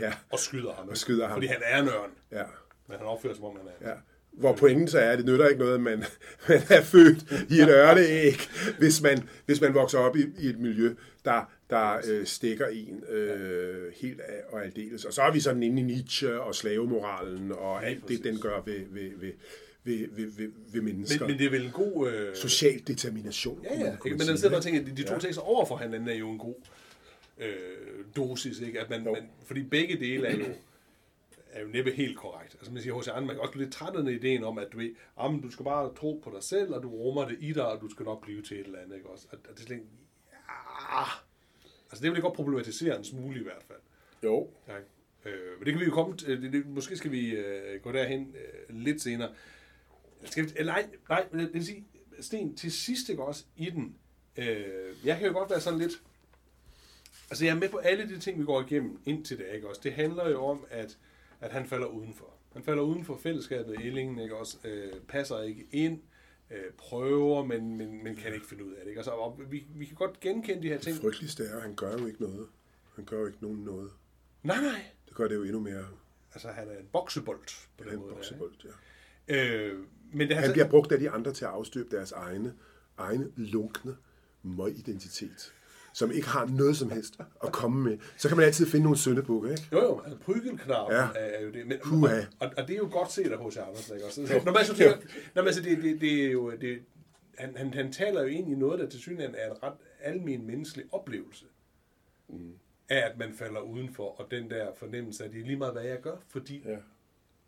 Ja, 0.00 0.12
og 0.30 0.38
skyder 0.38 0.72
ham. 0.74 0.88
Og 0.88 0.96
skyder 0.96 1.26
ham. 1.26 1.36
Fordi 1.36 1.46
han 1.46 1.56
er 1.64 1.82
en 1.82 1.88
ørn, 1.88 2.10
ja, 2.32 2.42
men 2.88 2.96
han 2.98 3.06
opfører 3.06 3.32
sig, 3.34 3.36
som 3.36 3.44
om 3.44 3.56
han 3.56 3.66
er. 3.80 3.90
ja. 3.90 3.94
Hvor 4.32 4.52
pointen 4.56 4.88
så 4.88 4.98
er, 4.98 5.10
at 5.10 5.18
det 5.18 5.26
nytter 5.26 5.46
ikke 5.48 5.58
noget, 5.60 5.74
at 5.74 5.80
man, 5.80 5.98
man 6.48 6.62
er 6.70 6.82
født 6.82 7.30
i 7.50 7.60
et 7.60 7.68
ørneæg, 7.68 8.36
hvis 8.78 9.02
man, 9.02 9.28
hvis 9.46 9.60
man 9.60 9.74
vokser 9.74 9.98
op 9.98 10.16
i, 10.16 10.24
i 10.38 10.46
et 10.48 10.58
miljø, 10.58 10.94
der, 11.24 11.50
der 11.74 12.00
øh, 12.08 12.26
stikker 12.26 12.66
en 12.66 13.04
øh, 13.08 13.92
helt 13.96 14.20
af 14.20 14.40
og 14.48 14.64
aldeles. 14.64 15.04
Og 15.04 15.12
så 15.12 15.22
er 15.22 15.32
vi 15.32 15.40
sådan 15.40 15.62
inde 15.62 15.80
i 15.82 15.84
Nietzsche 15.84 16.40
og 16.40 16.54
slavemoralen 16.54 17.52
og 17.52 17.86
alt 17.86 18.08
det, 18.08 18.24
den 18.24 18.40
gør 18.40 18.60
ved, 18.60 18.80
ved, 18.90 19.10
ved, 19.16 19.32
ved, 19.84 20.08
ved, 20.10 20.26
ved, 20.36 20.50
ved 20.72 20.80
mennesker. 20.82 21.20
Men, 21.20 21.30
men 21.30 21.38
det 21.38 21.46
er 21.46 21.50
vel 21.50 21.64
en 21.64 21.70
god... 21.72 22.10
Øh... 22.12 22.36
Social 22.36 22.82
determination. 22.86 23.60
Ja, 23.64 23.74
ja. 23.78 23.84
man- 23.84 23.92
Ikke? 24.04 24.16
Men 24.18 24.28
jeg 24.28 24.38
sidder 24.38 24.48
bare 24.50 24.58
og 24.58 24.62
tænker, 24.62 24.80
at 24.80 24.86
de, 24.86 24.96
de 24.96 25.02
to 25.02 25.14
Ja. 25.14 25.20
tekster 25.20 25.42
over 25.42 25.66
for 25.66 25.76
hinanden 25.76 26.08
er 26.08 26.14
jo 26.14 26.30
en 26.30 26.38
god 26.38 26.54
øh, 27.38 27.46
dosis. 28.16 28.60
Ikke? 28.60 28.80
At 28.80 28.90
man, 28.90 29.04
man, 29.04 29.28
fordi 29.46 29.62
begge 29.62 29.96
dele 30.00 30.26
er 30.26 30.36
jo, 30.36 30.44
er 31.52 31.60
jo 31.62 31.68
næppe 31.68 31.90
helt 31.90 32.16
korrekt. 32.18 32.54
Altså 32.54 32.72
man 32.72 32.82
siger 32.82 32.94
hos 32.94 33.08
andre, 33.08 33.26
man 33.26 33.36
kan 33.36 33.40
også 33.40 33.52
blive 33.52 33.64
lidt 33.64 33.74
træt 33.74 33.94
af 34.06 34.10
ideen 34.12 34.44
om, 34.44 34.58
at 34.58 34.66
du 34.72 34.78
ved, 34.78 34.90
jamen, 35.22 35.40
du 35.40 35.50
skal 35.50 35.64
bare 35.64 35.94
tro 35.94 36.20
på 36.24 36.30
dig 36.34 36.42
selv, 36.42 36.72
og 36.74 36.82
du 36.82 36.88
rummer 36.88 37.28
det 37.28 37.36
i 37.40 37.52
dig, 37.52 37.66
og 37.66 37.80
du 37.80 37.90
skal 37.90 38.04
nok 38.04 38.22
blive 38.22 38.42
til 38.42 38.60
et 38.60 38.66
eller 38.66 38.78
andet. 38.78 38.96
Ikke? 38.96 39.08
Også, 39.08 39.26
at, 39.32 39.38
at 39.50 39.54
det 39.56 39.62
er 39.62 39.66
slet 39.66 39.80
ja. 40.32 41.02
Altså 41.94 42.02
det 42.02 42.10
vil 42.10 42.16
jeg 42.16 42.22
godt 42.22 42.34
problematisere 42.34 42.98
en 42.98 43.04
smule 43.04 43.40
i 43.40 43.42
hvert 43.42 43.62
fald. 43.68 43.78
Jo. 44.24 44.50
Ja. 44.68 44.76
Øh, 45.30 45.58
men 45.58 45.66
det 45.66 45.72
kan 45.72 45.80
vi 45.80 45.84
jo 45.84 45.90
komme 45.90 46.16
til, 46.16 46.42
det, 46.42 46.52
det, 46.52 46.66
måske 46.66 46.96
skal 46.96 47.10
vi 47.10 47.30
øh, 47.30 47.80
gå 47.80 47.92
derhen 47.92 48.34
øh, 48.34 48.76
lidt 48.76 49.02
senere. 49.02 49.30
Skal 50.24 50.44
vi, 50.44 50.50
eller 50.56 50.72
nej, 50.72 50.86
nej, 51.08 51.26
men 51.30 51.40
det 51.40 51.54
vil 51.54 51.66
sige, 51.66 51.84
Sten, 52.20 52.56
til 52.56 52.72
sidst 52.72 53.08
ikke 53.08 53.24
også 53.24 53.44
i 53.56 53.70
den, 53.70 53.96
øh, 54.36 54.46
jeg 55.04 55.18
kan 55.18 55.26
jo 55.26 55.32
godt 55.32 55.50
være 55.50 55.60
sådan 55.60 55.78
lidt, 55.78 56.02
altså 57.30 57.44
jeg 57.44 57.54
er 57.54 57.58
med 57.58 57.68
på 57.68 57.76
alle 57.76 58.08
de 58.08 58.18
ting, 58.18 58.38
vi 58.38 58.44
går 58.44 58.60
igennem 58.60 58.98
indtil 59.06 59.38
det, 59.38 59.46
ikke 59.54 59.68
også? 59.68 59.80
Det 59.84 59.92
handler 59.92 60.30
jo 60.30 60.44
om, 60.44 60.64
at, 60.70 60.98
at 61.40 61.52
han 61.52 61.66
falder 61.66 61.86
udenfor. 61.86 62.34
Han 62.52 62.62
falder 62.62 62.82
uden 62.82 63.04
for 63.04 63.16
fællesskabet, 63.16 63.76
Ellingen, 63.84 64.18
ikke 64.18 64.36
også? 64.36 64.56
Øh, 64.64 64.92
passer 65.08 65.42
ikke 65.42 65.66
ind, 65.72 66.00
øh, 66.50 66.72
prøver, 66.78 67.44
men, 67.44 67.76
men, 67.76 68.04
men 68.04 68.16
kan 68.16 68.34
ikke 68.34 68.46
finde 68.46 68.64
ud 68.64 68.72
af 68.72 68.80
det, 68.82 68.88
ikke? 68.88 68.98
Altså, 68.98 69.10
og 69.10 69.40
vi, 69.50 69.66
vi 69.74 69.84
kan 69.84 69.94
godt 69.94 70.20
genkende 70.20 70.62
de 70.62 70.68
her 70.68 70.78
ting. 70.78 70.94
Det 70.94 71.02
frygteligste 71.02 71.44
er, 71.44 71.56
at 71.56 71.62
han 71.62 71.74
gør 71.74 71.98
jo 71.98 72.06
ikke 72.06 72.22
noget. 72.22 72.48
Han 72.96 73.04
gør 73.04 73.20
jo 73.20 73.26
ikke 73.26 73.38
nogen 73.42 73.64
noget. 73.64 73.90
Nej, 74.42 74.60
nej. 74.60 74.84
Det 75.06 75.14
gør 75.14 75.28
det 75.28 75.34
jo 75.34 75.42
endnu 75.42 75.60
mere 75.60 75.86
Altså, 76.34 76.48
han 76.48 76.68
er 76.68 76.78
en 76.78 76.86
boksebold 76.92 77.40
på 77.78 77.84
den 77.84 77.92
en 77.92 77.98
måde. 77.98 78.08
der, 78.10 78.14
boksebold. 78.16 78.52
Ja. 78.64 78.68
ikke? 79.34 79.56
Øh, 79.56 79.78
men 80.12 80.28
det 80.28 80.36
Han 80.36 80.52
bliver 80.52 80.68
brugt 80.68 80.92
af 80.92 80.98
de 80.98 81.10
andre 81.10 81.32
til 81.32 81.44
at 81.44 81.50
afstøbe 81.50 81.96
deres 81.96 82.12
egne, 82.12 82.54
egne 82.98 83.32
lunkne 83.36 83.96
møgidentitet, 84.42 85.52
som 85.94 86.12
ikke 86.12 86.28
har 86.28 86.46
noget 86.46 86.76
som 86.76 86.90
helst 86.90 87.14
at 87.44 87.52
komme 87.52 87.82
med. 87.90 87.98
Så 88.16 88.28
kan 88.28 88.36
man 88.36 88.46
altid 88.46 88.66
finde 88.66 88.84
nogle 88.84 88.98
søndebukke, 88.98 89.50
ikke? 89.50 89.68
Jo, 89.72 89.78
jo, 89.82 90.00
altså 90.00 90.18
prygelknappen 90.18 90.96
Ja. 90.96 91.02
ja. 91.02 91.08
er 91.14 91.42
jo 91.42 91.50
det. 91.50 91.66
Men, 91.66 91.78
og, 91.82 91.88
Puha. 91.88 92.20
og, 92.40 92.50
og, 92.56 92.68
det 92.68 92.74
er 92.74 92.78
jo 92.78 92.88
godt 92.92 93.12
set 93.12 93.32
af 93.32 93.38
H.C. 93.46 93.56
Andersen, 93.56 93.94
ikke 93.94 94.06
også? 94.06 94.40
Når 94.44 94.52
man 94.52 94.64
så 94.64 94.74
tænker, 94.76 94.96
når 95.34 95.42
man 95.42 95.54
så 95.54 95.62
det, 95.62 95.82
det, 95.82 96.00
det 96.00 96.24
er 96.26 96.30
jo, 96.30 96.50
det, 96.50 96.78
han, 97.38 97.56
han, 97.56 97.74
han 97.74 97.92
taler 97.92 98.20
jo 98.22 98.26
ind 98.28 98.50
i 98.52 98.54
noget, 98.54 98.78
der 98.80 98.88
til 98.88 99.00
synligheden 99.00 99.34
er 99.38 99.50
en 99.50 99.62
ret 99.62 99.74
almen 100.00 100.46
menneskelig 100.46 100.84
oplevelse. 100.92 101.44
Mm. 102.28 102.52
Af 102.88 103.10
at 103.10 103.18
man 103.18 103.32
falder 103.34 103.60
udenfor, 103.60 104.20
og 104.20 104.30
den 104.30 104.50
der 104.50 104.66
fornemmelse 104.76 105.24
af, 105.24 105.30
det 105.30 105.40
er 105.40 105.44
lige 105.44 105.56
meget, 105.56 105.72
hvad 105.74 105.82
jeg 105.84 106.00
gør, 106.00 106.16
fordi 106.28 106.62
Ja. 106.66 106.76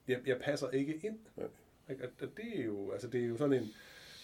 jeg, 0.09 0.19
jeg 0.27 0.37
passer 0.45 0.71
ikke 0.71 1.01
ind. 1.05 1.19
Og 1.37 1.95
og 2.23 2.29
det 2.37 2.61
er 2.61 2.65
jo, 2.65 2.91
altså 2.93 3.09
det 3.09 3.21
er 3.23 3.27
jo 3.27 3.37
sådan 3.37 3.63
en, 3.63 3.69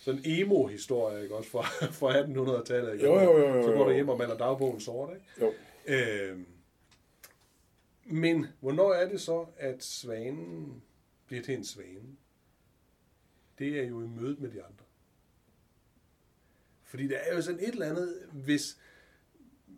sådan 0.03 0.21
en 0.25 0.25
emo-historie, 0.27 1.23
ikke 1.23 1.37
også, 1.37 1.51
fra, 1.51 1.63
fra 2.01 2.21
1800-tallet. 2.21 2.93
Ikke? 2.93 3.05
Jo, 3.05 3.21
jo, 3.21 3.39
jo, 3.39 3.57
jo, 3.57 3.63
Så 3.63 3.73
går 3.73 3.85
du 3.85 3.93
hjem 3.93 4.09
og 4.09 4.19
maler 4.19 4.37
dagbogen 4.37 4.81
sort, 4.81 5.11
ikke? 5.15 5.27
Jo. 5.41 5.53
Øh, 5.87 6.39
men 8.05 8.47
hvornår 8.61 8.93
er 8.93 9.09
det 9.09 9.21
så, 9.21 9.47
at 9.57 9.85
svanen 9.85 10.83
bliver 11.27 11.43
til 11.43 11.55
en 11.55 11.65
svane? 11.65 12.17
Det 13.59 13.81
er 13.81 13.85
jo 13.89 14.03
i 14.03 14.07
mødet 14.07 14.41
med 14.41 14.51
de 14.51 14.63
andre. 14.63 14.85
Fordi 16.85 17.09
der 17.09 17.17
er 17.17 17.35
jo 17.35 17.43
sådan 17.43 17.61
et 17.61 17.69
eller 17.69 17.91
andet, 17.91 18.29
hvis, 18.33 18.79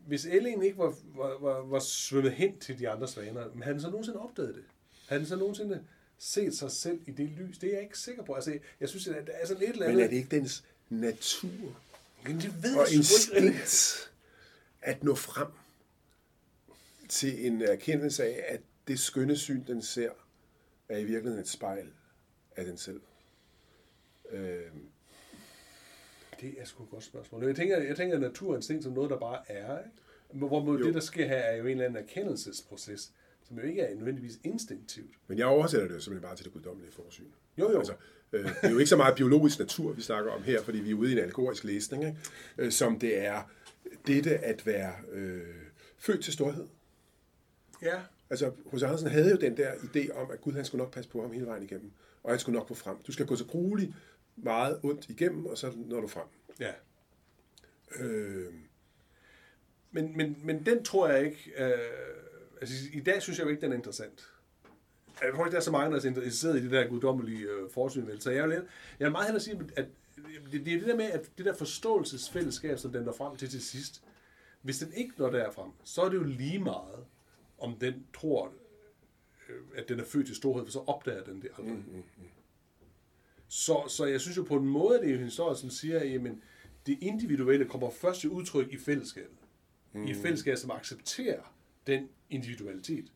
hvis 0.07 0.27
Ellen 0.27 0.63
ikke 0.63 0.79
var, 0.79 0.95
var, 1.05 1.39
var, 1.39 1.61
var 1.61 1.79
svømmet 1.79 2.33
hen 2.33 2.59
til 2.59 2.79
de 2.79 2.89
andre 2.89 3.09
svaner, 3.09 3.49
men 3.53 3.63
havde 3.63 3.75
den 3.75 3.83
så 3.83 3.91
nogensinde 3.91 4.21
opdaget 4.21 4.55
det? 4.55 4.65
Havde 5.09 5.21
den 5.21 5.29
så 5.29 5.37
nogensinde 5.37 5.85
set 6.19 6.57
sig 6.57 6.71
selv 6.71 7.01
i 7.07 7.11
det 7.11 7.29
lys? 7.29 7.59
Det 7.59 7.69
er 7.69 7.73
jeg 7.73 7.83
ikke 7.83 7.99
sikker 7.99 8.23
på. 8.25 8.35
Altså, 8.35 8.59
jeg 8.81 8.89
synes, 8.89 9.09
at 9.09 9.27
der 9.27 9.33
er 9.33 9.47
sådan 9.47 9.63
et 9.63 9.69
eller 9.69 9.85
andet... 9.87 9.97
Men 9.97 10.05
er 10.05 10.09
det 10.09 10.17
ikke 10.17 10.37
dens 10.37 10.65
natur 10.91 11.81
Men 12.25 12.37
det 12.41 12.63
ved 12.63 12.77
og 12.77 12.93
instinkt 12.93 14.11
at 14.83 15.05
nå 15.05 15.15
frem 15.15 15.49
til 17.09 17.47
en 17.47 17.63
erkendelse 17.63 18.25
af, 18.25 18.45
at 18.49 18.61
det 18.89 19.01
skønne 19.01 19.37
syn, 19.37 19.65
den 19.67 19.83
ser, 19.83 20.11
er 20.89 20.99
i 20.99 21.05
virkeligheden 21.05 21.41
et 21.41 21.49
spejl 21.49 21.87
af 22.57 22.65
den 22.65 22.79
selv? 22.79 23.01
Øh, 24.31 24.63
Det 26.41 26.55
er 26.59 26.65
sgu 26.65 26.83
et 26.83 26.91
godt 26.91 27.05
spørgsmål. 27.05 27.45
Jeg 27.45 27.57
tænker, 27.57 27.79
jeg 27.79 27.97
tænker 27.97 28.19
naturinstinkt 28.19 28.85
som 28.85 28.93
noget, 28.93 29.11
der 29.11 29.19
bare 29.19 29.51
er. 29.51 29.79
Ikke? 29.79 29.91
Hvor 30.33 30.77
det, 30.77 30.95
der 30.95 31.01
sker 31.01 31.27
her, 31.29 31.37
er 31.37 31.57
jo 31.57 31.65
en 31.65 31.71
eller 31.71 31.85
anden 31.85 32.03
erkendelsesproces, 32.05 33.13
som 33.49 33.57
jo 33.59 33.63
ikke 33.63 33.83
er 33.83 33.95
nødvendigvis 33.95 34.39
instinktivt. 34.45 35.15
men 35.27 35.39
jeg 35.39 35.47
oversætter 35.47 35.89
det 35.89 35.95
jo 35.95 36.01
simpelthen 36.01 36.29
bare 36.29 36.37
til 36.37 36.45
det 36.45 36.53
guddommelige 36.53 36.93
forsyn. 36.93 37.25
Jo, 37.59 37.71
jo. 37.73 37.79
Altså, 37.79 37.95
øh, 38.33 38.45
det 38.45 38.55
er 38.63 38.71
jo 38.71 38.79
ikke 38.79 38.89
så 38.89 38.97
meget 38.97 39.15
biologisk 39.17 39.59
natur, 39.59 39.93
vi 39.93 40.03
snakker 40.03 40.33
om 40.33 40.43
her, 40.43 40.63
fordi 40.63 40.79
vi 40.79 40.91
er 40.91 40.95
ude 40.95 41.11
i 41.11 41.13
en 41.13 41.19
allegorisk 41.19 41.65
læsning, 41.65 42.05
ikke? 42.05 42.19
Øh, 42.59 42.73
som 42.73 42.99
det 42.99 43.19
er 43.19 43.43
dette 44.07 44.39
at 44.39 44.67
være 44.67 44.93
øh, 45.13 45.43
født 45.99 46.25
til 46.25 46.33
storhed. 46.33 46.67
Ja. 47.83 48.01
Altså, 48.31 48.53
hos 48.67 48.83
Andersen 48.83 49.09
havde 49.09 49.31
jo 49.31 49.37
den 49.37 49.57
der 49.57 49.73
idé 49.73 50.13
om, 50.17 50.31
at 50.31 50.41
Gud 50.41 50.53
han 50.53 50.65
skulle 50.65 50.85
nok 50.85 50.93
passe 50.95 51.11
på 51.11 51.23
ham 51.23 51.33
hele 51.33 51.47
vejen 51.47 51.63
igennem, 51.63 51.91
og 52.23 52.31
han 52.31 52.39
skulle 52.39 52.59
nok 52.59 52.69
gå 52.69 52.75
frem. 52.75 52.97
Du 53.07 53.13
skal 53.13 53.27
gå 53.27 53.37
så 53.37 53.45
grueligt 53.45 53.93
meget 54.37 54.81
ondt 54.83 55.09
igennem, 55.09 55.47
og 55.47 55.59
så 55.59 55.73
når 55.77 56.01
du 56.01 56.07
frem. 56.07 56.27
Ja. 56.61 56.73
Øh, 58.01 58.53
Men, 59.91 60.17
men, 60.17 60.37
men 60.45 60.67
den 60.67 60.85
tror 60.85 61.09
jeg 61.09 61.25
ikke... 61.25 61.53
Øh, 61.65 61.79
altså, 62.73 62.89
i 62.93 63.01
dag 63.01 63.23
synes 63.23 63.39
jeg 63.39 63.45
jo 63.45 63.51
ikke, 63.51 63.61
den 63.61 63.73
er 63.73 63.77
interessant. 63.77 64.29
Jeg 65.23 65.33
tror 65.35 65.45
ikke, 65.45 65.53
der 65.53 65.61
er 65.61 65.65
så 65.65 65.71
mange, 65.71 65.97
der 65.97 66.03
er 66.03 66.07
interesseret 66.07 66.59
i 66.59 66.63
det 66.63 66.71
der 66.71 66.89
guddommelige 66.89 67.47
øh, 67.47 67.71
forsyn. 67.71 68.21
Så 68.21 68.31
jeg 68.31 68.49
vil, 68.49 68.53
jeg 68.99 69.07
vil 69.07 69.13
meget 69.13 69.27
hellere 69.27 69.43
sige, 69.43 69.61
at 69.77 69.87
det, 70.53 70.67
det 70.67 70.75
er 70.75 70.79
det 70.79 70.89
der 70.89 70.97
med, 70.97 71.05
at 71.05 71.31
det 71.39 71.47
der 71.47 71.55
forståelsesfællesskab, 71.55 72.79
som 72.79 72.93
den 72.93 73.03
når 73.03 73.13
frem 73.13 73.37
til 73.37 73.49
til 73.49 73.63
sidst, 73.63 74.03
hvis 74.63 74.79
den 74.79 74.93
ikke 74.93 75.15
når 75.19 75.31
derfrem, 75.31 75.71
så 75.85 76.03
er 76.03 76.09
det 76.09 76.17
jo 76.17 76.23
lige 76.23 76.59
meget, 76.59 77.05
om 77.59 77.77
den 77.81 78.07
tror, 78.15 78.53
øh, 79.49 79.57
at 79.75 79.89
den 79.89 80.01
er 80.01 80.05
født 80.05 80.27
til 80.27 80.37
storhed, 80.37 80.65
for 80.65 80.73
så 80.73 80.79
opdager 80.79 81.25
den 81.25 81.43
det 81.43 81.51
aldrig. 81.59 81.75
Mm, 81.75 81.93
mm, 81.93 81.97
mm. 81.97 82.29
Så, 83.49 83.85
så 83.89 84.05
jeg 84.05 84.21
synes 84.21 84.37
jo 84.37 84.43
på 84.43 84.57
en 84.57 84.67
måde, 84.67 84.99
det 84.99 85.07
er 85.07 85.13
jo 85.13 85.19
en 85.19 85.25
historie, 85.25 85.57
som 85.57 85.71
siger, 85.71 86.01
at 86.01 86.13
jamen, 86.13 86.43
det 86.87 86.99
individuelle 87.01 87.65
kommer 87.65 87.91
først 87.91 88.21
til 88.21 88.31
udtryk 88.31 88.73
i 88.73 88.77
fællesskabet. 88.77 89.39
Mm. 89.93 90.07
I 90.07 90.11
et 90.11 90.17
fællesskab, 90.17 90.57
som 90.57 90.71
accepterer 90.71 91.55
den 91.87 92.09
individualitet. 92.35 93.13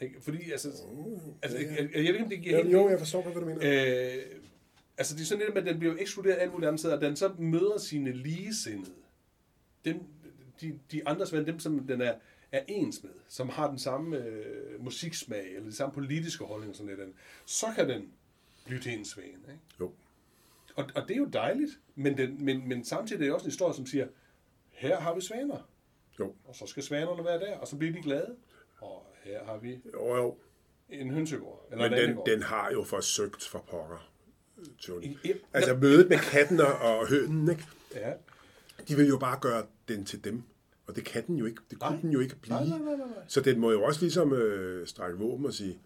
Ikke? 0.00 0.20
Fordi, 0.20 0.50
altså, 0.50 0.68
altså 1.42 1.58
jeg, 1.58 1.68
jeg, 1.68 1.78
jeg 1.78 1.90
ved 1.92 2.06
ikke, 2.06 2.22
om 2.22 2.30
det 2.30 2.42
giver 2.42 2.56
jo, 2.56 2.62
helt 2.62 2.72
jo, 2.72 2.88
jeg 2.88 2.98
forstår 2.98 3.22
godt, 3.22 3.34
hvad 3.34 3.42
du 3.42 3.48
mener. 3.48 4.16
Øh, 4.16 4.22
altså 4.98 5.14
det 5.14 5.22
er 5.22 5.26
sådan 5.26 5.44
lidt 5.46 5.58
at 5.58 5.66
den 5.66 5.78
bliver 5.78 5.94
ekskluderet 5.98 6.36
af 6.36 6.46
andre 6.46 6.78
steder, 6.78 6.94
og 6.94 7.00
den 7.00 7.16
så 7.16 7.34
møder 7.38 7.78
sine 7.78 8.12
ligesindede. 8.12 8.92
Dem, 9.84 10.00
de, 10.60 10.78
de 10.92 11.08
andres 11.08 11.32
ven, 11.32 11.46
dem 11.46 11.58
som 11.58 11.86
den 11.86 12.00
er, 12.00 12.14
er 12.52 12.62
ens 12.68 13.02
med, 13.02 13.12
som 13.28 13.48
har 13.48 13.68
den 13.68 13.78
samme 13.78 14.16
øh, 14.16 14.84
musiksmag, 14.84 15.46
eller 15.54 15.68
de 15.68 15.76
samme 15.76 15.94
politiske 15.94 16.44
holdninger, 16.44 16.76
sådan 16.76 16.96
lidt, 16.96 17.14
så 17.46 17.66
kan 17.76 17.88
den 17.88 18.12
blive 18.64 18.80
til 18.80 18.98
en 18.98 19.04
svane. 19.04 19.28
Ikke? 19.28 19.60
Jo. 19.80 19.92
Og, 20.74 20.84
og 20.94 21.08
det 21.08 21.10
er 21.10 21.18
jo 21.18 21.28
dejligt, 21.32 21.80
men, 21.94 22.16
den, 22.16 22.44
men, 22.44 22.68
men 22.68 22.84
samtidig 22.84 23.20
er 23.20 23.24
det 23.24 23.34
også 23.34 23.44
en 23.44 23.50
historie, 23.50 23.74
som 23.74 23.86
siger, 23.86 24.06
her 24.70 25.00
har 25.00 25.14
vi 25.14 25.20
svaner, 25.20 25.68
Jo. 26.20 26.34
og 26.44 26.54
så 26.54 26.66
skal 26.66 26.82
svanerne 26.82 27.24
være 27.24 27.38
der, 27.40 27.56
og 27.58 27.68
så 27.68 27.76
bliver 27.76 27.92
de 27.92 28.02
glade. 28.02 28.36
Og 28.80 29.06
her 29.24 29.44
har 29.44 29.56
vi 29.58 29.80
Jo, 29.94 30.16
jo. 30.16 30.36
en 30.88 31.10
hønsegård, 31.10 31.68
eller 31.72 31.90
Men 31.90 31.98
en 31.98 32.08
den, 32.08 32.18
den 32.26 32.42
har 32.42 32.70
jo 32.72 32.82
forsøgt 32.84 33.44
for 33.48 33.58
pokker, 33.70 34.10
Tony. 34.78 35.02
I- 35.04 35.18
i- 35.24 35.32
Altså 35.52 35.74
mødet 35.76 36.08
med 36.08 36.18
katten 36.18 36.60
og, 36.60 36.72
og 36.72 37.08
hønen, 37.08 37.50
ikke? 37.50 37.64
Ja. 37.94 38.12
de 38.88 38.96
vil 38.96 39.08
jo 39.08 39.18
bare 39.18 39.38
gøre 39.40 39.66
den 39.88 40.04
til 40.04 40.24
dem. 40.24 40.42
Og 40.86 40.96
det 40.96 41.04
kan 41.04 41.26
den 41.26 41.36
jo 41.36 41.46
ikke. 41.46 41.60
Det 41.70 41.78
kunne 41.80 41.90
Nej. 41.90 42.00
den 42.00 42.10
jo 42.10 42.20
ikke 42.20 42.36
blive. 42.36 42.54
Nej, 42.54 42.64
nej, 42.68 42.78
nej, 42.78 42.96
nej. 42.96 43.06
Så 43.28 43.40
den 43.40 43.60
må 43.60 43.70
jo 43.70 43.82
også 43.82 44.00
ligesom 44.00 44.32
øh, 44.32 44.86
strække 44.86 45.18
våben 45.18 45.46
og 45.46 45.52
sige, 45.52 45.78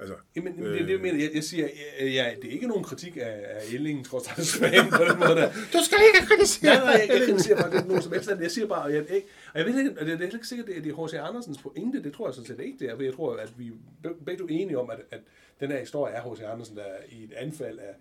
altså, 0.00 0.14
Jamen, 0.36 0.56
det, 0.56 0.64
det, 0.64 0.80
det, 0.80 0.90
jeg 0.90 1.00
mener, 1.00 1.18
jeg, 1.18 1.30
jeg 1.34 1.44
siger, 1.44 1.68
ja, 2.00 2.06
ja, 2.06 2.34
det 2.42 2.48
er 2.48 2.52
ikke 2.52 2.66
nogen 2.66 2.84
kritik 2.84 3.16
af, 3.16 3.44
af 3.48 3.62
Ellingen, 3.72 4.04
trods 4.04 4.28
alt 4.28 4.46
Svane, 4.46 4.90
på 4.90 5.04
den 5.04 5.18
måde 5.18 5.36
der. 5.40 5.52
du 5.52 5.78
skal 5.84 5.98
ikke 6.14 6.26
kritisere! 6.28 6.74
Nej, 6.74 6.84
nej, 6.84 7.06
jeg, 7.08 7.18
jeg 7.18 7.28
kritiserer 7.28 7.62
bare 7.62 7.70
det 7.70 7.86
nogen 7.86 8.02
som 8.02 8.12
helst. 8.12 8.30
Jeg 8.40 8.50
siger 8.50 8.66
bare, 8.66 8.82
jeg, 8.82 9.10
jeg, 9.10 9.22
og 9.54 9.58
jeg 9.58 9.66
ved 9.66 9.78
ikke, 9.78 9.90
og 9.90 10.06
det 10.06 10.12
er 10.12 10.18
heller 10.18 10.34
ikke 10.34 10.46
sikkert, 10.46 10.68
at 10.68 10.84
det 10.84 10.92
er 10.92 11.06
H.C. 11.06 11.14
Andersens 11.14 11.58
pointe. 11.58 12.02
Det 12.02 12.12
tror 12.12 12.26
jeg 12.28 12.34
sådan 12.34 12.46
set 12.46 12.60
ikke, 12.60 12.78
det 12.78 12.90
er. 12.90 13.04
Jeg 13.04 13.14
tror, 13.14 13.36
at 13.36 13.52
vi 13.58 13.72
er 14.04 14.08
begge 14.26 14.42
to 14.42 14.46
enige 14.46 14.78
om, 14.78 14.90
at, 14.90 14.98
at 15.10 15.20
den 15.60 15.70
her 15.70 15.78
historie 15.78 16.14
er 16.14 16.32
H.C. 16.32 16.40
Andersen, 16.42 16.76
der 16.76 16.82
er 16.82 16.98
i 17.10 17.24
et 17.24 17.32
anfald 17.32 17.78
af 17.78 17.94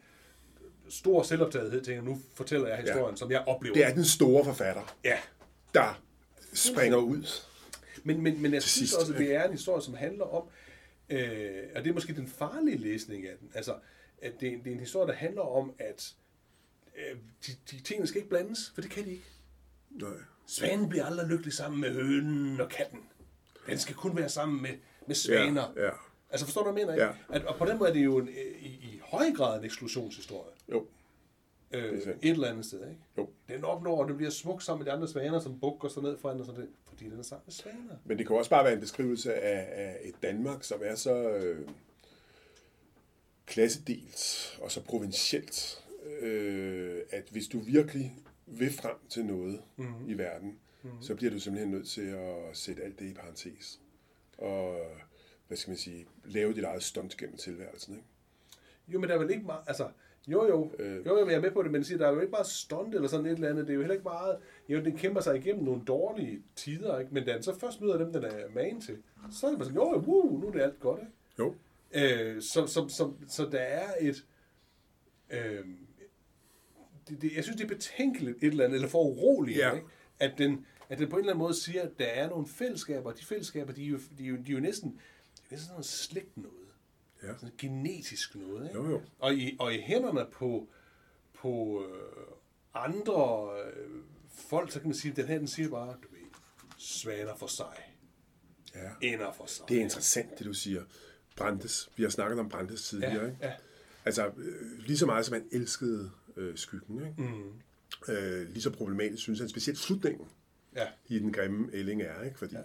stor 0.90 1.24
selvoptagethed, 1.24 1.82
tænker 1.82 2.04
nu 2.04 2.22
fortæller 2.36 2.68
jeg 2.68 2.78
historien, 2.78 3.10
ja. 3.10 3.16
som 3.16 3.32
jeg 3.32 3.44
oplever. 3.48 3.74
Det 3.74 3.86
er 3.86 3.94
den 3.94 4.06
store 4.06 4.46
forfatter, 4.46 4.96
Ja, 5.04 5.18
der 5.74 6.02
springer 6.54 6.98
ud. 6.98 7.24
Men, 8.04 8.22
men, 8.22 8.42
men 8.42 8.54
jeg 8.54 8.64
synes 8.64 8.94
også, 8.94 9.14
at 9.14 9.20
det 9.20 9.36
er 9.36 9.44
en 9.44 9.52
historie, 9.52 9.82
som 9.82 9.94
handler 9.94 10.26
om, 10.26 10.44
øh, 11.10 11.64
og 11.76 11.84
det 11.84 11.90
er 11.90 11.94
måske 11.94 12.16
den 12.16 12.28
farlige 12.28 12.78
læsning 12.78 13.28
af 13.28 13.38
den, 13.40 13.52
altså, 13.54 13.76
at 14.22 14.34
det, 14.40 14.60
det 14.64 14.68
er 14.68 14.74
en 14.74 14.80
historie, 14.80 15.08
der 15.08 15.14
handler 15.14 15.42
om, 15.42 15.74
at 15.80 16.16
øh, 16.98 17.18
de, 17.48 17.52
de 17.72 17.80
tingene 17.84 18.08
skal 18.08 18.18
ikke 18.18 18.30
blandes, 18.30 18.72
for 18.76 18.82
det 18.82 18.92
kan 18.92 19.06
de 19.06 19.12
ikke. 19.12 19.26
Nej. 19.90 20.10
Svanen 20.48 20.90
bliver 20.90 21.06
aldrig 21.06 21.28
lykkelig 21.28 21.54
sammen 21.54 21.82
med 21.82 21.94
hønen 21.94 22.62
og 22.62 22.70
katten. 22.70 23.00
Den 23.68 23.80
skal 23.80 23.96
kun 23.96 24.18
være 24.18 24.30
sammen 24.30 24.62
med, 24.62 24.72
med 25.08 25.16
svaner. 25.16 25.74
Ja, 25.76 25.86
ja. 25.86 25.92
Altså 26.30 26.46
forstår 26.46 26.64
du, 26.64 26.72
hvad 26.72 26.82
jeg 26.82 26.88
mener? 26.88 27.08
Ikke? 27.08 27.18
Ja. 27.30 27.36
At, 27.36 27.46
og 27.46 27.56
på 27.56 27.66
den 27.66 27.78
måde 27.78 27.90
er 27.90 27.94
det 27.94 28.06
jo 28.06 28.18
en, 28.18 28.28
øh, 28.28 28.62
i, 28.62 28.68
i 28.68 29.02
høj 29.04 29.32
grad 29.36 29.60
en 29.60 29.66
eksklusionshistorie. 29.66 30.52
Jo. 30.72 30.88
Øh, 31.72 32.08
er 32.08 32.12
et 32.12 32.32
eller 32.32 32.48
andet 32.48 32.66
sted, 32.66 32.90
ikke? 32.90 33.02
Jo. 33.18 33.30
Den 33.48 33.64
opnår, 33.64 34.04
at 34.04 34.10
den 34.10 34.18
bliver 34.18 34.32
smuk 34.32 34.62
sammen 34.62 34.84
med 34.84 34.92
de 34.92 34.96
andre 34.96 35.08
svaner, 35.08 35.40
som 35.40 35.60
bukker 35.60 35.90
sig 35.90 36.04
ned 36.04 36.18
foran 36.18 36.40
og 36.40 36.46
sådan 36.46 36.62
det, 36.62 36.70
fordi 36.88 37.06
den 37.06 37.20
er 37.20 37.24
sammen 37.24 37.44
med 37.46 37.54
svaner. 37.54 37.96
Men 38.06 38.18
det 38.18 38.28
kan 38.28 38.36
også 38.36 38.50
bare 38.50 38.64
være 38.64 38.74
en 38.74 38.80
beskrivelse 38.80 39.34
af, 39.34 39.86
af 39.86 39.98
et 40.04 40.16
Danmark, 40.22 40.64
som 40.64 40.80
er 40.84 40.96
så 40.96 41.30
øh, 41.30 41.70
klassedelt 43.46 44.58
og 44.62 44.72
så 44.72 44.84
provincielt, 44.84 45.86
øh, 46.22 47.02
at 47.10 47.24
hvis 47.32 47.48
du 47.48 47.60
virkelig 47.60 48.16
vil 48.46 48.74
frem 48.74 48.96
til 49.10 49.26
noget 49.26 49.62
mm-hmm. 49.78 50.10
i 50.10 50.14
verden, 50.14 50.60
mm-hmm. 50.84 51.02
så 51.02 51.16
bliver 51.16 51.32
du 51.32 51.40
simpelthen 51.40 51.72
nødt 51.72 51.88
til 51.88 52.08
at 52.08 52.58
sætte 52.58 52.84
alt 52.84 53.00
det 53.00 53.06
i 53.06 53.14
parentes. 53.14 53.80
Og, 54.38 54.80
hvad 55.48 55.58
skal 55.58 55.72
man 55.72 55.78
sige, 55.78 56.06
lave 56.26 56.54
dit 56.54 56.64
eget 56.64 56.84
stunt 56.84 57.18
gennem 57.18 57.38
tilværelsen, 57.38 57.96
ikke? 57.96 58.08
Jo, 58.88 59.00
men 59.00 59.10
der 59.10 59.16
er 59.16 59.20
vel 59.20 59.32
ikke 59.32 59.46
meget, 59.46 59.62
altså, 59.68 59.90
jo 60.28 60.48
jo, 60.48 60.72
Øh. 60.80 61.06
jo, 61.06 61.18
jo, 61.18 61.26
men 61.26 61.30
jeg 61.32 61.38
er 61.38 61.42
med 61.42 61.52
på 61.52 61.64
det, 61.64 61.72
men 61.72 61.84
siger, 61.84 61.98
der 61.98 62.08
er 62.08 62.12
jo 62.14 62.20
ikke 62.20 62.32
meget 62.32 62.48
stunt 62.48 62.96
eller 62.96 63.08
sådan 63.08 63.26
et 63.26 63.32
eller 63.32 63.50
andet, 63.50 63.68
det 63.68 63.74
er 63.74 63.76
jo 63.76 63.82
heller 63.82 63.94
ikke 63.96 64.04
meget, 64.04 64.38
jo, 64.70 64.84
den 64.84 64.98
kæmper 64.98 65.22
sig 65.22 65.36
igennem 65.38 65.64
nogle 65.64 65.82
dårlige 65.88 66.44
tider, 66.56 67.00
ikke? 67.00 67.14
men 67.14 67.26
da 67.26 67.34
den 67.34 67.44
så 67.44 67.60
først 67.60 67.82
møder 67.82 67.98
dem, 67.98 68.14
den 68.14 68.24
er 68.24 68.50
man 68.56 68.82
til, 68.82 68.98
så 69.32 69.46
er 69.46 69.50
det 69.50 69.60
bare 69.60 69.66
sådan, 69.66 69.82
jo, 69.82 69.90
jo, 69.94 70.04
uh, 70.06 70.42
nu 70.42 70.48
er 70.48 70.52
det 70.52 70.62
alt 70.62 70.80
godt, 70.80 71.00
ikke? 71.02 71.14
Jo. 71.40 71.56
Øh, 71.94 72.42
så, 72.42 72.68
så, 72.68 72.88
så, 72.88 73.12
så 73.28 73.46
der 73.52 73.60
er 73.60 73.90
et, 74.00 74.26
øh, 75.30 75.66
det, 77.10 77.22
det, 77.22 77.36
jeg 77.36 77.44
synes, 77.44 77.58
det 77.58 77.64
er 77.64 77.68
betænkeligt 77.76 78.38
et 78.44 78.48
eller 78.48 78.64
andet, 78.66 78.76
eller 78.76 78.90
for 78.90 79.04
uroligt, 79.04 79.58
Ja. 79.58 79.74
ikke? 79.74 79.88
At, 80.20 80.32
den, 80.38 80.66
at 80.90 81.00
den 81.00 81.10
på 81.10 81.16
en 81.16 81.20
eller 81.20 81.34
anden 81.34 81.44
måde 81.44 81.54
siger, 81.54 81.82
at 81.82 81.92
der 82.00 82.06
er 82.06 82.30
nogle 82.30 82.48
fællesskaber, 82.48 83.12
og 83.12 83.20
de 83.20 83.26
fællesskaber, 83.26 83.74
de 83.74 83.84
er 83.86 83.88
jo, 83.90 84.00
de 84.18 84.24
er 84.24 84.28
jo, 84.28 84.36
de 84.36 84.52
er 84.52 84.54
jo 84.56 84.60
næsten, 84.60 85.00
det 85.50 85.56
er 85.56 85.60
sådan 85.60 85.72
noget 85.74 85.86
slægt 85.86 86.38
noget 86.38 86.59
Ja. 87.24 87.34
sådan 87.34 87.52
genetisk 87.58 88.36
noget. 88.36 88.68
Ikke? 88.68 88.80
Jo, 88.80 88.90
jo. 88.90 89.02
Og, 89.20 89.34
i, 89.34 89.56
og 89.60 89.74
i 89.74 89.82
hænderne 89.82 90.26
på, 90.32 90.68
på 91.34 91.84
øh, 91.90 92.24
andre 92.74 93.50
øh, 93.66 93.90
folk, 94.50 94.72
så 94.72 94.80
kan 94.80 94.88
man 94.90 94.96
sige, 94.96 95.12
at 95.12 95.18
den 95.18 95.26
her, 95.28 95.38
den 95.38 95.48
siger 95.48 95.70
bare, 95.70 95.88
du 95.88 96.08
ved, 96.12 96.20
svaner 96.78 97.36
for 97.36 97.48
sig, 97.48 97.78
Ja. 98.76 98.90
ender 99.08 99.32
for 99.32 99.46
sig. 99.46 99.66
Det 99.70 99.78
er 99.78 99.82
interessant, 99.82 100.38
det 100.40 100.46
du 100.46 100.54
siger. 100.54 100.84
Brandes. 101.36 101.90
Vi 101.96 102.04
har 102.04 102.10
snakket 102.10 102.40
om 102.40 102.50
Brandes 102.50 102.90
tidligere, 102.90 103.14
ja, 103.24 103.26
ikke? 103.26 103.38
ja. 103.42 103.54
Altså, 104.06 104.28
øh, 104.38 104.80
lige 104.80 104.98
så 104.98 105.06
meget 105.06 105.26
som 105.26 105.34
han 105.34 105.48
elskede 105.52 106.12
øh, 106.38 106.58
skyggen, 106.58 106.98
ikke? 107.08 107.22
Mm. 107.22 108.14
Øh, 108.14 108.50
lige 108.50 108.62
så 108.62 108.70
problematisk 108.70 109.24
synes 109.24 109.40
han 109.40 109.50
specielt 109.50 109.80
slutningen 109.80 110.28
ja. 110.76 110.88
i 111.08 111.20
den 111.20 111.34
grimme 111.34 111.70
ælling 111.74 112.02
er, 112.02 112.24
ikke? 112.24 112.40
Fordi 112.40 112.56
ja. 112.56 112.62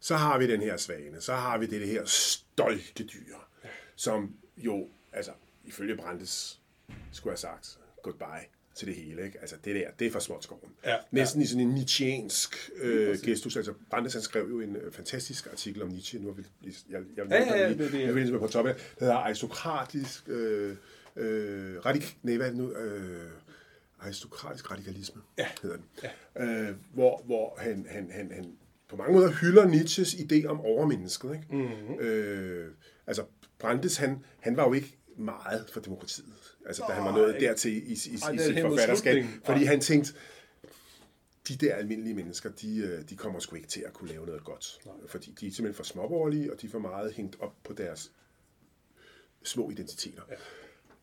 så 0.00 0.16
har 0.16 0.38
vi 0.38 0.46
den 0.52 0.60
her 0.60 0.76
svane, 0.76 1.20
så 1.20 1.34
har 1.34 1.58
vi 1.58 1.66
det 1.66 1.88
her 1.88 2.04
stolkedyr, 2.04 3.20
ja. 3.28 3.34
Som 3.96 4.34
jo, 4.56 4.88
altså, 5.12 5.32
ifølge 5.64 5.96
Brandes, 5.96 6.60
skulle 7.12 7.32
jeg 7.42 7.48
have 7.50 7.58
sagt, 7.62 7.78
goodbye 8.02 8.46
til 8.74 8.86
det 8.88 8.94
hele, 8.96 9.24
ikke? 9.24 9.40
Altså, 9.40 9.56
det 9.64 9.74
der, 9.74 9.90
det 9.98 10.06
er 10.06 10.10
for 10.10 10.18
småt 10.18 10.44
skoven. 10.44 10.72
Ja, 10.84 10.96
Næsten 11.10 11.40
ja. 11.40 11.44
i 11.44 11.46
sådan 11.46 11.60
en 11.68 11.74
Nietzscheansk 11.74 12.70
øh, 12.76 13.18
gestus. 13.24 13.56
Altså, 13.56 13.72
Brandes, 13.90 14.12
han 14.12 14.22
skrev 14.22 14.48
jo 14.48 14.60
en 14.60 14.76
øh, 14.76 14.92
fantastisk 14.92 15.46
artikel 15.46 15.82
om 15.82 15.88
Nietzsche. 15.88 16.18
Nu 16.18 16.26
har 16.26 16.34
vi, 16.34 16.42
jeg, 16.64 16.72
jeg, 16.90 17.02
jeg, 17.16 17.26
Ja, 17.30 17.36
ja, 17.36 17.56
ja, 17.60 17.68
lige, 17.68 17.84
det- 17.84 17.92
det- 17.92 18.00
jeg, 18.00 18.16
jeg, 18.16 18.30
jeg 18.32 18.40
på 18.40 18.46
toppen. 18.46 18.74
Det 18.74 18.82
hedder 19.00 19.14
aristokratisk, 19.14 20.28
øh, 20.28 20.76
øh, 21.16 21.76
radik, 21.86 22.18
nej, 22.22 22.36
hvad 22.36 22.46
er 22.46 22.50
det 22.50 22.58
nu? 22.60 22.72
Øh, 22.72 23.30
aristokratisk 24.00 24.70
radikalisme, 24.70 25.22
Ja. 25.38 25.46
hedder 25.62 25.76
den. 25.76 25.84
Ja. 26.36 26.44
Øh, 26.44 26.76
hvor 26.94 27.22
hvor 27.24 27.54
han, 27.58 27.86
han, 27.90 28.10
han, 28.10 28.32
han 28.32 28.56
på 28.88 28.96
mange 28.96 29.12
måder 29.12 29.30
hylder 29.32 29.66
Nietzsches 29.66 30.14
idé 30.14 30.46
om 30.46 30.60
overmennesket. 30.60 31.32
Ikke? 31.32 31.46
Mm-hmm. 31.56 31.98
Øh, 32.00 32.70
altså, 33.06 33.24
Brandes, 33.58 33.96
han, 33.96 34.24
han 34.40 34.56
var 34.56 34.66
jo 34.66 34.72
ikke 34.72 34.98
meget 35.16 35.70
for 35.72 35.80
demokratiet, 35.80 36.56
altså, 36.66 36.84
da 36.88 36.92
han 36.92 37.04
var 37.04 37.12
nået 37.12 37.36
dertil 37.40 37.72
i, 37.72 37.76
i, 37.76 37.90
i, 37.90 37.94
i 37.94 37.96
sit 37.96 38.60
forfatterskab. 38.60 39.24
Fordi 39.44 39.64
han 39.64 39.80
tænkte, 39.80 40.12
de 41.48 41.56
der 41.56 41.74
almindelige 41.74 42.14
mennesker, 42.14 42.50
de, 42.50 42.78
øh, 42.78 43.08
de 43.08 43.16
kommer 43.16 43.40
sgu 43.40 43.56
ikke 43.56 43.68
til 43.68 43.80
at 43.80 43.92
kunne 43.92 44.10
lave 44.10 44.26
noget 44.26 44.44
godt. 44.44 44.78
Nej. 44.84 44.94
Fordi 45.08 45.34
de 45.40 45.46
er 45.46 45.50
simpelthen 45.50 45.74
for 45.74 45.84
småborgerlige, 45.84 46.52
og 46.52 46.60
de 46.60 46.66
er 46.66 46.70
for 46.70 46.78
meget 46.78 47.12
hængt 47.12 47.36
op 47.40 47.54
på 47.64 47.72
deres 47.72 48.12
små 49.42 49.70
identiteter. 49.70 50.22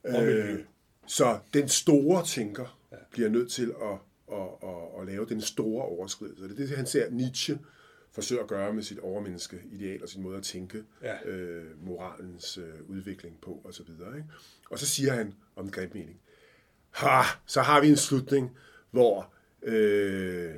Miljø. 0.04 0.44
Øh, 0.44 0.60
så 1.08 1.40
den 1.54 1.68
store 1.68 2.26
tænker 2.26 2.80
ja. 2.92 2.98
bliver 3.12 3.30
nødt 3.30 3.52
til 3.52 3.74
at, 3.82 3.98
at, 4.38 4.48
at, 4.64 5.02
at 5.02 5.06
lave 5.06 5.26
den 5.26 5.42
store 5.42 5.86
overskridelse. 5.86 6.44
Det 6.44 6.52
er 6.52 6.56
det, 6.56 6.70
han 6.70 6.86
ser 6.86 7.10
Nietzsche 7.10 7.60
forsøger 8.12 8.42
at 8.44 8.48
gøre 8.50 8.74
med 8.74 8.84
sit 8.84 9.00
overmenneske 9.00 9.62
ideal 9.72 10.04
og 10.04 10.10
sin 10.10 10.22
måde 10.24 10.38
at 10.38 10.44
tænke 10.44 10.84
Ja. 11.04 11.30
øh, 11.30 11.86
moralens 11.88 12.58
øh, 12.58 12.90
udvikling 12.90 13.42
på 13.42 13.62
osv. 13.66 13.82
Ikke? 13.90 14.26
Og 14.70 14.80
så 14.80 14.86
siger 14.86 15.14
han 15.14 15.34
om 15.56 15.64
den 15.64 15.72
greb 15.72 15.94
mening, 15.94 16.20
ha, 16.92 17.22
så 17.46 17.62
har 17.62 17.82
vi 17.82 17.88
en 17.90 17.98
slutning, 17.98 18.58
hvor 18.92 19.34
øh, 19.64 20.54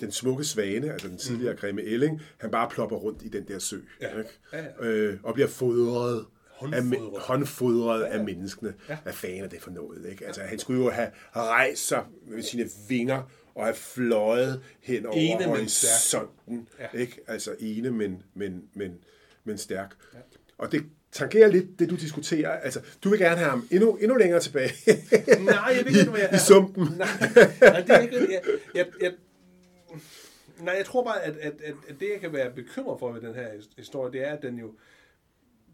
den 0.00 0.12
smukke 0.12 0.44
svane, 0.44 0.92
altså 0.92 1.08
den 1.08 1.18
tidligere 1.18 1.52
mm. 1.52 1.58
Grimme 1.58 1.82
Elling, 1.82 2.20
han 2.38 2.50
bare 2.50 2.68
plopper 2.70 2.96
rundt 2.96 3.22
i 3.22 3.28
den 3.28 3.48
der 3.48 3.58
sø. 3.58 3.78
Ja. 4.00 4.18
Ikke? 4.18 4.30
Ja, 4.52 4.66
Øh, 4.86 5.18
og 5.22 5.34
bliver 5.34 5.48
fodret. 5.48 6.18
Af, 6.18 6.60
Håndfodret. 6.60 6.84
men- 6.86 7.20
håndfodret 7.20 8.00
ja, 8.00 8.06
ja. 8.06 8.18
af 8.18 8.24
menneskene. 8.24 8.74
Ja. 8.88 8.98
Hvad 9.02 9.12
fanden 9.12 9.44
er 9.44 9.48
det 9.48 9.62
for 9.62 9.70
noget? 9.70 10.06
Ikke? 10.10 10.26
Altså, 10.26 10.42
han 10.42 10.58
skulle 10.58 10.84
jo 10.84 10.90
have 10.90 11.10
rejst 11.36 11.86
sig 11.88 12.04
med 12.28 12.42
sine 12.42 12.68
vinger 12.88 13.22
og 13.56 13.64
have 13.64 13.74
fløjet 13.74 14.62
hen 14.80 15.06
over 15.06 15.16
Ene, 15.16 15.44
horisonten. 15.44 16.68
Ja. 16.78 16.98
Ikke? 16.98 17.20
Altså 17.26 17.56
ene, 17.60 17.90
men, 17.90 18.22
men, 18.34 18.64
men, 18.74 18.98
men 19.44 19.58
stærk. 19.58 19.94
Ja. 20.14 20.18
Og 20.58 20.72
det 20.72 20.84
tangerer 21.12 21.48
lidt 21.48 21.78
det, 21.78 21.90
du 21.90 21.96
diskuterer. 21.96 22.50
Altså, 22.50 22.80
du 23.04 23.10
vil 23.10 23.18
gerne 23.18 23.36
have 23.36 23.50
ham 23.50 23.68
endnu, 23.70 23.96
endnu 23.96 24.16
længere 24.16 24.40
tilbage 24.40 24.72
Nej, 25.44 25.74
jeg 25.76 25.84
ved 25.84 26.00
ikke, 26.00 26.12
jeg 26.12 26.30
i 26.36 26.38
sumpen. 26.48 26.84
Nej, 26.98 27.08
nej, 27.60 27.80
det 27.80 27.90
er 27.90 27.98
ikke 27.98 28.32
jeg, 28.32 28.42
jeg, 28.74 28.86
jeg, 29.00 29.12
Nej, 30.60 30.74
jeg 30.74 30.86
tror 30.86 31.04
bare, 31.04 31.22
at, 31.22 31.36
at, 31.36 31.60
at, 31.60 31.74
at 31.88 32.00
det, 32.00 32.08
jeg 32.12 32.20
kan 32.20 32.32
være 32.32 32.50
bekymret 32.50 32.98
for 32.98 33.12
ved 33.12 33.20
den 33.20 33.34
her 33.34 33.48
historie, 33.76 34.12
det 34.12 34.28
er, 34.28 34.32
at 34.36 34.42
den 34.42 34.58
jo 34.58 34.74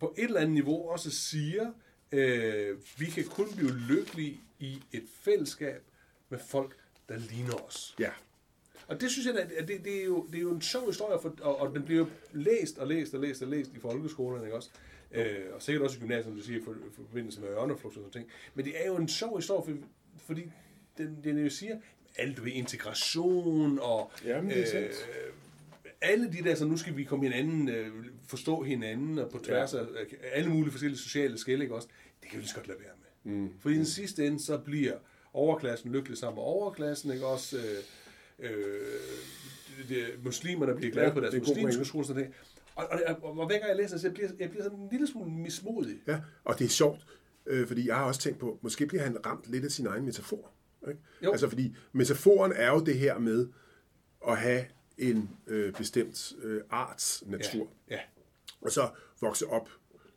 på 0.00 0.14
et 0.18 0.24
eller 0.24 0.40
andet 0.40 0.54
niveau 0.54 0.88
også 0.88 1.10
siger, 1.10 1.72
øh, 2.12 2.76
vi 2.98 3.06
kan 3.06 3.24
kun 3.24 3.46
blive 3.56 3.78
lykkelige 3.88 4.40
i 4.58 4.82
et 4.92 5.04
fællesskab 5.24 5.82
med 6.28 6.38
folk, 6.38 6.76
der 7.08 7.18
ligner 7.18 7.54
os. 7.66 7.94
Ja. 7.98 8.10
Og 8.88 9.00
det 9.00 9.10
synes 9.10 9.26
jeg, 9.26 9.36
at 9.58 9.68
det, 9.68 9.84
det, 9.84 10.00
er, 10.00 10.04
jo, 10.04 10.26
det 10.26 10.36
er 10.38 10.42
jo 10.42 10.50
en 10.54 10.62
sjov 10.62 10.86
historie, 10.86 11.18
for, 11.22 11.34
og, 11.40 11.60
og 11.60 11.74
den 11.74 11.82
bliver 11.82 11.98
jo 11.98 12.06
læst 12.32 12.78
og 12.78 12.86
læst 12.86 13.14
og 13.14 13.20
læst 13.20 13.42
og 13.42 13.48
læst 13.48 13.70
i 13.76 13.78
folkeskolerne, 13.78 14.44
ikke 14.44 14.56
også? 14.56 14.70
Øh, 15.12 15.40
og 15.54 15.62
sikkert 15.62 15.82
også 15.84 15.96
i 15.96 16.00
gymnasiet, 16.00 16.24
som 16.24 16.34
du 16.36 16.42
siger, 16.42 16.60
i 16.60 16.64
for- 16.64 16.72
i 16.72 16.92
forbindelse 16.96 17.40
med 17.40 17.48
ørneflugt 17.48 17.84
og 17.96 18.02
sådan 18.02 18.10
ting. 18.10 18.26
Men 18.54 18.64
det 18.64 18.82
er 18.82 18.86
jo 18.86 18.96
en 18.96 19.08
sjov 19.08 19.36
historie, 19.38 19.64
for, 19.76 19.86
fordi 20.26 20.42
den, 20.98 21.18
den 21.24 21.38
jo 21.38 21.50
siger, 21.50 21.78
alt 22.16 22.44
ved 22.44 22.52
integration 22.52 23.78
og 23.82 24.12
Jamen, 24.24 24.50
det 24.50 24.62
er 24.62 24.66
sandt. 24.66 25.08
alle 26.00 26.32
de 26.32 26.42
der, 26.44 26.54
så 26.54 26.64
nu 26.64 26.76
skal 26.76 26.96
vi 26.96 27.04
komme 27.04 27.24
hinanden, 27.24 27.68
øh, 27.68 27.92
forstå 28.26 28.62
hinanden, 28.62 29.18
og 29.18 29.30
på 29.30 29.38
tværs 29.38 29.74
Ja. 29.74 29.78
af 29.78 29.84
af 30.22 30.28
alle 30.32 30.50
mulige 30.50 30.70
forskellige 30.70 30.98
sociale 31.00 31.38
skæld, 31.38 31.62
ikke 31.62 31.74
også? 31.74 31.88
Det 32.22 32.30
kan 32.30 32.36
vi 32.36 32.42
lige 32.42 32.48
så 32.48 32.54
godt 32.54 32.68
lade 32.68 32.78
være 32.80 32.92
med. 33.24 33.32
Mm. 33.34 33.50
For 33.60 33.70
i 33.70 33.74
den 33.74 33.86
sidste 33.86 34.26
ende, 34.26 34.40
så 34.44 34.58
bliver 34.58 34.94
overklassen 35.34 35.92
lykkelig 35.92 36.18
sammen 36.18 36.34
med 36.36 36.42
overklassen, 36.42 37.12
ikke 37.12 37.26
også? 37.26 37.56
Øh, 37.58 38.50
øh, 38.50 39.88
det, 39.88 40.04
muslimerne 40.24 40.74
bliver 40.76 40.92
glade 40.92 41.06
Ja, 41.08 41.14
på 41.14 41.20
deres 41.20 41.34
er 41.34 41.38
muslimske 41.38 41.84
skole, 41.84 42.04
sådan 42.06 42.22
noget. 42.22 42.34
Og, 42.74 42.88
og, 42.90 43.16
og, 43.22 43.38
og 43.38 43.46
hver 43.46 43.58
gang 43.58 43.68
jeg 43.68 43.76
læser 43.76 43.94
det, 43.94 44.00
så 44.00 44.06
jeg 44.06 44.14
bliver 44.14 44.28
jeg 44.38 44.50
bliver 44.50 44.62
sådan 44.64 44.78
en 44.78 44.88
lille 44.90 45.06
smule 45.06 45.30
mismodig. 45.30 45.96
Ja, 46.06 46.20
og 46.44 46.58
det 46.58 46.64
er 46.64 46.68
sjovt, 46.68 47.06
øh, 47.46 47.66
fordi 47.66 47.86
jeg 47.88 47.96
har 47.96 48.04
også 48.04 48.20
tænkt 48.20 48.38
på, 48.38 48.58
måske 48.62 48.86
bliver 48.86 49.02
han 49.02 49.26
ramt 49.26 49.46
lidt 49.46 49.64
af 49.64 49.70
sin 49.70 49.86
egen 49.86 50.04
metafor. 50.04 50.50
Ikke? 50.88 51.00
Jo. 51.24 51.30
Altså 51.32 51.48
fordi 51.48 51.76
metaforen 51.92 52.52
er 52.52 52.70
jo 52.70 52.84
det 52.84 52.98
her 52.98 53.18
med 53.18 53.48
at 54.28 54.36
have 54.38 54.64
en 54.98 55.30
øh, 55.46 55.72
bestemt 55.72 56.32
øh, 56.42 56.60
arts 56.70 57.22
natur, 57.26 57.68
Ja, 57.90 57.94
ja. 57.94 58.00
og 58.60 58.70
så 58.70 58.88
vokse 59.20 59.46
op 59.46 59.68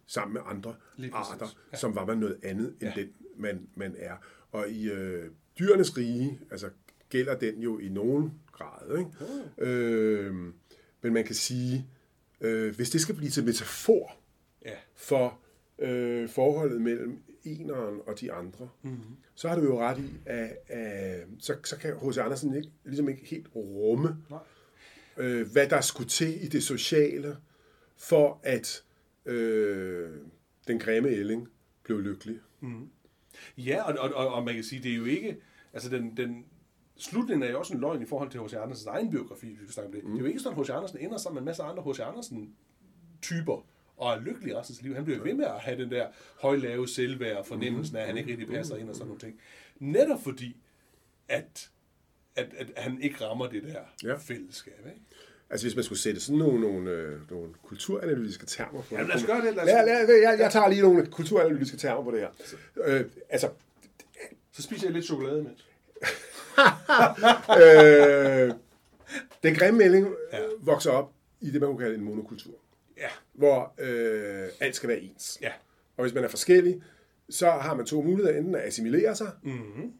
sammen 0.07 0.33
med 0.33 0.41
andre 0.45 0.75
arter, 1.13 1.47
ja. 1.71 1.77
som 1.77 1.95
var 1.95 2.05
man 2.05 2.17
noget 2.17 2.39
andet 2.43 2.67
end 2.81 2.91
Ja. 2.95 3.01
den, 3.01 3.13
man, 3.37 3.67
man 3.75 3.95
er. 3.97 4.15
Og 4.55 4.69
i 4.69 4.91
øh, 4.91 5.31
dyrenes 5.59 5.97
rige, 5.97 6.39
altså 6.51 6.69
gælder 7.09 7.37
den 7.37 7.61
jo 7.61 7.79
i 7.79 7.89
nogen 7.89 8.33
grad. 8.51 8.97
Ikke? 8.97 9.09
Oh. 9.21 9.67
Øh, 9.67 10.33
men 11.01 11.13
man 11.13 11.23
kan 11.23 11.35
sige, 11.35 11.87
øh, 12.41 12.75
hvis 12.75 12.89
det 12.89 13.01
skal 13.01 13.15
blive 13.15 13.29
til 13.29 13.45
metafor, 13.45 14.11
ja. 14.65 14.75
for 14.95 15.39
øh, 15.79 16.29
forholdet 16.29 16.81
mellem 16.81 17.19
eneren 17.43 17.99
og 18.07 18.19
de 18.21 18.31
andre, 18.31 18.69
mm-hmm. 18.81 19.15
så 19.35 19.49
har 19.49 19.55
du 19.55 19.63
jo 19.63 19.79
ret 19.79 19.97
i, 19.97 20.13
at, 20.25 20.57
at 20.67 21.27
så, 21.39 21.55
så 21.63 21.77
kan 21.77 21.93
H.C. 21.93 22.17
Andersen 22.17 22.55
ikke, 22.55 22.69
ligesom 22.83 23.09
ikke 23.09 23.25
helt 23.25 23.47
rumme, 23.55 24.17
Nej. 24.29 24.39
øh, 25.17 25.51
hvad 25.51 25.67
der 25.67 25.81
skulle 25.81 26.09
til 26.09 26.43
i 26.45 26.47
det 26.47 26.63
sociale, 26.63 27.37
for 27.97 28.39
at 28.43 28.83
øh, 29.25 30.09
den 30.67 30.79
grimme 30.79 31.09
ælling 31.09 31.47
blev 31.83 32.01
lykkelig. 32.01 32.39
Ja, 33.57 33.83
og, 33.83 33.95
og, 33.99 34.13
og, 34.13 34.33
og 34.33 34.43
man 34.43 34.53
kan 34.55 34.63
sige, 34.63 34.83
det 34.83 34.91
er 34.91 34.95
jo 34.95 35.05
ikke... 35.05 35.37
Altså, 35.73 35.89
den, 35.89 36.17
den, 36.17 36.45
slutningen 36.97 37.43
er 37.43 37.51
jo 37.51 37.59
også 37.59 37.73
en 37.73 37.79
løgn 37.79 38.01
i 38.01 38.05
forhold 38.05 38.29
til 38.29 38.39
H.C. 38.41 38.53
Andersens 38.53 38.85
egen 38.85 39.11
biografi, 39.11 39.47
hvis 39.47 39.67
vi 39.67 39.73
snakker 39.73 39.89
om 39.89 39.93
det. 39.93 40.03
Mm. 40.03 40.09
Det 40.09 40.17
er 40.17 40.21
jo 40.21 40.27
ikke 40.27 40.39
sådan, 40.39 40.59
at 40.59 40.65
H.C. 40.65 40.69
Andersen 40.69 40.99
ender 40.99 41.17
sammen 41.17 41.35
med 41.35 41.41
en 41.41 41.45
masse 41.45 41.63
andre 41.63 41.83
H.C. 41.83 41.99
Andersen-typer, 41.99 43.65
og 43.97 44.13
er 44.13 44.19
lykkelig 44.19 44.57
resten 44.57 44.73
af 44.73 44.75
sit 44.75 44.83
liv. 44.83 44.95
Han 44.95 45.05
bliver 45.05 45.23
ved 45.23 45.33
med 45.33 45.45
at 45.45 45.59
have 45.59 45.81
den 45.81 45.91
der 45.91 46.07
højlave 46.41 46.87
selvværd 46.87 47.37
og 47.37 47.45
fornemmelsen 47.45 47.97
af, 47.97 48.01
at 48.01 48.07
han 48.07 48.17
ikke 48.17 48.31
rigtig 48.31 48.47
passer 48.47 48.75
ind 48.75 48.89
og 48.89 48.95
sådan 48.95 49.07
nogle 49.07 49.19
ting. 49.19 49.39
Netop 49.79 50.23
fordi, 50.23 50.57
at, 51.27 51.71
at, 52.35 52.53
at 52.53 52.71
han 52.77 53.01
ikke 53.01 53.25
rammer 53.25 53.47
det 53.47 53.63
der 53.63 53.81
ja. 54.03 54.15
fællesskab. 54.15 54.85
Ikke? 54.85 55.01
Altså 55.49 55.65
hvis 55.65 55.75
man 55.75 55.83
skulle 55.83 55.99
sætte 55.99 56.21
sådan 56.21 56.37
nogle, 56.39 56.61
nogle, 56.61 56.91
øh, 56.91 57.31
nogle 57.31 57.53
kulturanalytiske 57.63 58.45
termer 58.45 58.81
på 58.81 58.87
Jamen, 58.95 59.07
lad 59.07 59.15
os 59.15 59.23
gøre 59.23 59.41
det. 59.45 59.55
Lad 59.55 59.63
os, 59.63 59.67
Lad, 59.67 59.85
lad, 60.07 60.15
jeg, 60.21 60.39
jeg 60.39 60.51
tager 60.51 60.69
lige 60.69 60.81
nogle 60.81 61.05
kulturanalytiske 61.05 61.77
termer 61.77 62.03
på 62.03 62.11
det 62.11 62.19
her. 62.19 62.29
Øh, 62.85 63.05
altså, 63.29 63.49
Så 64.51 64.61
spiser 64.61 64.87
jeg 64.87 64.93
lidt 64.93 65.05
chokolade 65.05 65.43
med. 65.43 65.51
øh, 68.47 68.53
den 69.43 69.55
grimme 69.55 69.77
melding 69.77 70.07
ja. 70.33 70.39
vokser 70.59 70.91
op 70.91 71.11
i 71.41 71.51
det, 71.51 71.61
man 71.61 71.69
kunne 71.69 71.79
kalde 71.79 71.95
en 71.95 72.03
monokultur. 72.03 72.53
Ja, 72.97 73.07
hvor 73.33 73.73
øh, 73.77 74.47
alt 74.59 74.75
skal 74.75 74.89
være 74.89 74.99
ens. 74.99 75.37
ja. 75.41 75.51
Og 75.97 76.03
hvis 76.03 76.13
man 76.13 76.23
er 76.23 76.27
forskellig, 76.27 76.81
så 77.29 77.49
har 77.49 77.75
man 77.75 77.85
to 77.85 78.01
muligheder. 78.01 78.37
Enten 78.37 78.55
at 78.55 78.61
assimilere 78.67 79.15
sig 79.15 79.31
Mm-hmm. 79.43 79.93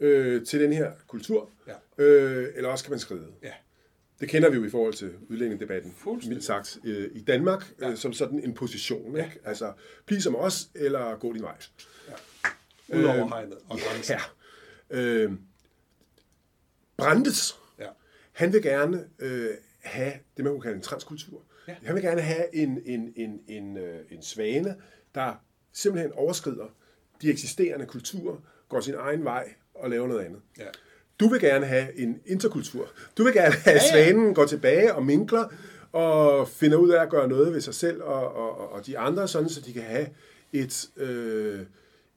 øh, 0.00 0.46
til 0.46 0.60
den 0.60 0.72
her 0.72 0.92
kultur, 1.06 1.50
Ja. 1.66 2.04
øh, 2.04 2.48
eller 2.54 2.68
også 2.70 2.84
kan 2.84 2.90
man 2.90 3.00
skride. 3.00 3.26
Ja. 3.42 3.52
Det 4.22 4.30
kender 4.30 4.50
vi 4.50 4.56
jo 4.56 4.64
i 4.64 4.70
forhold 4.70 4.94
til 4.94 5.14
udlændingedebatten, 5.28 5.94
mildt 6.28 6.44
sagt, 6.44 6.78
øh, 6.84 7.10
i 7.14 7.20
Danmark, 7.20 7.72
Ja. 7.80 7.90
øh, 7.90 7.96
som 7.96 8.12
sådan 8.12 8.40
en 8.44 8.54
position. 8.54 9.16
Ja. 9.16 9.24
Ikke? 9.24 9.38
Altså, 9.44 9.72
bliv 10.06 10.20
som 10.20 10.36
os, 10.36 10.68
eller 10.74 11.16
gå 11.16 11.32
din 11.32 11.42
vej. 11.42 11.56
Udover 12.88 13.24
Øh, 13.24 13.28
hegnet 13.28 13.58
og 13.68 13.78
grænsen. 13.78 14.16
Ja. 14.90 15.00
Øh, 15.00 15.32
Brandes, 16.96 17.58
Ja. 17.78 17.86
han 18.32 18.52
vil 18.52 18.62
gerne 18.62 19.08
øh, 19.18 19.50
have 19.82 20.12
det, 20.36 20.44
man 20.44 20.52
kunne 20.52 20.62
kalde 20.62 20.76
en 20.76 20.82
transkultur. 20.82 21.42
Ja. 21.68 21.76
Han 21.82 21.94
vil 21.94 22.02
gerne 22.02 22.20
have 22.20 22.54
en, 22.54 22.82
en, 22.86 23.12
en, 23.16 23.40
en, 23.48 23.76
øh, 23.76 24.00
en 24.10 24.22
svane, 24.22 24.76
der 25.14 25.34
simpelthen 25.72 26.12
overskrider 26.12 26.66
de 27.22 27.30
eksisterende 27.30 27.86
kulturer, 27.86 28.36
går 28.68 28.80
sin 28.80 28.94
egen 28.94 29.24
vej 29.24 29.54
og 29.74 29.90
laver 29.90 30.06
noget 30.08 30.24
andet. 30.24 30.40
Ja. 30.58 30.68
Du 31.22 31.28
vil 31.28 31.40
gerne 31.40 31.66
have 31.66 31.98
en 31.98 32.20
interkultur. 32.26 32.88
Du 33.18 33.24
vil 33.24 33.32
gerne 33.32 33.54
have, 33.54 33.76
at 33.76 33.82
svanen 33.92 34.34
går 34.34 34.46
tilbage 34.46 34.94
og 34.94 35.02
minkler 35.06 35.44
og 35.92 36.48
finder 36.48 36.76
ud 36.76 36.90
af 36.90 37.02
at 37.02 37.10
gøre 37.10 37.28
noget 37.28 37.52
ved 37.52 37.60
sig 37.60 37.74
selv 37.74 38.02
og, 38.02 38.34
og, 38.34 38.58
og- 38.60 38.72
og 38.72 38.86
de 38.86 38.98
andre, 38.98 39.28
sådan 39.28 39.48
så 39.48 39.60
de 39.60 39.72
kan 39.72 39.82
have 39.82 40.06
et, 40.52 40.88
øh, 40.96 41.60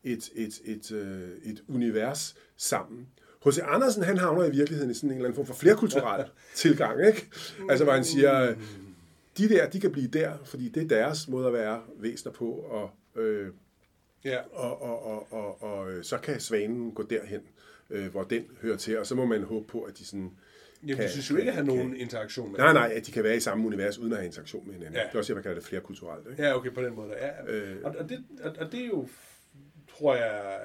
et, 0.04 0.30
et, 0.36 0.54
et, 0.66 0.92
øh, 0.92 1.30
et 1.44 1.64
univers 1.68 2.36
sammen. 2.58 3.08
H.C. 3.46 3.60
Andersen, 3.64 4.04
han 4.04 4.18
havner 4.18 4.44
i 4.46 4.52
virkeligheden 4.52 4.92
i 4.92 4.94
sådan 4.94 5.10
en 5.10 5.16
eller 5.16 5.26
anden 5.26 5.36
form 5.36 5.46
for 5.46 5.54
flerkulturel 5.54 6.26
tilgang, 6.56 7.08
ikke? 7.08 7.28
Altså, 7.70 7.84
hvor 7.84 7.94
han 7.94 8.04
siger, 8.06 8.56
de 9.38 9.50
der, 9.50 9.70
de 9.70 9.80
kan 9.80 9.92
blive 9.92 10.08
der, 10.08 10.32
fordi 10.46 10.70
det 10.70 10.84
er 10.84 10.88
deres 10.88 11.28
måde 11.28 11.48
at 11.48 11.54
være 11.54 11.82
væsener 12.00 12.34
på, 12.34 12.46
og, 12.50 12.90
øh, 13.22 13.48
Ja. 14.26 14.38
og, 14.52 14.82
og, 14.82 15.06
og, 15.06 15.28
og, 15.34 15.64
og 15.64 15.92
øh, 15.92 16.04
så 16.04 16.18
kan 16.18 16.40
svanen 16.40 16.92
gå 16.92 17.04
derhen, 17.04 17.42
øh, 17.90 18.08
hvor 18.12 18.24
den 18.24 18.44
hører 18.62 18.78
til, 18.78 19.00
og 19.00 19.06
så 19.08 19.16
må 19.16 19.26
man 19.26 19.44
håbe 19.44 19.68
på, 19.68 19.82
at 19.82 19.98
de 19.98 20.06
sådan... 20.06 20.32
Jamen, 20.84 20.96
kan- 20.96 21.06
du 21.06 21.12
synes 21.12 21.32
jo 21.32 21.36
ikke 21.36 21.50
at 21.52 21.56
have 21.56 21.66
kan- 21.68 21.76
nogen 21.76 21.96
interaktion 21.96 22.52
med 22.52 22.60
Nej, 22.60 22.74
nej, 22.74 22.92
at 22.96 23.06
de 23.08 23.12
kan 23.12 23.24
være 23.24 23.36
i 23.36 23.40
samme 23.40 23.66
univers, 23.68 23.98
uden 24.00 24.12
at 24.12 24.18
have 24.18 24.26
interaktion 24.26 24.66
med 24.66 24.74
hinanden. 24.74 24.96
Ja. 24.96 25.04
Det 25.08 25.14
er 25.14 25.18
også, 25.20 25.34
jeg 25.34 25.44
kalder 25.44 25.60
det 25.60 25.68
flerkulturelt. 25.68 26.28
Ikke? 26.32 26.44
Ja, 26.44 26.56
okay, 26.58 26.72
på 26.74 26.82
den 26.82 26.96
måde. 26.96 27.14
Ja. 27.14 27.52
Øh. 27.54 27.78
Og, 27.84 27.96
og, 28.00 28.10
det, 28.10 28.24
og, 28.44 28.56
og 28.60 28.72
det 28.72 28.82
er 28.82 28.86
jo, 28.88 29.08
tror 30.00 30.16
jeg... 30.16 30.60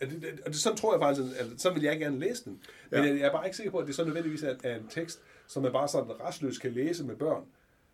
at 0.00 0.10
det, 0.10 0.40
og 0.46 0.52
det, 0.52 0.56
sådan 0.60 0.78
tror 0.78 0.92
jeg 0.94 1.00
faktisk, 1.00 1.40
at 1.40 1.46
sådan 1.60 1.76
vil 1.76 1.84
jeg 1.84 1.98
gerne 1.98 2.18
læse 2.18 2.44
den. 2.44 2.60
Men 2.90 3.00
Ja. 3.00 3.06
jeg, 3.06 3.18
jeg 3.18 3.26
er 3.26 3.32
bare 3.32 3.44
ikke 3.46 3.56
sikker 3.56 3.70
på, 3.70 3.78
at 3.78 3.86
det 3.86 3.94
så 3.94 4.04
nødvendigvis 4.04 4.42
er, 4.42 4.54
er 4.64 4.76
en 4.76 4.88
tekst, 4.90 5.20
som 5.46 5.62
man 5.62 5.72
bare 5.72 5.88
sådan 5.88 6.20
restløst 6.20 6.60
kan 6.60 6.72
læse 6.72 7.04
med 7.04 7.16
børn. 7.16 7.42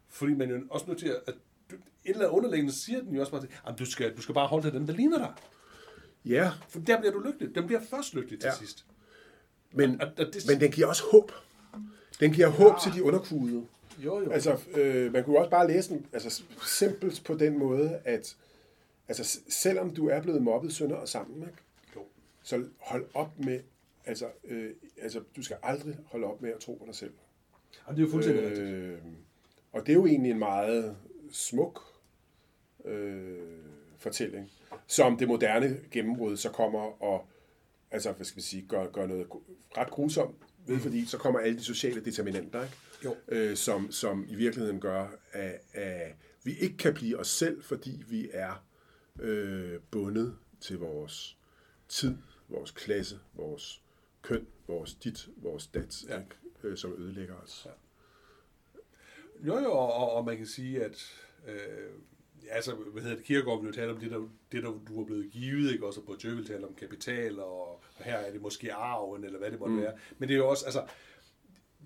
Fordi 0.09 0.35
man 0.35 0.51
jo 0.51 0.57
også 0.71 0.85
nødt 0.89 0.99
til 0.99 1.09
at... 1.09 1.17
at 1.27 1.35
et 1.71 2.11
eller 2.11 2.25
andet 2.27 2.37
underliggende 2.37 2.73
siger 2.75 3.01
den 3.01 3.15
jo 3.15 3.21
også 3.21 3.33
bare 3.33 3.41
til, 3.41 3.51
at 3.67 3.79
du 3.79 3.87
skal, 3.87 4.17
du 4.17 4.23
skal 4.23 4.35
bare 4.35 4.47
holde 4.47 4.65
dig 4.65 4.73
dem, 4.73 4.87
der 4.87 4.95
ligner 4.95 5.19
dig. 5.19 5.33
Ja, 6.25 6.51
For 6.69 6.81
der 6.81 6.99
bliver 7.01 7.13
du 7.13 7.21
lykkelig. 7.21 7.55
Den 7.55 7.67
bliver 7.67 7.81
først 7.91 8.15
lykkelig 8.15 8.41
til 8.41 8.47
Ja. 8.49 8.55
sidst. 8.59 8.85
men, 9.73 10.01
Og, 10.01 10.09
og 10.19 10.27
det, 10.35 10.45
men 10.49 10.61
den 10.61 10.71
giver 10.71 10.87
også 10.87 11.03
håb. 11.13 11.33
Den 12.21 12.33
giver 12.33 12.49
håb 12.49 12.73
til 12.83 12.93
de 12.93 13.03
underkudede. 13.03 13.67
jo, 13.99 14.21
jo. 14.21 14.31
Altså, 14.31 14.59
øh, 14.75 15.13
man 15.13 15.25
kunne 15.25 15.39
også 15.39 15.51
bare 15.51 15.67
læse 15.69 15.95
den 15.95 16.07
altså, 16.13 16.43
simpelt 16.67 17.23
på 17.27 17.35
den 17.35 17.59
måde, 17.59 18.01
at 18.05 18.37
altså, 19.09 19.41
selvom 19.49 19.95
du 19.95 20.09
er 20.09 20.23
blevet 20.23 20.43
mobbet 20.43 20.73
sønder 20.75 20.97
og 20.97 21.09
sammen, 21.09 21.43
ikke? 21.43 21.55
jo. 21.97 22.01
så 22.43 22.65
hold 22.79 23.07
op 23.15 23.39
med, 23.39 23.61
altså, 24.05 24.27
øh, 24.45 24.71
altså, 25.03 25.21
du 25.37 25.43
skal 25.43 25.57
aldrig 25.63 25.97
holde 26.07 26.27
op 26.27 26.43
med 26.43 26.51
at 26.51 26.59
tro 26.61 26.75
på 26.75 26.85
dig 26.87 26.95
selv. 26.95 27.13
Og 27.85 27.97
det 27.97 28.03
er 28.03 28.07
jo 28.07 28.11
fuldstændig 28.11 28.45
rigtigt. 28.45 28.69
Øh, 28.69 28.99
og 29.73 29.81
det 29.87 29.89
er 29.93 29.95
jo 29.97 30.07
egentlig 30.07 30.31
en 30.31 30.39
meget 30.39 30.97
smuk 31.33 31.83
øh, 32.85 33.39
fortælling, 33.99 34.51
som 34.87 35.17
det 35.17 35.29
moderne 35.29 35.81
gennembrud 35.91 36.37
så 36.37 36.51
kommer 36.51 37.03
og 37.03 37.27
altså, 37.91 38.13
hvad 38.13 38.27
skal 38.27 38.37
vi 38.37 38.43
sige, 38.43 38.67
gør, 38.69 38.87
gør 38.91 39.07
noget 39.07 39.27
ret 39.77 39.91
grusomt 39.91 40.37
ved, 40.67 40.79
fordi 40.79 41.07
så 41.07 41.19
kommer 41.19 41.41
alle 41.41 41.59
de 41.59 41.65
sociale 41.65 42.05
determinanter, 42.05 42.63
ikke? 42.63 42.77
Jo. 43.05 43.17
Øh, 43.29 43.57
som, 43.57 43.93
som 43.93 44.27
i 44.29 44.35
virkeligheden 44.35 44.81
gør, 44.81 45.09
at, 45.33 45.61
at 45.73 46.13
vi 46.45 46.55
ikke 46.59 46.77
kan 46.77 46.95
blive 46.95 47.19
os 47.19 47.29
selv, 47.29 47.63
fordi 47.63 48.03
vi 48.09 48.31
er 48.33 48.65
øh, 49.21 49.81
bundet 49.91 50.37
til 50.61 50.79
vores 50.79 51.37
tid, 51.89 52.17
vores 52.49 52.71
klasse, 52.71 53.19
vores 53.35 53.83
køn, 54.23 54.47
vores 54.69 54.95
dit, 54.95 55.29
vores 55.37 55.67
dat, 55.67 56.05
Ja. 56.09 56.21
Øh, 56.63 56.77
som 56.77 56.93
ødelægger 56.99 57.35
os. 57.35 57.67
Ja. 57.67 57.71
Jo, 59.47 59.59
jo, 59.59 59.73
og, 59.73 59.93
og, 59.93 60.13
og 60.13 60.25
man 60.25 60.37
kan 60.37 60.47
sige, 60.47 60.85
at 60.85 61.21
øh, 61.47 61.91
altså, 62.51 62.75
hvad 62.75 63.03
hedder 63.03 63.17
det, 63.17 63.25
Kierkegaard 63.25 63.61
vil 63.61 63.67
jo 63.67 63.73
tale 63.75 63.93
om 63.93 63.99
det, 63.99 64.11
der, 64.11 64.19
det, 64.53 64.63
der 64.63 64.73
du 64.89 65.01
er 65.01 65.05
blevet 65.05 65.31
givet, 65.31 65.73
ikke? 65.73 65.87
Også 65.87 66.01
på 66.01 66.17
Tjø 66.19 66.35
vil 66.35 66.47
tale 66.47 66.67
om 66.67 66.75
kapital, 66.75 67.41
og, 67.41 67.69
og 67.69 68.05
her 68.05 68.17
er 68.17 68.33
det 68.33 68.43
måske 68.43 68.73
arven, 68.73 69.25
eller 69.25 69.39
hvad 69.39 69.51
det 69.51 69.61
måtte 69.61 69.75
mm. 69.75 69.81
være. 69.81 69.93
Men 70.19 70.29
det 70.29 70.35
er 70.35 70.39
jo 70.39 70.49
også, 70.49 70.65
altså, 70.65 70.83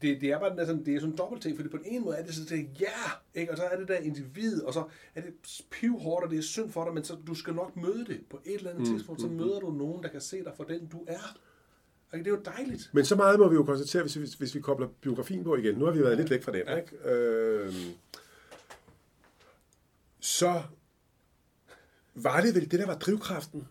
det, 0.03 0.21
det 0.21 0.31
er 0.31 0.39
bare 0.39 0.51
den 0.51 0.59
der 0.59 0.67
sådan, 0.67 0.85
det 0.85 0.95
er 0.95 1.01
sådan 1.01 1.13
en 1.13 1.19
dobbelt 1.19 1.43
ting, 1.43 1.57
fordi 1.57 1.69
på 1.69 1.77
den 1.77 1.87
ene 1.87 2.05
måde 2.05 2.17
er 2.17 2.25
det 2.25 2.35
sådan, 2.35 2.59
det, 2.59 2.81
ja, 2.81 3.11
ikke? 3.35 3.53
og 3.53 3.59
så 3.59 3.65
er 3.65 3.77
det 3.77 3.89
der 3.89 3.97
individ, 3.97 4.63
og 4.63 4.75
så 4.75 4.85
er 5.15 5.21
det 5.21 5.33
pivhårdt, 5.71 6.25
og 6.25 6.31
det 6.31 6.39
er 6.39 6.43
synd 6.43 6.71
for 6.71 6.85
dig, 6.85 6.95
men 6.95 7.05
så, 7.05 7.17
du 7.27 7.35
skal 7.35 7.55
nok 7.55 7.77
møde 7.77 8.05
det 8.05 8.21
på 8.31 8.41
et 8.45 8.55
eller 8.55 8.71
andet 8.71 8.89
mm. 8.89 8.95
tidspunkt, 8.95 9.21
så 9.21 9.27
møder 9.27 9.61
du 9.61 9.71
nogen, 9.71 10.03
der 10.03 10.09
kan 10.09 10.21
se 10.21 10.45
dig 10.45 10.53
for 10.57 10.65
den, 10.65 10.87
du 10.87 11.05
er. 11.07 11.39
Og 12.13 12.19
det 12.19 12.27
er 12.27 12.31
jo 12.31 12.41
dejligt. 12.45 12.91
Men 12.93 13.05
så 13.05 13.17
meget 13.17 13.39
må 13.39 13.49
vi 13.49 13.55
jo 13.55 13.63
konstatere, 13.63 14.03
hvis, 14.03 14.15
hvis, 14.15 14.35
hvis 14.35 14.55
vi 14.55 14.61
kobler 14.61 14.89
biografien 15.01 15.45
på 15.45 15.57
igen. 15.57 15.75
Nu 15.75 15.85
har 15.85 15.93
vi 15.93 16.01
været 16.01 16.17
lidt 16.17 16.31
væk 16.31 16.43
fra 16.43 16.53
den, 16.53 16.61
ikke? 16.61 17.11
Øh, 17.11 17.75
så 20.21 20.63
var 22.15 22.41
det 22.41 22.55
vel 22.55 22.71
det, 22.71 22.81
der 22.81 22.87
var 22.87 22.95
drivkraften 22.99 23.69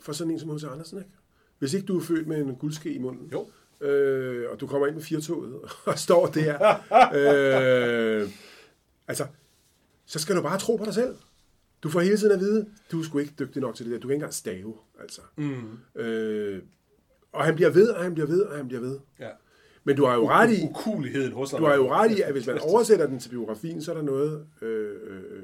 for 0.00 0.12
sådan 0.12 0.30
en 0.30 0.38
som 0.40 0.50
H.C. 0.56 0.64
Andersen, 0.64 0.98
ikke? 0.98 1.10
Hvis 1.58 1.74
ikke 1.74 1.86
du 1.86 1.96
er 1.98 2.02
født 2.02 2.26
med 2.26 2.40
en 2.40 2.56
guldske 2.56 2.92
i 2.92 2.98
munden, 2.98 3.30
Jo. 3.32 3.50
øh, 3.86 4.50
og 4.50 4.60
du 4.60 4.66
kommer 4.66 4.86
ind 4.86 4.94
med 4.96 5.02
firtoget 5.02 5.60
og 5.84 5.98
står 6.06 6.26
der, 6.26 6.54
øh, 7.14 8.30
altså, 9.08 9.26
så 10.06 10.18
skal 10.18 10.36
du 10.36 10.42
bare 10.42 10.58
tro 10.58 10.76
på 10.76 10.84
dig 10.84 10.94
selv. 10.94 11.16
Du 11.82 11.88
får 11.88 12.00
hele 12.00 12.16
tiden 12.16 12.32
at 12.32 12.40
vide, 12.40 12.66
du 12.92 13.00
er 13.00 13.04
sgu 13.04 13.18
ikke 13.18 13.34
dygtig 13.38 13.62
nok 13.62 13.74
til 13.74 13.86
det 13.86 13.92
der. 13.92 13.98
Du 13.98 14.08
kan 14.08 14.14
ikke 14.14 14.18
engang 14.18 14.34
stave, 14.34 14.74
altså. 15.00 15.20
Mm. 15.36 15.78
Øh, 16.00 16.62
og 17.32 17.44
han 17.44 17.54
bliver 17.54 17.70
ved, 17.70 17.88
og 17.88 18.02
han 18.02 18.14
bliver 18.14 18.26
ved, 18.26 18.42
og 18.42 18.56
han 18.56 18.68
bliver 18.68 18.80
ved. 18.80 18.98
Ja. 19.20 19.30
Men 19.84 19.96
du 19.96 20.04
har 20.04 20.14
jo 20.14 20.28
ret 20.30 20.50
i, 20.52 20.64
Ukuligheden 20.64 21.32
hos 21.32 21.50
dig. 21.50 21.58
du 21.58 21.64
har 21.64 21.74
jo 21.74 21.90
ret 21.92 22.10
i, 22.10 22.20
at 22.20 22.32
hvis 22.32 22.46
man 22.46 22.58
oversætter 22.58 23.06
den 23.06 23.18
til 23.18 23.28
biografien, 23.28 23.82
så 23.82 23.90
er 23.90 23.94
der 23.96 24.02
noget, 24.02 24.46
øh, 24.62 24.96
øh, 25.02 25.42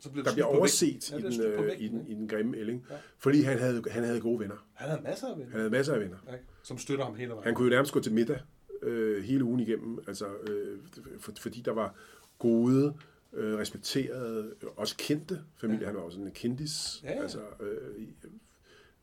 så 0.00 0.10
bliver 0.10 0.24
der 0.24 0.32
bliver 0.32 0.46
overset 0.46 0.86
i, 0.86 1.00
Ja, 1.10 1.16
er 1.16 1.20
den, 1.30 1.40
øh, 1.42 1.78
i, 1.80 1.88
den, 1.88 2.06
i 2.08 2.14
den 2.14 2.28
grimme 2.28 2.56
ælling. 2.56 2.86
Ja. 2.90 2.94
Fordi 3.18 3.40
han 3.42 3.58
havde, 3.58 3.82
han 3.90 4.04
havde 4.04 4.20
gode 4.20 4.40
venner. 4.40 4.66
Han 4.74 4.88
havde 4.90 5.02
masser 5.02 5.26
af 5.26 5.32
Han 5.32 5.40
venner, 5.40 5.56
havde 5.58 5.70
masser 5.70 5.94
af 5.94 6.00
venner. 6.00 6.16
ikke? 6.32 6.44
som 6.62 6.78
støtter 6.78 7.04
ham 7.04 7.14
hele 7.14 7.30
vejen. 7.30 7.44
Han 7.44 7.54
kunne 7.54 7.66
jo 7.66 7.70
nærmest 7.70 7.92
gå 7.92 8.00
til 8.00 8.12
middag 8.12 8.40
øh, 8.82 9.24
hele 9.24 9.44
ugen 9.44 9.60
igennem, 9.60 9.98
altså, 10.08 10.26
øh, 10.48 10.78
for, 11.20 11.32
fordi 11.40 11.60
der 11.60 11.72
var 11.72 11.94
gode, 12.38 12.94
øh, 13.32 13.58
respekterede, 13.58 14.54
også 14.76 14.94
kendte 14.98 15.40
familier. 15.56 15.80
Ja. 15.80 15.86
Han 15.86 15.94
var 15.94 16.00
også 16.00 16.14
sådan 16.14 16.26
en 16.26 16.32
kendis, 16.34 17.00
Ja, 17.04 17.12
ja. 17.12 17.22
altså 17.22 17.38
øh, 17.60 18.02
i- 18.02 18.14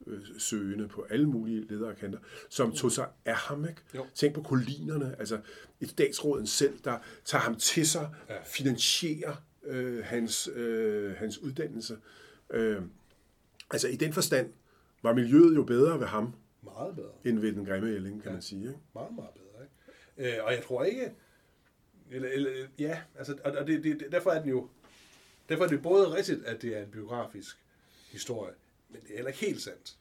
øh, 0.08 0.20
søgende 0.38 0.88
på 0.88 1.06
alle 1.10 1.30
mulige 1.30 1.66
ledere 1.70 1.90
og 1.90 1.98
kanter, 1.98 2.20
som 2.50 2.72
tog 2.72 2.92
sig 2.92 3.08
af 3.26 3.36
ham. 3.36 3.66
Ikke? 3.66 3.82
Jo. 3.96 4.06
Tænk 4.16 4.36
på 4.36 4.42
kolinerne, 4.42 5.16
altså 5.20 5.40
et 5.82 5.90
statsråden 5.90 6.48
selv, 6.48 6.74
der 6.84 6.98
tager 7.26 7.42
ham 7.42 7.56
til 7.56 7.88
sig, 7.88 8.10
Ja. 8.30 8.34
ja. 8.34 8.40
finansierer 8.46 9.36
øh, 9.64 10.04
hans, 10.04 10.48
øh, 10.48 11.16
hans 11.16 11.40
uddannelse. 11.40 11.98
Øh, 12.50 12.82
altså 13.72 13.88
i 13.88 13.96
den 13.96 14.14
forstand 14.14 14.54
var 15.04 15.14
miljøet 15.14 15.56
jo 15.56 15.64
bedre 15.64 16.00
ved 16.00 16.08
ham, 16.08 16.34
Meget 16.64 16.96
bedre. 16.96 17.12
end 17.26 17.40
ved 17.40 17.54
den 17.54 17.66
grimme 17.66 17.90
ælling, 17.90 18.22
kan 18.22 18.30
Ja. 18.30 18.34
man 18.34 18.42
sige. 18.42 18.62
Ikke? 18.62 18.80
Meget, 18.94 19.16
meget 19.16 19.30
bedre. 19.34 19.64
Ikke? 20.24 20.38
Øh, 20.38 20.46
og 20.46 20.54
jeg 20.54 20.64
tror 20.64 20.84
ikke... 20.84 21.14
Eller, 22.12 22.30
eller, 22.30 22.68
ja, 22.80 23.02
altså, 23.18 23.38
og 23.44 23.52
og 23.52 23.68
det, 23.68 23.84
det, 23.84 24.08
derfor 24.12 24.30
er 24.32 24.40
den 24.42 24.50
jo... 24.50 24.70
Derfor 25.50 25.64
er 25.64 25.68
det 25.68 25.82
både 25.82 26.16
rigtigt, 26.16 26.46
at 26.46 26.62
det 26.62 26.78
er 26.78 26.84
en 26.84 26.92
biografisk 26.92 27.58
historie, 28.12 28.54
men 28.90 29.02
det 29.02 29.12
er 29.12 29.16
heller 29.16 29.28
ikke 29.32 29.46
helt 29.46 29.62
sandt. 29.62 29.98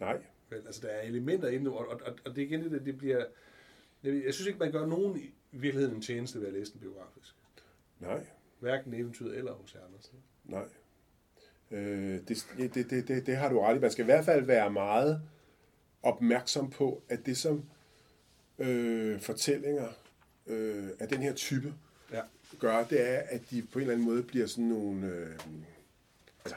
Nej. 0.00 0.22
Vel, 0.50 0.62
altså, 0.66 0.80
der 0.80 0.88
er 0.88 1.02
elementer 1.02 1.48
inde, 1.48 1.70
og, 1.70 1.88
og, 1.88 2.00
og, 2.06 2.18
og 2.24 2.36
det 2.36 2.42
er 2.42 2.46
igen 2.46 2.70
det, 2.72 2.84
det 2.86 2.98
bliver... 2.98 3.24
Jeg, 4.02 4.22
jeg 4.24 4.34
synes 4.34 4.46
ikke, 4.46 4.58
man 4.58 4.72
gør 4.72 4.86
nogen 4.86 5.20
i 5.52 5.56
virkeligheden 5.56 5.96
en 5.96 6.02
tjeneste 6.02 6.40
ved 6.40 6.46
at 6.46 6.52
læse 6.52 6.72
den 6.72 6.80
biografisk. 6.80 7.34
Nej. 8.00 8.26
Hverken 8.62 8.94
eventyret 8.94 9.38
eller 9.38 9.52
hos 9.52 9.76
Andersen. 9.86 10.18
Nej. 10.44 10.64
Øh, 11.70 12.20
det, 12.28 12.46
det, 12.56 12.74
det, 12.74 13.08
det, 13.08 13.26
det 13.26 13.36
har 13.36 13.48
du 13.48 13.60
ret 13.60 13.76
i. 13.76 13.80
Man 13.80 13.90
skal 13.90 14.02
i 14.02 14.04
hvert 14.04 14.24
fald 14.24 14.44
være 14.44 14.70
meget 14.70 15.22
opmærksom 16.02 16.70
på, 16.70 17.02
at 17.08 17.26
det 17.26 17.36
som 17.36 17.64
øh, 18.58 19.20
fortællinger 19.20 19.88
øh, 20.46 20.90
af 20.98 21.08
den 21.08 21.22
her 21.22 21.34
type 21.34 21.74
Ja. 22.12 22.22
gør, 22.58 22.84
det 22.84 23.08
er, 23.08 23.18
at 23.18 23.50
de 23.50 23.62
på 23.62 23.78
en 23.78 23.80
eller 23.80 23.92
anden 23.94 24.06
måde 24.06 24.22
bliver 24.22 24.46
sådan 24.46 24.64
nogle 24.64 25.06
øh, 25.06 25.38
altså, 26.44 26.56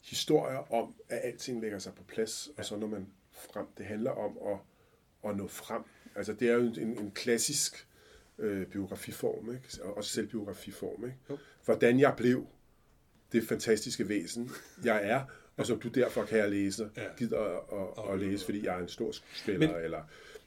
historier 0.00 0.72
om, 0.72 0.94
at 1.08 1.20
alting 1.24 1.60
lægger 1.60 1.78
sig 1.78 1.94
på 1.94 2.02
plads, 2.02 2.50
og 2.56 2.64
så 2.64 2.76
når 2.76 2.86
man 2.86 3.06
frem. 3.30 3.66
Det 3.78 3.86
handler 3.86 4.10
om 4.10 4.38
at, 4.52 4.58
at 5.30 5.36
nå 5.36 5.48
frem. 5.48 5.82
Altså, 6.14 6.32
det 6.32 6.50
er 6.50 6.54
jo 6.54 6.60
en, 6.60 6.98
en 6.98 7.10
klassisk 7.10 7.88
øh, 8.38 8.66
biografiform, 8.66 9.54
ikke? 9.54 9.68
Og 9.82 9.96
også 9.96 10.10
selvbiografiform, 10.10 11.04
ikke? 11.04 11.16
Jo. 11.30 11.38
Hvordan 11.64 12.00
jeg 12.00 12.14
blev 12.16 12.46
det 13.32 13.48
fantastiske 13.48 14.08
væsen, 14.08 14.50
jeg 14.84 15.00
er, 15.04 15.20
og 15.56 15.66
som 15.66 15.80
du 15.80 15.88
derfor 15.88 16.24
kan 16.24 16.38
jeg 16.38 16.50
læse, 16.50 16.90
Ja. 16.96 17.02
gider 17.18 17.38
at, 17.40 17.60
at, 17.72 18.04
at, 18.08 18.12
at 18.14 18.20
læse, 18.20 18.44
fordi 18.44 18.64
jeg 18.66 18.74
er 18.74 18.82
en 18.82 18.88
stor 18.88 19.12
skuespiller, 19.12 19.72
Men- 19.72 19.84
eller... 19.84 20.02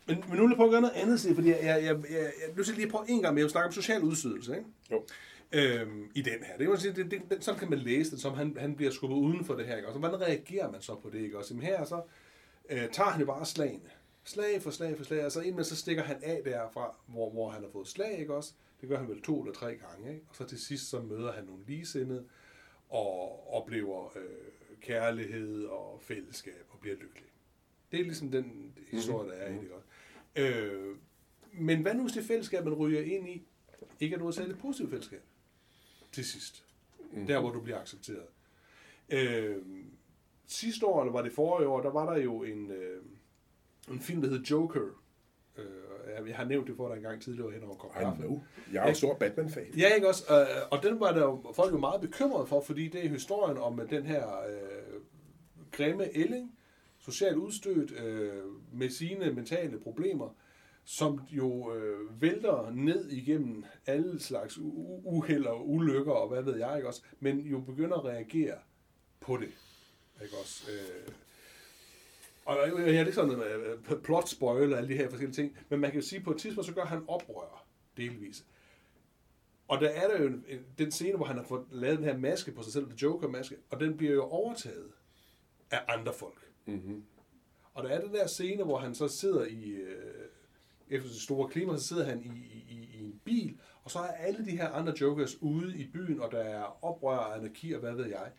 Men, 0.08 0.24
men 0.30 0.38
nu 0.38 0.42
vil 0.44 0.50
jeg 0.50 0.56
prøve 0.58 0.68
at 0.68 0.72
gøre 0.72 0.82
noget 0.82 0.96
andet, 0.96 1.20
Steve, 1.20 1.36
fordi 1.36 1.50
jeg, 1.50 1.60
jeg, 1.64 1.84
jeg, 1.84 1.96
jeg, 2.12 2.20
jeg, 2.20 2.32
nu 2.58 2.64
skal 2.64 2.74
jeg 2.74 2.78
lige 2.82 2.92
prøve 2.92 3.06
en 3.10 3.22
gang 3.22 3.36
mere 3.36 3.46
at 3.46 3.52
snakke 3.52 3.68
om 3.68 3.72
social 3.74 4.02
udstødelse, 4.04 4.52
ikke? 4.58 4.66
Jo. 4.92 5.06
øhm, 5.52 6.12
i 6.16 6.22
den 6.22 6.34
her. 6.44 6.58
Det, 6.58 6.68
kan 6.68 6.78
sige, 6.78 6.94
det, 6.94 7.12
det, 7.12 7.44
sådan 7.44 7.60
kan 7.60 7.70
man 7.70 7.80
læse 7.80 8.12
det, 8.12 8.20
som 8.22 8.34
han, 8.34 8.58
han 8.60 8.76
bliver 8.76 8.92
skubbet 8.92 9.16
uden 9.18 9.46
for 9.46 9.54
det 9.56 9.66
her. 9.66 9.76
Ikke? 9.76 9.88
Og 9.88 9.94
så, 9.94 10.00
hvordan 10.00 10.22
reagerer 10.22 10.72
man 10.72 10.82
så 10.82 10.96
på 10.96 11.10
det? 11.14 11.20
Ikke? 11.20 11.38
Og 11.38 11.46
så, 11.46 11.54
her 11.62 11.86
så 11.86 12.02
øh, 12.70 12.90
tager 12.92 13.10
han 13.10 13.20
jo 13.20 13.26
bare 13.26 13.46
slagene. 13.46 13.90
Slag 14.28 14.62
for 14.62 14.72
slag 14.72 14.98
for 14.98 15.04
slag, 15.04 15.26
og 15.26 15.32
så 15.32 15.40
indimellem 15.40 15.64
så 15.64 15.76
stikker 15.76 16.04
han 16.04 16.24
af 16.24 16.42
derfra, 16.46 16.96
hvor, 17.08 17.30
hvor 17.30 17.50
han 17.50 17.64
har 17.64 17.70
fået 17.70 17.88
slag, 17.88 18.20
ikke 18.20 18.36
også? 18.36 18.54
Det 18.82 18.90
gør 18.90 18.98
han 18.98 19.08
vel 19.08 19.22
to 19.22 19.42
eller 19.42 19.54
tre 19.54 19.76
gange, 19.76 20.14
ikke? 20.14 20.26
Og 20.30 20.36
så 20.36 20.46
til 20.46 20.60
sidst 20.60 20.90
så 20.90 21.02
møder 21.02 21.32
han 21.32 21.44
nogle 21.44 21.64
ligesindede, 21.66 22.26
og 22.90 23.54
oplever 23.54 24.18
øh, 24.18 24.78
kærlighed 24.82 25.66
og 25.66 26.02
fællesskab, 26.02 26.66
og 26.70 26.80
bliver 26.80 26.96
lykkelig. 26.96 27.30
Det 27.92 28.00
er 28.00 28.04
ligesom 28.04 28.32
den 28.32 28.78
historie, 28.92 29.30
der 29.30 29.36
er 29.36 29.50
i 29.50 29.54
det, 29.54 29.72
også? 29.72 29.88
Øh, 30.36 30.98
men 31.54 31.82
hvad 31.82 31.94
nu 31.94 32.02
hvis 32.02 32.14
det 32.14 32.24
fællesskab, 32.24 32.64
man 32.64 32.74
ryger 32.74 33.02
ind 33.02 33.30
i, 33.30 33.48
ikke 34.00 34.16
er 34.16 34.20
noget 34.20 34.36
særligt 34.36 34.60
positivt 34.60 34.90
fællesskab? 34.90 35.22
Til 36.12 36.26
sidst. 36.26 36.66
Mm. 37.12 37.28
Der, 37.28 37.40
hvor 37.40 37.52
du 37.52 37.62
bliver 37.62 37.80
accepteret. 37.80 38.28
Øh, 39.10 39.58
sidste 40.48 40.86
år, 40.86 41.02
eller 41.02 41.14
var 41.14 41.22
det 41.22 41.32
forrige 41.32 41.68
år, 41.68 41.82
der 41.82 41.92
var 41.92 42.14
der 42.14 42.22
jo 42.22 42.44
en, 42.44 42.72
øh, 42.72 43.04
en 43.92 44.00
film, 44.00 44.22
der 44.22 44.30
hed 44.30 44.42
Joker. 44.44 44.82
Øh, 45.58 45.66
jeg- 46.28 46.36
har 46.36 46.46
nævnt 46.46 46.68
det 46.68 46.76
for 46.76 46.88
dig 46.90 46.96
en 46.98 47.04
gang 47.04 47.22
tidligere 47.22 47.52
hen 47.52 47.64
over 47.64 47.76
kop 47.76 47.92
I 47.96 48.00
kaffe. 48.04 48.22
know. 48.22 48.44
Jeg 48.74 48.84
er 48.84 48.88
jo 48.90 48.94
stor 48.96 49.14
Batman-fan. 49.14 49.66
Ja, 49.78 49.94
ikke 49.96 50.08
også? 50.08 50.24
Øh, 50.34 50.68
og 50.72 50.84
den 50.84 51.00
var 51.00 51.12
der 51.12 51.22
jo 51.22 51.52
folk 51.56 51.74
jo 51.74 51.78
meget 51.78 52.02
bekymrede 52.02 52.48
for, 52.48 52.62
fordi 52.62 52.88
det 52.88 53.06
er 53.06 53.10
historien 53.10 53.58
om 53.58 53.80
øh, 53.80 53.90
den 53.90 54.06
her 54.06 54.28
øh, 54.50 55.02
grimme 55.72 56.18
ælling, 56.18 56.52
socialt 57.00 57.36
udstødt 57.38 57.92
øh, 58.06 58.44
med 58.74 58.90
sine 58.90 59.32
mentale 59.32 59.80
problemer, 59.80 60.30
som 60.86 61.22
jo 61.32 61.74
øh, 61.76 62.22
vælter 62.22 62.72
ned 62.74 63.10
igennem 63.10 63.66
alle 63.86 64.20
slags 64.20 64.58
uheld 65.04 65.46
og 65.46 65.70
ulykker 65.70 66.12
og 66.12 66.30
hvad 66.30 66.42
ved 66.44 66.58
jeg, 66.58 66.76
ikke 66.76 66.88
også? 66.88 67.02
Men 67.20 67.40
jo 67.40 67.60
begynder 67.60 67.98
at 67.98 68.06
reagere 68.06 68.56
på 69.20 69.38
det, 69.38 69.50
ikke 70.24 70.36
også? 70.42 70.64
Øh, 70.72 71.14
og 72.46 72.58
jeg 72.78 72.96
er 72.96 73.00
ikke 73.00 73.12
sådan 73.14 73.32
uh, 73.92 74.02
plot 74.04 74.30
spoil 74.30 74.72
og 74.74 74.78
alle 74.78 74.90
de 74.90 74.98
her 74.98 75.10
forskellige 75.10 75.36
ting, 75.36 75.58
men 75.70 75.80
man 75.80 75.92
kan 75.92 76.00
jo 76.00 76.06
sige, 76.08 76.20
at 76.20 76.26
på 76.26 76.32
et 76.32 76.38
tidspunkt, 76.38 76.68
så 76.68 76.74
gør 76.76 76.86
han 76.86 77.04
oprør, 77.08 77.66
delvis. 77.98 78.46
Og 79.68 79.82
der 79.82 79.90
er 79.90 80.08
der 80.08 80.22
jo 80.22 80.28
en, 80.28 80.46
en- 80.48 80.66
den 80.78 80.92
scene, 80.92 81.16
hvor 81.16 81.26
han 81.26 81.38
har 81.38 81.44
fået 81.44 81.66
lavet 81.72 81.98
den 81.98 82.06
her 82.06 82.18
maske 82.18 82.52
på 82.52 82.64
sig 82.64 82.74
selv, 82.74 82.86
The 82.86 82.98
Joker-maske, 83.02 83.56
og 83.70 83.80
den 83.80 83.98
bliver 83.98 84.14
jo 84.14 84.24
overtaget 84.24 84.92
af 85.72 85.80
andre 85.88 86.14
folk. 86.14 86.52
Mm-hmm. 86.66 87.04
Og 87.74 87.84
der 87.84 87.90
er 87.90 88.02
den 88.02 88.14
der 88.14 88.28
scene, 88.28 88.64
hvor 88.64 88.78
han 88.78 88.96
så 88.96 89.08
sidder 89.08 89.46
i, 89.46 89.70
øh, 89.70 90.26
efter 90.90 91.10
det 91.10 91.18
store 91.22 91.50
klima, 91.50 91.78
så 91.78 91.84
sidder 91.88 92.06
han 92.06 92.22
i, 92.22 92.28
i, 92.28 92.66
i- 92.70 93.00
en 93.04 93.22
bil, 93.24 93.60
og 93.84 93.92
så 93.92 94.00
er 94.00 94.08
alle 94.08 94.46
de 94.46 94.52
her 94.52 94.70
andre 94.70 94.94
Jokers 95.02 95.42
ude 95.42 95.78
i 95.78 95.88
byen, 95.94 96.20
og 96.20 96.32
der 96.32 96.40
er 96.40 96.86
oprør 96.86 97.18
anarki 97.20 97.74
og 97.74 97.80
hvad 97.80 97.94
ved 97.94 98.06
jeg. 98.06 98.32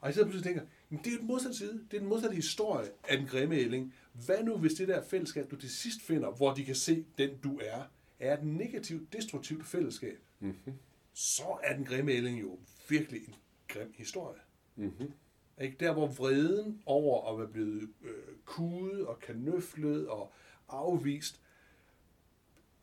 Og 0.00 0.06
jeg 0.06 0.14
sidder 0.14 0.28
pludselig 0.28 0.50
og 0.50 0.56
tænker, 0.56 0.72
jamen 0.90 1.04
det 1.04 1.10
er 1.10 1.14
jo 1.14 1.18
den 1.18 1.26
modsatte 1.26 1.58
side, 1.58 1.84
det 1.90 1.96
er 1.96 2.00
den 2.00 2.08
modsatte 2.08 2.36
historie 2.36 2.88
af 3.08 3.18
den 3.18 3.26
grimme 3.26 3.56
ælling. 3.56 3.94
Hvad 4.12 4.42
nu, 4.44 4.56
hvis 4.56 4.74
det 4.74 4.88
der 4.88 5.02
fællesskab, 5.02 5.50
du 5.50 5.56
til 5.56 5.70
sidst 5.70 6.02
finder, 6.02 6.30
hvor 6.30 6.54
de 6.54 6.64
kan 6.64 6.74
se, 6.74 7.04
den 7.18 7.30
du 7.44 7.60
er, 7.62 7.82
er 8.18 8.38
et 8.38 8.44
negativt, 8.44 9.12
destruktivt 9.12 9.66
fællesskab, 9.66 10.18
Mm-hmm. 10.40 10.72
så 11.12 11.58
er 11.62 11.76
den 11.76 11.84
grimme 11.84 12.12
ælling 12.12 12.40
jo 12.40 12.58
virkelig 12.88 13.28
en 13.28 13.34
grim 13.68 13.92
historie. 13.96 14.40
Mm-hmm. 14.76 15.12
Ikke? 15.60 15.76
Der, 15.80 15.92
hvor 15.92 16.06
vreden 16.06 16.82
over 16.86 17.32
at 17.32 17.38
være 17.38 17.48
blevet 17.48 17.90
øh, 18.04 18.12
kudet 18.44 19.06
og 19.06 19.20
kanøflet 19.20 20.08
og 20.08 20.32
afvist, 20.68 21.40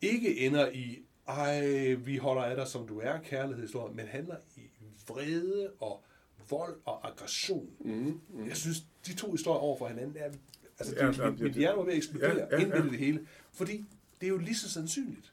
ikke 0.02 0.46
ender 0.46 0.70
i, 0.70 0.98
ej, 1.28 1.94
vi 1.94 2.16
holder 2.16 2.42
af 2.42 2.56
dig, 2.56 2.66
som 2.66 2.86
du 2.86 2.98
er, 2.98 3.20
kærlighedshistorie, 3.20 3.94
men 3.94 4.06
handler 4.06 4.36
i 4.56 4.60
vrede 5.08 5.72
og 5.80 6.04
vold 6.50 6.80
og 6.84 7.08
aggression. 7.08 7.70
Mm, 7.80 8.20
mm. 8.28 8.46
Jeg 8.48 8.56
synes, 8.56 8.76
de 9.06 9.14
to 9.14 9.30
historier 9.32 9.60
over 9.60 9.78
for 9.78 9.88
hinanden 9.88 10.16
er... 10.16 10.30
Altså, 10.78 10.94
Ja, 10.96 11.06
ja, 11.06 11.12
ja, 11.24 11.30
mit, 11.30 11.40
mit 11.40 11.54
ja. 11.54 11.58
hjerte 11.58 11.78
var 11.78 11.84
ved 11.84 11.92
at 11.92 11.96
eksplodere 11.96 12.30
Ja, 12.50 12.60
ja, 12.60 12.68
ja, 12.76 12.82
det 12.82 12.98
hele. 12.98 13.26
Fordi 13.52 13.84
det 14.20 14.26
er 14.26 14.30
jo 14.30 14.38
lige 14.38 14.56
så 14.56 14.70
sandsynligt, 14.70 15.32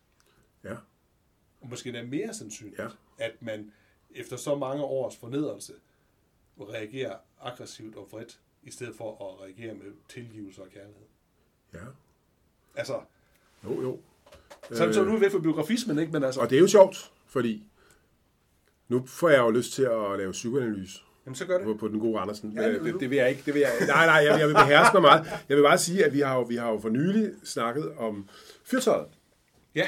Ja. 0.63 0.75
og 1.61 1.69
måske 1.69 1.89
endda 1.89 2.03
mere 2.03 2.33
sandsynligt, 2.33 2.79
Ja. 2.79 2.87
at 3.19 3.31
man 3.41 3.71
efter 4.11 4.37
så 4.37 4.55
mange 4.55 4.83
års 4.83 5.15
fornedrelse 5.17 5.73
reagerer 6.59 7.17
aggressivt 7.41 7.95
og 7.95 8.07
vredt, 8.11 8.39
i 8.63 8.71
stedet 8.71 8.95
for 8.95 9.11
at 9.33 9.41
reagere 9.41 9.73
med 9.73 9.91
tilgivelse 10.09 10.61
og 10.61 10.67
kærlighed. 10.69 11.05
Ja. 11.73 11.79
Altså, 12.75 13.01
Jo, 13.63 13.81
jo. 13.81 13.99
så, 14.71 14.93
så 14.93 15.03
nu 15.03 15.11
er 15.11 15.15
vi 15.15 15.21
væk 15.21 15.31
fra 15.31 15.39
biografismen, 15.39 15.99
ikke? 15.99 16.11
Men 16.11 16.23
altså, 16.23 16.41
Og 16.41 16.49
det 16.49 16.55
er 16.55 16.59
jo 16.59 16.67
sjovt, 16.67 17.11
fordi 17.25 17.63
nu 18.89 19.05
får 19.07 19.29
jeg 19.29 19.39
jo 19.39 19.49
lyst 19.49 19.73
til 19.73 19.83
at 19.83 20.17
lave 20.17 20.31
psykoanalyse 20.31 20.99
jamen, 21.25 21.35
så 21.35 21.45
gør 21.45 21.57
det. 21.57 21.65
på, 21.65 21.73
på 21.73 21.87
den 21.87 21.99
gode 21.99 22.19
Andersen. 22.19 22.51
Ja, 22.51 22.71
det 22.71 22.95
det, 22.99 23.09
vil 23.09 23.15
jeg 23.15 23.29
ikke. 23.29 23.41
Det 23.45 23.53
vil 23.53 23.59
jeg, 23.59 23.71
nej, 23.87 24.05
nej, 24.05 24.15
jeg, 24.15 24.39
jeg 24.39 24.47
vil 24.47 24.53
beherske 24.53 24.93
mig 24.93 25.01
meget. 25.01 25.25
Jeg 25.49 25.57
vil 25.57 25.63
bare 25.63 25.77
sige, 25.77 26.05
at 26.05 26.13
vi 26.13 26.19
har 26.19 26.35
jo, 26.35 26.41
vi 26.41 26.55
har 26.55 26.71
jo 26.71 26.79
for 26.79 26.89
nylig 26.89 27.31
snakket 27.43 27.91
om 27.97 28.29
fyrtøjet. 28.63 29.07
Ja, 29.75 29.87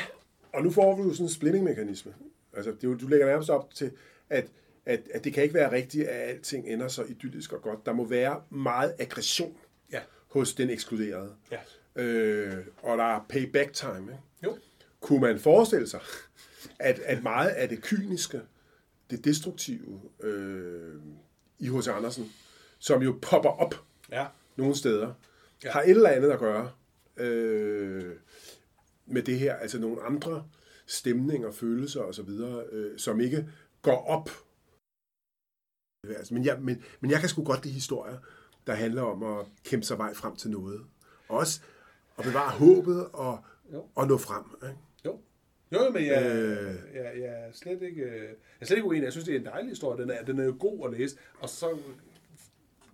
Og 0.54 0.64
nu 0.64 0.72
får 0.72 0.96
vi 0.96 1.02
jo 1.04 1.12
sådan 1.14 1.26
en 1.26 1.30
splitting-mekanisme. 1.30 2.14
Altså, 2.54 2.72
det 2.72 2.84
jo, 2.84 2.94
du 2.96 3.08
lægger 3.08 3.26
nærmest 3.28 3.50
op 3.50 3.74
til, 3.74 3.92
at, 4.30 4.48
at, 4.86 5.00
at 5.14 5.24
det 5.24 5.34
kan 5.34 5.44
ikke 5.44 5.56
være 5.56 5.72
rigtigt, 5.72 6.08
at 6.08 6.30
alting 6.30 6.68
ender 6.68 6.88
så 6.88 7.04
idyllisk 7.04 7.54
og 7.54 7.62
godt. 7.62 7.86
Der 7.86 7.94
må 7.94 8.06
være 8.06 8.42
meget 8.50 8.94
aggression 9.00 9.58
ja, 9.92 10.00
hos 10.28 10.54
den 10.54 10.70
ekskluderede. 10.70 11.30
ja. 11.52 11.58
Øh, 12.04 12.66
og 12.84 12.98
der 12.98 13.04
er 13.04 13.26
payback 13.30 13.74
time. 13.74 14.02
Ikke? 14.02 14.18
Jo, 14.44 14.58
Kunne 15.02 15.20
man 15.22 15.40
forestille 15.40 15.88
sig, 15.88 16.00
at, 16.80 17.00
at 17.00 17.24
meget 17.24 17.50
af 17.50 17.70
det 17.70 17.82
kyniske, 17.82 18.42
det 19.16 19.26
destruktive 19.26 20.02
øh, 20.20 20.96
i 21.60 21.70
H.C. 21.70 21.88
Andersen, 21.88 22.32
som 22.80 23.02
jo 23.02 23.20
popper 23.22 23.50
op 23.50 23.76
ja, 24.12 24.28
nogle 24.56 24.76
steder, 24.76 25.14
Ja. 25.64 25.72
har 25.72 25.82
et 25.82 25.90
eller 25.90 26.10
andet 26.10 26.32
at 26.32 26.40
gøre 26.40 26.72
øh, 27.18 28.16
med 29.06 29.22
det 29.24 29.40
her, 29.40 29.56
altså 29.56 29.80
nogle 29.80 30.02
andre 30.04 30.48
stemninger, 30.88 31.52
følelser 31.52 32.02
osv., 32.02 32.30
øh, 32.72 33.00
som 33.00 33.20
ikke 33.20 33.50
går 33.82 34.06
op. 34.06 34.30
Altså, 36.10 36.34
men, 36.34 36.46
jeg, 36.46 36.62
men, 36.62 36.84
men 37.00 37.12
jeg 37.12 37.20
kan 37.20 37.30
sgu 37.30 37.44
godt 37.44 37.64
lide 37.64 37.74
historier, 37.74 38.18
der 38.68 38.74
handler 38.74 39.02
om 39.02 39.24
at 39.24 39.46
kæmpe 39.64 39.86
sig 39.86 39.98
vej 39.98 40.14
frem 40.14 40.36
til 40.36 40.50
noget. 40.52 40.82
Også 41.28 41.62
at 42.18 42.24
bevare 42.26 42.52
håbet 42.52 43.08
og, 43.08 43.44
Jo. 43.74 43.88
og 43.96 44.08
nå 44.08 44.18
frem. 44.18 44.44
Ikke? 44.70 44.80
Jo. 45.74 45.90
Men 45.90 46.06
jeg, 46.06 46.26
Øh. 46.26 46.76
jeg, 46.96 47.12
jeg, 47.20 47.26
er 47.48 47.52
slet 47.54 47.82
ikke, 47.82 48.02
øh, 48.02 48.22
jeg 48.22 48.30
er 48.62 48.66
slet 48.66 48.78
ikke 48.78 48.88
uenig. 48.88 49.04
Jeg 49.04 49.12
synes, 49.12 49.26
det 49.26 49.36
er 49.36 49.40
en 49.40 49.46
dejlig 49.46 49.70
historie. 49.70 50.02
Den 50.02 50.10
er, 50.10 50.24
den 50.24 50.40
er 50.40 50.44
jo 50.46 50.56
god 50.60 50.94
at 50.94 51.00
læse. 51.00 51.18
Og 51.40 51.50
så 51.50 51.78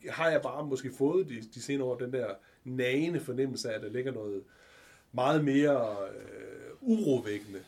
har 0.10 0.30
jeg 0.30 0.42
bare 0.42 0.66
måske 0.66 0.92
fået 0.98 1.30
de, 1.30 1.42
de 1.54 1.62
senere 1.62 1.88
år 1.88 1.98
den 1.98 2.14
der 2.14 2.28
nagende 2.64 3.20
fornemmelse 3.20 3.72
af, 3.72 3.76
at 3.76 3.82
der 3.82 3.90
ligger 3.90 4.12
noget 4.12 4.44
meget 5.12 5.44
mere 5.46 5.96
øh, 6.16 6.72
urovækkende 6.82 7.60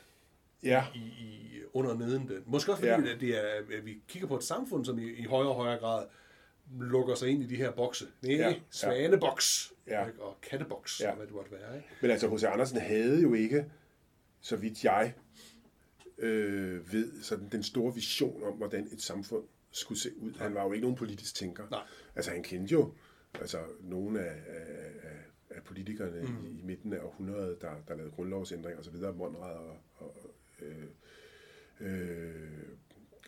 Ja. 0.63 0.83
i, 0.95 0.99
i 0.99 1.61
under 1.73 1.93
neden 1.97 2.27
den. 2.27 2.43
Måske 2.45 2.71
også 2.71 2.81
fordi, 2.83 3.07
Ja. 3.07 3.13
at, 3.15 3.21
det 3.21 3.29
er, 3.37 3.77
at 3.77 3.85
vi 3.85 3.97
kigger 4.07 4.27
på 4.27 4.35
et 4.35 4.43
samfund, 4.43 4.85
som 4.85 4.99
i, 4.99 5.11
i 5.11 5.23
højere 5.23 5.49
og 5.49 5.55
højere 5.55 5.79
grad 5.79 6.05
lukker 6.79 7.15
sig 7.15 7.29
ind 7.29 7.43
i 7.43 7.45
de 7.45 7.55
her 7.55 7.71
bokse. 7.71 8.05
Nej, 8.21 8.33
Ja, 8.35 8.53
svaneboks 8.69 9.73
Ja. 9.87 10.05
ikke? 10.05 10.21
og 10.21 10.37
katteboks, 10.41 11.01
Ja. 11.01 11.09
ja. 11.09 11.15
hvad 11.15 11.25
det 11.25 11.35
måtte 11.35 11.51
være. 11.51 11.75
Ikke? 11.75 11.87
Men 12.01 12.11
altså, 12.11 12.35
H.C. 12.35 12.43
Andersen 12.43 12.77
havde 12.79 13.21
jo 13.21 13.33
ikke, 13.33 13.65
så 14.43 14.55
vidt 14.55 14.83
jeg 14.83 15.13
øh, 16.17 16.93
ved, 16.93 17.21
sådan 17.21 17.49
den 17.49 17.63
store 17.63 17.95
vision 17.95 18.43
om, 18.43 18.53
hvordan 18.53 18.87
et 18.91 19.01
samfund 19.01 19.43
skulle 19.71 19.99
se 20.01 20.17
ud. 20.17 20.33
Han 20.33 20.53
var 20.53 20.63
jo 20.63 20.71
ikke 20.71 20.81
nogen 20.81 20.97
politisk 20.97 21.35
tænker. 21.35 21.69
Nej. 21.71 21.83
Altså, 22.15 22.31
han 22.31 22.43
kendte 22.43 22.71
jo 22.71 22.93
altså, 23.39 23.57
nogle 23.81 24.19
af, 24.19 24.41
af, 24.47 24.91
af, 25.49 25.63
politikerne 25.63 26.21
mm. 26.21 26.45
i, 26.45 26.59
i 26.59 26.61
midten 26.63 26.93
af 26.93 26.99
århundredet, 26.99 27.61
der, 27.61 27.71
der 27.87 27.95
lavede 27.95 28.11
grundlovsændringer 28.11 28.79
osv., 28.79 28.95
Monrad 28.95 29.55
og, 29.55 29.77
og, 29.95 30.35
øh, 30.61 30.85
øh, 31.79 32.67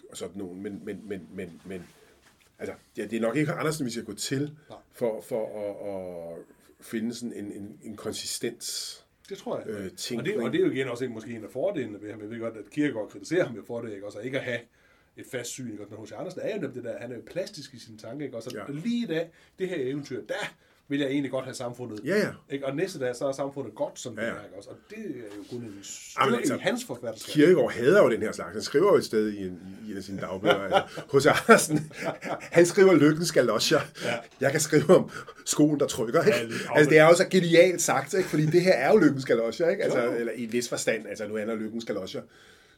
og 0.09 0.17
sådan 0.17 0.37
nogen. 0.37 0.63
Men, 0.63 0.85
men, 0.85 1.07
men, 1.07 1.27
men, 1.31 1.61
men 1.65 1.87
altså, 2.59 2.75
ja, 2.97 3.05
det 3.05 3.17
er 3.17 3.21
nok 3.21 3.35
ikke 3.35 3.51
Andersen, 3.51 3.85
vi 3.85 3.91
skal 3.91 4.03
gå 4.03 4.13
til 4.13 4.57
for, 4.91 5.21
for 5.21 5.59
at, 5.59 6.37
at 6.37 6.45
finde 6.85 7.13
sådan 7.13 7.33
en, 7.33 7.51
en, 7.51 7.79
en 7.83 7.95
konsistens. 7.95 9.04
Det 9.29 9.37
tror 9.37 9.57
jeg. 9.59 9.67
Øh, 9.67 9.75
og, 9.77 9.83
det, 9.83 9.97
tænkning. 9.97 10.43
og 10.43 10.51
det 10.53 10.61
er 10.61 10.65
jo 10.65 10.71
igen 10.71 10.87
også 10.87 11.05
en, 11.05 11.13
måske 11.13 11.31
en 11.35 11.43
af 11.43 11.49
fordelene 11.49 12.01
ved 12.01 12.11
ham. 12.11 12.21
Jeg 12.21 12.29
ved 12.29 12.39
godt, 12.39 12.57
at 12.57 12.69
Kierkegaard 12.69 13.09
kritiserer 13.09 13.45
ham 13.45 13.55
jo 13.55 13.63
for 13.67 13.81
det, 13.81 13.93
ikke? 13.93 14.05
Også 14.05 14.19
at 14.19 14.25
ikke 14.25 14.37
at 14.37 14.43
have 14.43 14.59
et 15.17 15.25
fast 15.31 15.49
syn. 15.49 15.71
Ikke? 15.71 15.85
Men 15.89 16.05
H.C. 16.05 16.11
Andersen 16.11 16.41
er 16.43 16.55
jo 16.55 16.61
nemlig 16.61 16.75
det 16.75 16.83
der, 16.83 16.97
han 16.99 17.11
er 17.11 17.15
jo 17.15 17.21
plastisk 17.25 17.73
i 17.73 17.79
sine 17.79 17.97
tanker. 17.97 18.25
Ikke? 18.25 18.37
Og 18.37 18.43
så 18.43 18.51
Ja. 18.67 18.73
lige 18.73 19.03
i 19.03 19.07
dag, 19.07 19.29
det 19.59 19.69
her 19.69 19.75
eventyr, 19.79 20.21
der 20.25 20.55
vil 20.87 20.99
jeg 20.99 21.09
egentlig 21.09 21.31
godt 21.31 21.45
have 21.45 21.55
samfundet. 21.55 21.99
Ja, 22.05 22.17
ja. 22.17 22.27
Ikke? 22.49 22.65
Og 22.65 22.75
næste 22.75 22.99
dag, 22.99 23.15
så 23.15 23.27
er 23.27 23.31
samfundet 23.31 23.75
godt, 23.75 23.99
som 23.99 24.15
det 24.15 24.21
Ja, 24.21 24.27
ja. 24.27 24.33
er. 24.33 24.43
Ikke? 24.43 24.57
Også? 24.57 24.69
Og 24.69 24.75
det 24.89 24.97
er 24.97 25.03
jo 25.37 25.43
kun 25.51 25.59
en 25.61 25.79
styrke 25.83 26.35
altså, 26.37 26.55
i 26.55 26.57
hans 26.59 26.85
forfatterskab. 26.85 27.33
Kierkegaard 27.33 27.71
hader 27.71 28.03
jo 28.03 28.11
den 28.11 28.21
her 28.21 28.31
slags. 28.31 28.53
Han 28.53 28.61
skriver 28.61 28.85
jo 28.91 28.95
et 28.95 29.05
sted 29.05 29.29
i 29.31 29.37
en, 29.47 29.59
i 29.87 29.91
en 29.91 29.97
af 29.97 30.03
sine 30.03 30.21
dagbøger. 30.21 30.55
Altså, 30.55 30.81
H.C. 31.13 31.25
Andersen, 31.49 31.91
han 32.41 32.65
skriver 32.65 32.93
lykkens 32.93 33.31
galoscher. 33.31 33.79
Ja. 34.03 34.13
Jeg 34.41 34.51
kan 34.51 34.59
skrive 34.59 34.89
om 34.89 35.09
skoen, 35.45 35.79
der 35.79 35.87
trykker. 35.87 36.23
Ikke? 36.23 36.37
Ja, 36.37 36.43
lige- 36.43 36.59
altså, 36.75 36.89
det 36.89 36.97
er 36.97 37.03
jo 37.05 37.15
så 37.15 37.25
genialt 37.31 37.81
sagt, 37.81 38.13
ikke? 38.13 38.29
fordi 38.29 38.45
det 38.45 38.61
her 38.61 38.73
er 38.73 38.91
jo 38.91 38.97
lykkens 38.97 39.25
galoscher. 39.25 39.69
Ikke? 39.69 39.83
Altså, 39.83 40.03
Jo. 40.03 40.11
eller 40.11 40.31
i 40.33 40.43
en 40.43 40.51
vis 40.53 40.69
forstand. 40.69 41.07
Altså, 41.07 41.27
nu 41.27 41.35
handler 41.37 41.55
lykkens 41.55 41.85
galoscher 41.85 42.21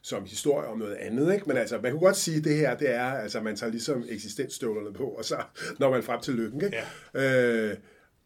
som 0.02 0.24
historie 0.24 0.66
om 0.68 0.78
noget 0.78 0.94
andet. 0.94 1.34
Ikke? 1.34 1.44
Men 1.48 1.56
altså, 1.56 1.78
man 1.82 1.90
kunne 1.92 2.00
godt 2.00 2.16
sige, 2.16 2.36
at 2.36 2.44
det 2.44 2.56
her, 2.56 2.76
det 2.76 2.90
er, 2.94 3.04
altså, 3.04 3.40
man 3.40 3.56
tager 3.56 3.70
ligesom 3.70 4.04
eksistensstøvlerne 4.08 4.92
på, 4.92 5.04
og 5.04 5.24
så 5.24 5.36
når 5.78 5.90
man 5.90 6.02
frem 6.02 6.20
til 6.20 6.34
lykken. 6.34 6.64
Ikke? 6.64 6.76
Ja. 7.14 7.44
Øh, 7.70 7.76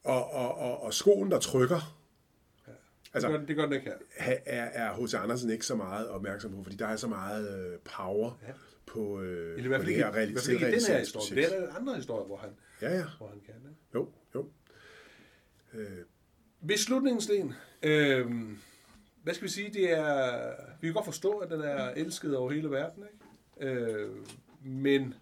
og, 0.04 0.30
og, 0.30 0.58
og, 0.58 0.82
og 0.82 0.94
skoen, 0.94 1.30
der 1.30 1.38
trykker, 1.38 1.98
Altså, 3.14 3.28
det, 3.28 3.38
gør, 3.38 3.46
det 3.46 3.56
gør 3.56 3.64
den 3.64 3.72
ikke 3.72 3.86
her. 4.16 4.36
er, 4.46 4.64
er 4.64 4.94
H.C. 4.94 5.14
Andersen 5.14 5.50
ikke 5.50 5.66
så 5.66 5.74
meget 5.74 6.08
opmærksom 6.08 6.52
på, 6.54 6.62
fordi 6.62 6.76
der 6.76 6.86
er 6.86 6.96
så 6.96 7.08
meget 7.08 7.72
øh, 7.72 7.78
power 7.78 8.38
ja. 8.48 8.52
på, 8.86 9.20
øh, 9.20 9.50
Eller 9.52 9.64
i 9.64 9.68
hvert 9.68 9.80
på 9.80 9.86
det 9.86 9.94
her 9.94 10.12
fald 10.12 10.30
ikke 10.30 10.68
i 10.68 10.72
den 10.72 10.80
her 10.88 10.98
historie. 10.98 11.42
Det 11.42 11.56
er 11.56 11.60
der 11.60 11.74
andre 11.74 11.94
historier, 11.94 12.26
hvor 12.26 12.36
han, 12.36 12.50
Ja, 12.82 12.96
ja. 12.96 13.04
hvor 13.18 13.28
han 13.28 13.40
kan. 13.40 13.54
Ikke? 13.54 13.80
Jo, 13.94 14.08
jo. 14.34 14.48
Beslutningssten. 16.66 17.54
Øh, 17.82 18.30
hvad 19.22 19.34
skal 19.34 19.44
vi 19.44 19.50
sige? 19.52 19.72
Det 19.72 19.92
er, 19.92 20.40
vi 20.80 20.86
kan 20.86 20.94
godt 20.94 21.04
forstå, 21.04 21.32
at 21.38 21.50
den 21.50 21.60
er 21.60 21.90
elsket 21.90 22.36
over 22.36 22.50
hele 22.52 22.70
verden. 22.70 23.04
Ikke? 23.60 23.72
Øh, 23.74 24.10
men 24.64 25.14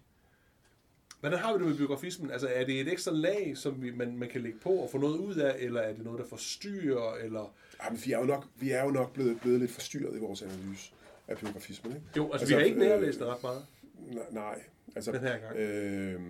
hvordan 1.21 1.39
har 1.39 1.53
vi 1.53 1.59
det 1.59 1.67
med 1.67 1.77
biografismen? 1.77 2.31
Altså, 2.31 2.47
er 2.47 2.65
det 2.65 2.81
et 2.81 2.91
ekstra 2.91 3.11
lag, 3.11 3.53
som 3.57 3.81
vi, 3.81 3.91
man, 3.91 4.17
man 4.17 4.29
kan 4.29 4.41
lægge 4.41 4.59
på 4.59 4.69
og 4.69 4.89
få 4.89 4.97
noget 4.97 5.17
ud 5.17 5.35
af, 5.35 5.55
eller 5.59 5.81
er 5.81 5.93
det 5.93 6.03
noget, 6.03 6.19
der 6.19 6.25
forstyrrer? 6.25 7.15
Eller... 7.15 7.53
Jamen, 7.83 7.99
vi 8.05 8.11
er 8.11 8.19
jo 8.19 8.25
nok, 8.25 8.45
vi 8.55 8.71
er 8.71 8.83
jo 8.83 8.91
nok 8.91 9.13
blevet, 9.13 9.41
blevet 9.41 9.59
lidt 9.59 9.71
forstyrret 9.71 10.15
i 10.15 10.19
vores 10.19 10.41
analyse 10.41 10.91
af 11.27 11.37
biografismen. 11.37 11.95
Ikke? 11.95 12.07
Jo, 12.17 12.23
altså, 12.23 12.33
altså 12.33 12.47
vi 12.47 12.53
har 12.53 12.61
ikke 12.61 12.75
øh, 12.75 12.89
nærlæst 12.89 13.19
det 13.19 13.27
ret 13.27 13.43
meget. 13.43 13.65
Nej. 14.31 14.61
Altså, 14.95 15.11
Den 15.11 15.19
her 15.19 15.37
gang. 15.37 15.57
Øh, 15.57 16.21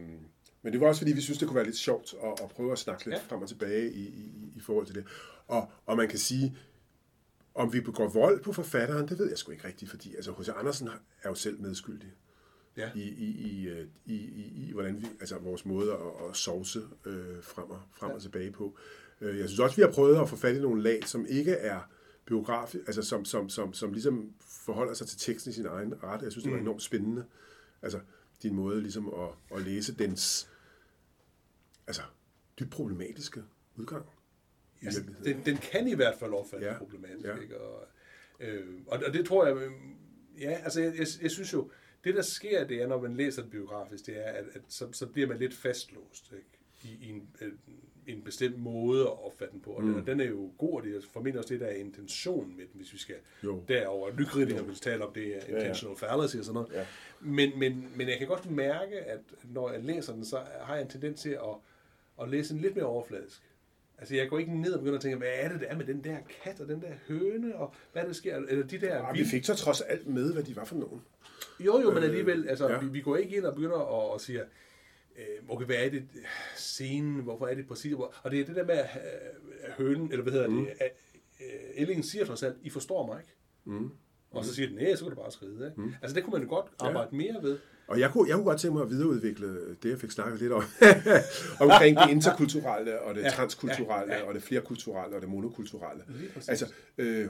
men 0.62 0.74
det 0.74 0.82
var 0.82 0.88
også 0.88 1.02
fordi, 1.02 1.14
vi 1.14 1.22
synes, 1.22 1.40
det 1.40 1.48
kunne 1.48 1.56
være 1.56 1.66
lidt 1.66 1.78
sjovt 1.78 2.14
at, 2.24 2.44
at 2.44 2.50
prøve 2.50 2.72
at 2.72 2.80
snakke 2.80 3.06
lidt 3.06 3.16
ja. 3.16 3.22
frem 3.22 3.42
og 3.42 3.48
tilbage 3.48 3.92
i, 3.92 4.02
i, 4.02 4.54
i 4.56 4.60
forhold 4.60 4.86
til 4.86 4.96
det. 4.96 5.06
Og, 5.48 5.72
og 5.86 5.98
man 5.98 6.08
kan 6.08 6.20
sige, 6.20 6.58
om 7.56 7.74
vi 7.74 7.82
begår 7.82 8.08
vold 8.08 8.44
på 8.44 8.54
forfatteren, 8.54 9.08
det 9.08 9.20
ved 9.20 9.30
jeg 9.30 9.38
sgu 9.38 9.52
ikke 9.52 9.68
rigtigt, 9.68 9.92
fordi 9.92 10.16
altså, 10.16 10.32
H.C. 10.32 10.50
Andersen 10.50 10.90
er 11.24 11.30
jo 11.30 11.36
selv 11.36 11.62
medskyldig 11.62 12.14
Ja. 12.78 12.92
i, 12.96 13.02
i, 13.02 13.52
i, 13.52 13.68
øh, 13.68 13.88
i, 14.06 14.16
i, 14.16 14.68
i 14.68 14.72
hvordan 14.72 15.02
vi, 15.02 15.06
altså 15.20 15.38
vores 15.38 15.66
måde 15.66 15.92
at, 15.94 16.30
at 16.30 16.36
sovse 16.36 16.80
øh, 17.06 17.44
frem, 17.44 17.70
og, 17.70 17.82
frem 17.92 18.10
ja. 18.10 18.16
og 18.16 18.22
tilbage 18.22 18.52
på. 18.52 18.78
Øh, 19.22 19.40
Jeg 19.40 19.48
synes 19.50 19.60
også, 19.60 19.76
vi 19.76 19.82
har 19.82 19.92
prøvet 19.92 20.22
at 20.22 20.30
få 20.30 20.36
fat 20.36 20.56
i 20.56 20.60
nogle 20.60 20.84
lag, 20.84 21.04
som 21.06 21.26
ikke 21.30 21.52
er 21.52 21.80
biografi, 22.26 22.78
altså 22.78 23.02
som, 23.02 23.26
som, 23.26 23.50
som, 23.50 23.74
som 23.74 23.94
ligesom 23.94 24.34
forholder 24.46 24.94
sig 24.94 25.08
til 25.08 25.20
teksten 25.20 25.50
i 25.50 25.54
sin 25.54 25.66
egen 25.66 26.04
ret. 26.04 26.22
Jeg 26.22 26.32
synes, 26.32 26.44
det 26.44 26.54
var 26.54 26.60
enormt 26.60 26.82
spændende. 26.84 27.26
Altså, 27.82 28.00
din 28.44 28.56
måde 28.56 28.82
ligesom 28.82 29.14
at, 29.14 29.58
at 29.58 29.66
læse 29.66 29.96
dens 29.96 30.50
altså, 31.88 32.02
dybt 32.60 32.70
problematiske 32.72 33.44
udgang. 33.76 34.06
Altså, 34.82 35.04
den, 35.24 35.42
den 35.46 35.58
kan 35.58 35.88
i 35.88 35.94
hvert 35.96 36.16
fald 36.20 36.32
opfattes 36.34 36.66
ja. 36.66 36.72
Ja, 36.72 36.78
problematisk. 36.78 37.26
ja. 37.26 37.38
Ikke? 37.38 37.62
Og, 37.62 37.88
øh, 38.40 38.68
og, 38.88 39.00
og 39.08 39.14
det 39.14 39.26
tror 39.26 39.46
jeg, 39.46 39.58
øh, 39.58 39.72
ja, 40.40 40.52
altså 40.52 40.82
jeg, 40.82 40.94
jeg, 41.00 41.08
jeg 41.22 41.32
synes 41.32 41.54
jo, 41.54 41.72
det 42.04 42.16
der 42.16 42.22
sker, 42.22 42.64
det 42.68 42.82
er, 42.82 42.88
når 42.88 43.02
man 43.02 43.16
læser 43.16 43.42
det 43.42 43.52
biografisk, 43.52 44.06
det 44.06 44.28
er, 44.28 44.32
at, 44.32 44.46
at 44.54 44.62
så, 44.68 44.88
så 44.92 45.06
bliver 45.06 45.28
man 45.28 45.38
lidt 45.38 45.54
fastlåst 45.54 46.34
ikke? 46.34 46.48
I, 46.84 47.06
i 47.06 47.10
en, 47.10 47.28
øh, 47.42 47.52
en 48.08 48.22
bestemt 48.22 48.60
måde 48.60 49.02
at 49.02 49.26
opfatte 49.26 49.54
den 49.54 49.62
på. 49.62 49.72
Og, 49.72 49.84
mm. 49.84 49.90
den, 49.90 50.02
og 50.02 50.08
den 50.08 50.20
er 50.20 50.26
jo 50.26 50.52
god, 50.58 50.80
og 50.80 50.84
det 50.84 50.96
er 50.96 51.02
formentlig 51.14 51.40
også 51.40 51.54
det, 51.54 51.62
der 51.62 51.68
er 51.68 51.76
intentionen 51.76 52.58
med 52.58 52.66
den, 52.66 52.74
hvis 52.74 52.94
vi 52.94 52.98
skal 52.98 53.16
Jo. 53.44 53.64
derover. 53.68 54.12
Nykritikere 54.20 54.66
vil 54.66 54.76
tale 54.76 55.06
om 55.06 55.14
det 55.14 55.28
er 55.28 55.40
ja. 55.50 55.56
intentional 55.56 55.98
fallacy 55.98 56.38
og 56.38 56.46
sådan 56.46 56.54
noget. 56.54 56.74
Ja. 56.74 56.86
Men, 57.20 57.60
men, 57.60 57.92
men 57.96 58.10
jeg 58.10 58.18
kan 58.18 58.28
godt 58.28 58.52
mærke, 58.52 59.00
at 59.00 59.20
når 59.44 59.72
jeg 59.72 59.84
læser 59.84 60.14
den, 60.14 60.26
så 60.26 60.40
har 60.62 60.74
jeg 60.76 60.84
en 60.84 60.90
tendens 60.90 61.22
til 61.22 61.30
at, 61.30 61.56
at 62.22 62.30
læse 62.30 62.54
den 62.54 62.62
lidt 62.62 62.76
mere 62.76 62.86
overfladisk. 62.86 63.42
Altså, 63.98 64.16
jeg 64.16 64.30
går 64.30 64.40
ikke 64.40 64.62
ned 64.62 64.74
og 64.74 64.80
begynder 64.80 64.98
at 64.98 65.02
tænke, 65.02 65.18
hvad 65.18 65.28
er 65.34 65.50
det, 65.50 65.62
der 65.62 65.68
er 65.68 65.78
med 65.78 65.86
den 65.86 66.04
der 66.04 66.18
kat 66.44 66.60
og 66.60 66.68
den 66.68 66.82
der 66.82 66.92
høne, 67.08 67.56
og 67.56 67.74
hvad 67.94 68.04
der 68.04 68.14
sker, 68.14 68.36
eller 68.36 68.68
de 68.68 68.82
der... 68.82 68.96
Ja, 68.96 69.12
vi 69.12 69.26
fik 69.26 69.46
så 69.46 69.56
trods 69.56 69.82
alt 69.82 70.08
med, 70.08 70.34
hvad 70.34 70.44
de 70.44 70.56
var 70.56 70.66
for 70.66 70.76
nogen. 70.76 71.02
Jo, 71.60 71.80
jo, 71.80 71.94
men 71.94 72.04
alligevel, 72.04 72.50
altså, 72.50 72.70
ja. 72.70 72.80
vi, 72.80 72.88
vi 72.88 73.02
går 73.02 73.18
ikke 73.18 73.38
ind 73.38 73.46
og 73.46 73.56
begynder 73.56 74.10
at, 74.10 74.16
at 74.16 74.22
sige, 74.22 74.42
øh, 75.18 75.50
okay, 75.50 75.66
hvad 75.66 75.76
er 75.76 75.90
det, 75.90 76.04
scenen, 76.56 77.22
hvorfor 77.22 77.48
er 77.48 77.56
det 77.56 77.68
præcis, 77.68 77.94
hvor, 77.94 78.14
og 78.24 78.32
det 78.32 78.40
er 78.40 78.46
det 78.46 78.56
der 78.56 78.66
med, 78.66 78.76
at 78.76 78.90
øh, 78.96 79.72
hønen, 79.78 80.12
eller 80.12 80.24
hvad 80.24 80.34
hedder 80.34 80.48
mm. 80.48 80.66
det, 80.66 80.74
at, 80.80 80.92
øh, 81.42 81.82
Ellingen 81.82 82.04
siger 82.04 82.26
trods 82.26 82.44
alt, 82.44 82.56
I 82.64 82.70
forstår 82.70 83.06
mig 83.06 83.20
ikke. 83.20 83.36
Mm. 83.66 83.90
Og 84.32 84.46
så 84.46 84.56
siger 84.56 84.68
den, 84.68 84.78
nej, 84.78 84.96
så 84.96 85.06
kan 85.06 85.16
du 85.16 85.22
bare 85.22 85.32
skride. 85.32 85.66
Ikke? 85.66 85.82
Mm. 85.82 85.94
Altså, 86.02 86.16
det 86.16 86.24
kunne 86.24 86.32
man 86.32 86.42
jo 86.42 86.50
godt 86.50 86.66
arbejde 86.80 87.10
ja. 87.12 87.18
mere 87.18 87.44
ved. 87.44 87.58
Og 87.88 88.00
jeg 88.00 88.12
kunne, 88.12 88.30
jeg 88.30 88.36
kunne 88.36 88.46
godt 88.46 88.60
tænke 88.60 88.74
mig 88.74 88.84
at 88.84 88.90
videreudvikle 88.90 89.76
det, 89.84 89.90
jeg 89.90 90.00
fik 90.00 90.12
snakket 90.12 90.40
lidt 90.40 90.52
om, 90.52 90.64
omkring 91.70 91.98
det 91.98 92.10
interkulturelle, 92.10 93.02
og 93.02 93.16
det 93.16 93.22
ja, 93.22 93.30
transkulturelle, 93.30 94.14
ja, 94.14 94.20
ja. 94.20 94.28
og 94.28 94.34
det 94.34 94.44
flerkulturelle, 94.44 95.16
og 95.16 95.22
det 95.22 95.30
monokulturelle. 95.30 96.04
Altså, 96.48 96.66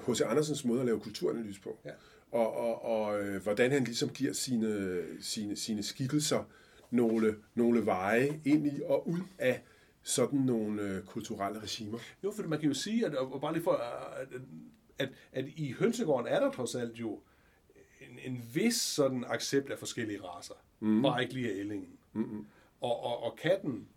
H.C. 0.08 0.22
Øh, 0.22 0.32
Andersens 0.32 0.66
måde 0.66 0.80
at 0.80 0.86
lave 0.86 1.00
kulturanalyse 1.00 1.62
på. 1.62 1.80
Ja. 1.86 1.90
Og, 2.32 2.54
og, 2.54 2.86
og 2.86 3.22
øh, 3.22 3.44
hvordan 3.44 3.72
han 3.72 3.84
ligesom 3.84 4.10
giver 4.10 4.34
sine, 4.34 5.02
sine, 5.22 5.56
sine 5.56 5.84
skikkelser 5.84 6.44
nogle, 6.92 7.36
nogle 7.56 7.86
veje 7.86 8.42
ind 8.46 8.68
i 8.68 8.82
og 8.86 9.08
ud 9.08 9.20
af 9.38 9.64
sådan 10.04 10.40
nogle 10.40 10.82
øh, 10.82 11.04
kulturelle 11.04 11.60
regimer. 11.60 12.00
Jo, 12.24 12.32
for 12.32 12.44
man 12.44 12.60
kan 12.60 12.68
jo 12.68 12.74
sige, 12.74 13.06
at, 13.06 13.16
og 13.16 13.42
bare 13.42 13.54
lige 13.54 13.64
for, 13.64 13.72
at, 13.72 14.28
at, 15.00 15.10
at 15.32 15.46
i 15.56 15.72
hønsegården 15.72 16.28
er 16.28 16.40
der 16.40 16.52
trods 16.52 16.76
alt 16.76 17.00
jo 17.00 17.20
en, 18.02 18.20
en 18.34 18.44
vis 18.54 18.76
sådan 18.76 19.26
accept 19.28 19.72
af 19.72 19.80
forskellige 19.80 20.22
raser. 20.24 20.54
Mm. 20.80 21.02
Bare 21.02 21.22
ikke 21.22 21.34
lige 21.34 21.54
af 21.54 21.60
ællingen. 21.60 22.00
Mm-hmm. 22.14 22.46
Og, 22.82 23.04
og, 23.04 23.24
og 23.24 23.38
katten 23.38 23.88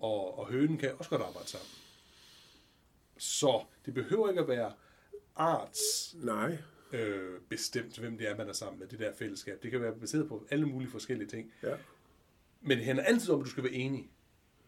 og, 0.00 0.38
og 0.38 0.46
hønen 0.46 0.78
kan 0.78 0.90
også 0.98 1.10
godt 1.10 1.22
arbejde 1.22 1.48
sammen. 1.48 1.68
Så 3.18 3.64
det 3.86 3.94
behøver 3.94 4.28
ikke 4.28 4.40
at 4.40 4.48
være 4.48 4.72
arts 5.36 6.14
Nej. 6.18 6.58
Øh, 6.92 7.40
bestemt, 7.48 7.98
hvem 7.98 8.18
det 8.18 8.28
er, 8.28 8.36
man 8.36 8.48
er 8.48 8.52
sammen 8.52 8.80
med, 8.80 8.88
det 8.88 8.98
der 8.98 9.12
fællesskab. 9.18 9.62
Det 9.62 9.70
kan 9.70 9.80
være 9.80 9.94
baseret 9.94 10.28
på 10.28 10.46
alle 10.50 10.66
mulige 10.66 10.90
forskellige 10.90 11.28
ting. 11.28 11.52
Ja. 11.62 11.76
Men 12.60 12.78
det 12.78 12.86
handler 12.86 13.04
altid 13.04 13.30
om, 13.30 13.40
at 13.40 13.44
du 13.44 13.50
skal 13.50 13.64
være 13.64 13.72
enig. 13.72 14.10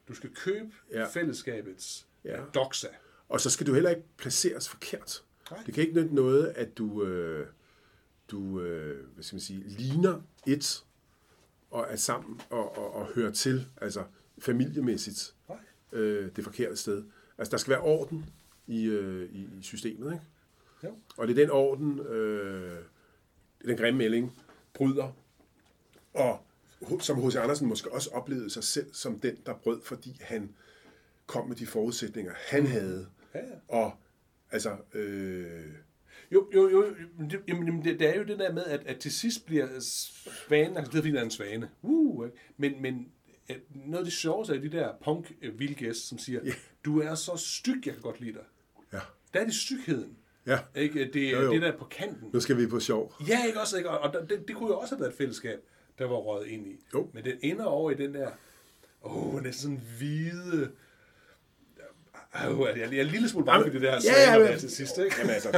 Du 0.09 0.15
skal 0.15 0.31
købe 0.35 0.73
ja. 0.91 1.09
fællesskabets 1.09 2.07
ja. 2.25 2.41
doxa. 2.55 2.89
Og 3.29 3.41
så 3.41 3.51
skal 3.51 3.67
du 3.67 3.75
heller 3.75 3.91
ikke 3.91 4.03
placeres 4.17 4.69
forkert. 4.69 5.25
Nej. 5.51 5.63
Det 5.67 5.75
kan 5.75 5.83
ikke 5.83 6.01
nytte 6.01 6.15
noget, 6.15 6.47
at 6.47 6.79
du, 6.79 7.05
øh, 7.05 7.47
du 8.31 8.61
øh, 8.61 9.07
hvad 9.15 9.25
skal 9.25 9.37
man 9.37 9.41
sige, 9.41 9.65
ligner 9.69 10.23
et 10.47 10.85
og 11.71 11.87
er 11.89 11.97
sammen 11.97 12.41
og, 12.51 12.79
og, 12.79 12.95
og 12.95 13.07
hører 13.15 13.33
til, 13.33 13.69
altså 13.77 14.05
familiemæssigt, 14.39 15.35
øh, 15.93 16.31
det 16.37 16.45
forkerte 16.45 16.77
sted. 16.77 17.05
Altså, 17.39 17.51
der 17.51 17.57
skal 17.57 17.71
være 17.71 17.81
orden 17.81 18.31
i, 18.67 18.85
øh, 18.85 19.31
i, 19.33 19.49
i 19.59 19.63
systemet, 19.63 20.13
ikke? 20.13 20.25
Jo. 20.85 20.99
Og 21.17 21.29
det 21.29 21.39
er 21.39 21.43
den 21.43 21.51
orden, 21.51 22.01
øh, 22.01 22.79
den 23.65 23.77
grimme 23.77 23.99
melding, 23.99 24.33
bryder. 24.75 25.17
Og 26.15 26.45
som 27.01 27.27
H.C. 27.27 27.37
Andersen 27.37 27.69
måske 27.69 27.93
også 27.93 28.11
oplevede 28.11 28.51
sig 28.51 28.65
selv 28.65 28.95
som 28.95 29.21
den, 29.21 29.37
der 29.47 29.55
brød, 29.55 29.81
fordi 29.85 30.17
han 30.21 30.55
kom 31.27 31.49
med 31.49 31.57
de 31.57 31.67
forudsætninger, 31.67 32.33
han 32.37 32.67
havde. 32.67 33.07
Ja. 33.35 33.41
Og 33.69 33.93
altså... 34.51 34.77
Øh, 34.95 35.73
jo, 36.33 36.51
jo, 36.55 36.71
jo, 36.71 36.87
det, 37.31 37.41
jamen, 37.49 37.85
det, 37.85 38.01
det 38.01 38.09
er 38.09 38.19
jo 38.19 38.25
det 38.25 38.39
der 38.39 38.53
med, 38.53 38.65
at, 38.65 38.87
at 38.87 38.99
til 38.99 39.13
sidst 39.13 39.47
bliver 39.47 39.81
svanen, 39.81 40.77
altså 40.77 40.91
det 40.91 40.99
er 40.99 41.03
fordi, 41.03 41.13
der 41.13 41.21
er 41.21 41.25
en 41.25 41.31
svane, 41.31 41.71
uh, 41.83 42.27
ikke? 42.27 42.39
men, 42.57 42.83
men 42.83 43.13
noget 43.75 43.99
af 43.99 44.05
det 44.05 44.13
sjoveste 44.13 44.55
er 44.55 44.61
de 44.61 44.69
der 44.69 44.93
punk 45.05 45.33
vildgæst, 45.53 46.09
som 46.09 46.19
siger, 46.19 46.41
yeah. 46.45 46.57
du 46.85 47.01
er 47.01 47.15
så 47.15 47.37
styg, 47.37 47.87
jeg 47.87 47.95
kan 47.95 48.03
godt 48.03 48.21
lide 48.21 48.33
dig. 48.33 48.45
Ja. 48.93 48.99
Der 49.35 49.41
er 49.41 49.45
det 49.45 49.55
stygheden. 49.55 50.17
Ja. 50.47 50.59
Ikke? 50.75 51.11
Det 51.13 51.31
er 51.31 51.51
det 51.51 51.63
der 51.63 51.73
på 51.77 51.85
kanten. 51.85 52.29
Nu 52.33 52.41
skal 52.41 52.57
vi 52.57 52.67
på 52.67 52.81
sjov. 52.81 53.15
Ja, 53.29 53.47
ikke 53.47 53.61
også? 53.61 53.77
Ikke? 53.77 53.91
Og 53.91 54.13
det, 54.13 54.49
det 54.49 54.57
kunne 54.57 54.69
jo 54.69 54.79
også 54.79 54.95
have 54.95 55.01
været 55.01 55.11
et 55.11 55.17
fællesskab, 55.17 55.59
der 55.99 56.05
var 56.05 56.17
røget 56.17 56.49
ind 56.49 56.67
i. 56.67 56.85
Jo. 56.95 57.09
Men 57.13 57.25
den 57.25 57.35
ender 57.43 57.65
over 57.65 57.91
i 57.91 57.95
den 57.95 58.15
der, 58.15 58.29
åh, 59.03 59.43
næsten 59.43 59.63
sådan 59.63 59.81
hvide, 59.99 60.71
Øh, 62.51 62.81
jeg, 62.81 62.93
jeg 62.93 62.99
er 62.99 63.03
en 63.03 63.07
lille 63.07 63.29
smule 63.29 63.47
bange 63.47 63.65
for 63.65 63.71
det 63.71 63.83
der 63.83 64.01
ja, 64.05 64.37
ja, 64.37 64.51
ja, 64.51 64.57
til 64.57 64.71
sidst, 64.71 64.99
ikke? 64.99 65.17
Jamen 65.19 65.35
altså, 65.35 65.49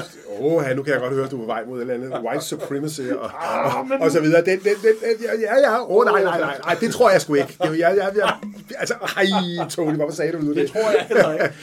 åh, 0.41 0.77
nu 0.77 0.83
kan 0.83 0.93
jeg 0.93 1.01
godt 1.01 1.13
høre, 1.13 1.25
at 1.25 1.31
du 1.31 1.37
er 1.37 1.41
på 1.41 1.47
vej 1.47 1.65
mod 1.65 1.77
et 1.79 1.81
eller 1.81 1.95
andet 1.95 2.27
white 2.27 2.45
supremacy 2.45 3.01
og, 3.01 3.21
og, 3.21 3.65
og, 3.65 3.87
og 4.01 4.11
så 4.11 4.21
videre. 4.21 4.45
Den, 4.45 4.59
den, 4.59 4.75
den, 4.83 5.41
ja, 5.41 5.59
ja, 5.59 5.83
åh, 5.83 5.91
oh, 5.91 6.05
nej, 6.05 6.23
nej, 6.23 6.41
nej, 6.41 6.59
nej, 6.65 6.77
det 6.81 6.93
tror 6.93 7.11
jeg 7.11 7.21
sgu 7.21 7.35
ikke. 7.35 7.57
Det, 7.63 7.79
ja, 7.79 7.95
ja, 7.95 8.07
ja, 8.17 8.31
altså, 8.79 8.95
ej, 8.95 9.69
Tony, 9.69 9.97
hvorfor 9.97 10.15
sagde 10.15 10.33
du 10.33 10.49
det? 10.49 10.57
Det 10.57 10.71
tror 10.71 10.91
jeg 10.91 11.07
heller 11.09 11.33
ikke. 11.33 11.55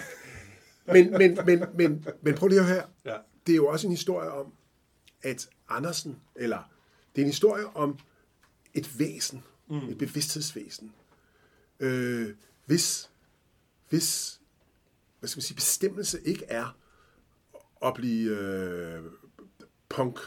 men, 0.92 1.10
men, 1.10 1.38
men, 1.46 1.64
men, 1.74 2.06
men 2.22 2.34
prøv 2.34 2.48
lige 2.48 2.60
at 2.60 2.66
høre. 2.66 2.84
Ja. 3.04 3.16
Det 3.46 3.52
er 3.52 3.56
jo 3.56 3.66
også 3.66 3.86
en 3.86 3.92
historie 3.92 4.30
om, 4.30 4.52
at 5.22 5.48
Andersen, 5.68 6.20
eller 6.36 6.72
det 7.14 7.20
er 7.20 7.24
en 7.24 7.30
historie 7.30 7.66
om 7.66 7.98
et 8.74 8.98
væsen, 8.98 9.44
mm. 9.70 9.88
et 9.88 9.98
bevidsthedsvæsen, 9.98 10.92
øh, 11.80 12.34
hvis, 12.66 13.10
hvis 13.88 14.40
hvad 15.18 15.28
skal 15.28 15.38
man 15.38 15.42
sige, 15.42 15.54
bestemmelse 15.54 16.20
ikke 16.24 16.44
er 16.44 16.76
at 17.84 17.94
blive 17.94 18.38
øh, 18.38 19.04
punk, 19.88 20.18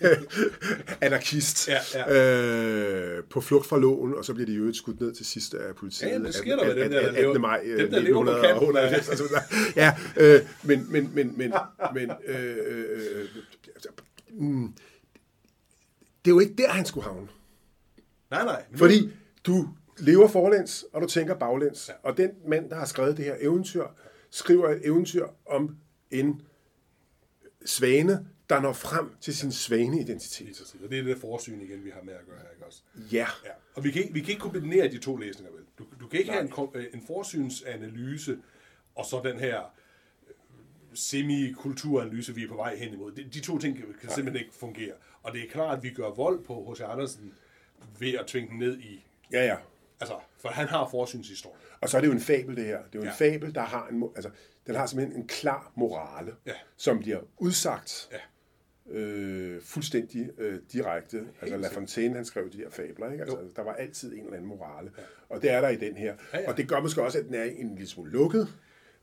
anarkist, 1.00 1.68
ja, 1.68 1.78
ja. 1.94 3.18
Øh, 3.18 3.24
på 3.24 3.40
flugt 3.40 3.66
fra 3.66 3.78
loven, 3.78 4.14
og 4.14 4.24
så 4.24 4.34
bliver 4.34 4.46
de 4.46 4.54
jo 4.54 4.72
skudt 4.72 5.00
ned 5.00 5.14
til 5.14 5.26
sidst 5.26 5.54
af 5.54 5.74
politiet. 5.74 6.10
Ja, 6.10 6.18
det 6.18 6.34
sker 6.34 6.56
der 6.56 6.64
med 6.64 6.84
den 6.84 6.92
der, 6.92 7.28
18. 7.28 7.40
maj 7.40 7.60
den 7.60 7.78
der 7.78 7.98
1990. 7.98 9.08
Altså, 9.08 9.40
ja, 9.76 9.96
øh, 10.16 10.40
men, 10.62 10.92
men, 10.92 11.10
men, 11.14 11.38
men, 11.38 11.52
men 11.94 12.10
øh, 12.26 12.56
øh, 12.66 13.28
altså, 13.74 13.88
mm, 14.30 14.74
det 16.24 16.30
er 16.30 16.34
jo 16.34 16.40
ikke 16.40 16.54
der, 16.58 16.68
han 16.68 16.86
skulle 16.86 17.04
havne. 17.04 17.28
Nej, 18.30 18.44
nej. 18.44 18.64
Fordi 18.74 19.10
du 19.46 19.68
lever 19.98 20.28
forlæns, 20.28 20.84
og 20.92 21.02
du 21.02 21.06
tænker 21.06 21.34
baglæns. 21.34 21.88
Ja. 21.88 22.08
Og 22.08 22.16
den 22.16 22.30
mand, 22.48 22.70
der 22.70 22.76
har 22.76 22.86
skrevet 22.86 23.16
det 23.16 23.24
her 23.24 23.36
eventyr, 23.40 23.84
skriver 24.30 24.68
et 24.68 24.86
eventyr 24.86 25.26
om 25.46 25.76
en 26.10 26.40
svane, 27.64 28.26
der 28.54 28.60
når 28.60 28.72
frem 28.72 29.16
til 29.20 29.36
sin 29.36 29.52
svaneidentitet. 29.52 30.74
Og 30.84 30.90
det 30.90 30.98
er 30.98 31.02
det 31.02 31.18
forsyn 31.18 31.60
igen, 31.60 31.84
vi 31.84 31.90
har 31.90 32.02
med 32.02 32.14
at 32.14 32.26
gøre 32.26 32.38
her, 32.38 32.50
ikke 32.54 32.66
også? 32.66 32.82
Ja. 33.12 33.26
ja. 33.44 33.50
Og 33.74 33.84
vi 33.84 33.90
kan, 33.90 34.02
ikke, 34.02 34.14
vi 34.14 34.20
kan 34.20 34.28
ikke 34.28 34.40
kombinere 34.40 34.88
de 34.88 34.98
to 34.98 35.16
læsninger, 35.16 35.52
vel? 35.52 35.64
Du, 35.78 35.84
du 36.00 36.08
kan 36.08 36.18
ikke 36.18 36.30
Nej. 36.30 36.48
have 36.56 36.82
en, 36.82 36.86
en 36.94 37.02
forsynsanalyse, 37.06 38.38
og 38.94 39.06
så 39.06 39.20
den 39.24 39.38
her 39.38 39.60
øh, 39.60 40.34
semi-kulturanalyse, 40.94 42.34
vi 42.34 42.44
er 42.44 42.48
på 42.48 42.56
vej 42.56 42.76
hen 42.76 42.94
imod. 42.94 43.12
De, 43.12 43.24
de 43.24 43.40
to 43.40 43.58
ting 43.58 43.76
kan, 43.76 43.86
kan 44.00 44.10
simpelthen 44.10 44.44
ikke 44.44 44.56
fungere. 44.58 44.94
Og 45.22 45.32
det 45.32 45.42
er 45.42 45.48
klart, 45.50 45.76
at 45.76 45.82
vi 45.82 45.90
gør 45.90 46.10
vold 46.10 46.44
på 46.44 46.72
H.C. 46.72 46.80
Andersen 46.80 47.34
ved 47.98 48.14
at 48.14 48.26
tvinge 48.26 48.48
den 48.50 48.58
ned 48.58 48.78
i 48.78 49.04
Ja, 49.32 49.46
ja. 49.46 49.56
Altså, 50.00 50.18
for 50.38 50.48
han 50.48 50.68
har 50.68 50.88
forsynshistorie. 50.88 51.56
Og 51.80 51.88
så 51.88 51.96
er 51.96 52.00
det 52.00 52.08
jo 52.08 52.12
en 52.12 52.20
fabel, 52.20 52.56
det 52.56 52.64
her. 52.64 52.82
Det 52.82 52.94
er 52.94 52.98
jo 52.98 53.04
ja. 53.04 53.10
en 53.10 53.16
fabel, 53.16 53.54
der 53.54 53.60
har 53.60 53.86
en, 53.88 54.10
altså, 54.16 54.30
den 54.66 54.74
har 54.74 54.86
simpelthen 54.86 55.20
en 55.20 55.28
klar 55.28 55.72
morale, 55.74 56.34
ja. 56.46 56.52
som 56.76 56.98
bliver 56.98 57.20
udsagt 57.38 58.08
ja. 58.12 58.16
Øh, 58.90 59.60
fuldstændig 59.60 60.30
øh, 60.38 60.58
direkte. 60.72 61.16
Helt 61.16 61.28
altså, 61.40 61.56
La 61.56 61.68
Fontaine, 61.68 62.14
han 62.14 62.24
skrev 62.24 62.50
de 62.52 62.58
her 62.58 62.70
fabler, 62.70 63.10
ikke? 63.10 63.22
Altså, 63.22 63.38
jo. 63.40 63.50
der 63.56 63.62
var 63.62 63.72
altid 63.72 64.12
en 64.12 64.18
eller 64.18 64.32
anden 64.32 64.48
morale. 64.48 64.90
Ja. 64.98 65.02
Og 65.28 65.42
det 65.42 65.50
er 65.50 65.60
der 65.60 65.68
i 65.68 65.76
den 65.76 65.96
her. 65.96 66.14
Ja, 66.32 66.40
ja. 66.40 66.50
Og 66.50 66.56
det 66.56 66.68
gør 66.68 66.80
måske 66.80 67.02
også, 67.02 67.18
at 67.18 67.24
den 67.24 67.34
er 67.34 67.44
en 67.44 67.74
lille 67.74 67.88
smule 67.88 68.10
lukket. 68.10 68.48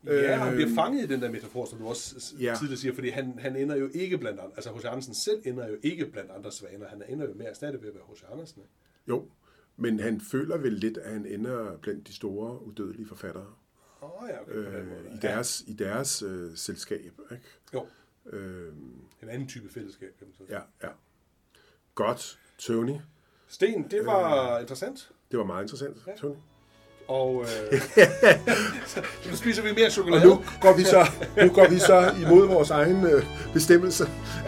Ja, 0.05 0.35
han 0.35 0.55
bliver 0.55 0.69
fanget 0.75 1.03
i 1.03 1.07
den 1.07 1.21
der 1.21 1.31
metafor, 1.31 1.65
som 1.65 1.79
du 1.79 1.87
også 1.87 2.35
ja. 2.39 2.55
tidligere 2.59 2.79
siger, 2.79 2.93
fordi 2.93 3.09
han, 3.09 3.39
han 3.39 3.55
ender 3.55 3.75
jo 3.75 3.89
ikke 3.93 4.17
blandt 4.17 4.39
andre, 4.39 4.51
altså 4.55 4.73
H.C. 4.73 4.85
Andersen 4.85 5.13
selv 5.13 5.41
ender 5.45 5.67
jo 5.67 5.75
ikke 5.83 6.05
blandt 6.05 6.31
andre 6.31 6.51
svaner, 6.51 6.87
han 6.87 7.03
ender 7.09 7.27
jo 7.27 7.33
med 7.33 7.45
at 7.45 7.55
stadig 7.55 7.81
ved 7.81 7.89
at 7.89 7.95
være 7.95 8.03
H.C. 8.13 8.23
Andersen. 8.31 8.61
Ikke? 8.61 8.73
Jo, 9.07 9.25
men 9.77 9.99
han 9.99 10.21
føler 10.21 10.57
vel 10.57 10.73
lidt, 10.73 10.97
at 10.97 11.11
han 11.11 11.25
ender 11.25 11.77
blandt 11.81 12.07
de 12.07 12.13
store, 12.13 12.63
udødelige 12.63 13.07
forfattere. 13.07 13.53
Oh, 14.01 14.29
ja, 14.29 14.41
okay, 14.41 14.53
øh, 14.53 15.15
I 15.15 15.17
deres, 15.21 15.63
ja. 15.67 15.71
i 15.71 15.75
deres 15.75 16.21
øh, 16.21 16.55
selskab. 16.55 17.13
Ikke? 17.31 17.43
Jo. 17.73 17.85
Øh, 18.25 18.73
en 19.23 19.29
anden 19.29 19.47
type 19.47 19.73
fællesskab, 19.73 20.09
kan 20.17 20.27
man 20.27 20.35
sige. 20.35 20.47
Ja, 20.49 20.87
ja. 20.87 20.93
Godt, 21.95 22.39
Tony. 22.57 22.95
Sten, 23.47 23.87
det 23.91 24.05
var 24.05 24.55
øh, 24.55 24.61
interessant. 24.61 25.11
Det 25.31 25.39
var 25.39 25.45
meget 25.45 25.61
interessant, 25.63 25.97
ja. 26.07 26.15
Tony. 26.15 26.35
Og 27.07 27.45
øh, 27.71 27.81
nu 29.31 29.35
spiser 29.35 29.63
vi 29.63 29.73
mere 29.73 29.89
chokolade. 29.89 30.21
Og 30.21 30.27
nu 30.27 30.43
går 30.61 30.77
vi 30.77 30.83
så, 30.83 31.05
nu 31.43 31.53
går 31.53 31.69
vi 31.69 31.79
så 31.79 32.15
imod 32.21 32.47
vores 32.47 32.69
egen 32.69 33.05
øh, 33.05 33.23
bestemmelse 33.53 34.03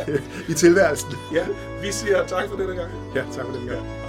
øh, 0.08 0.50
i 0.50 0.54
tilværelsen. 0.54 1.10
Ja, 1.34 1.48
vi 1.82 1.92
siger 1.92 2.28
tak 2.28 2.50
for 2.50 2.58
denne 2.58 2.76
gang. 2.76 2.92
Ja, 3.16 3.26
tak 3.34 3.46
for 3.46 3.54
denne 3.54 3.72
gang. 3.72 4.01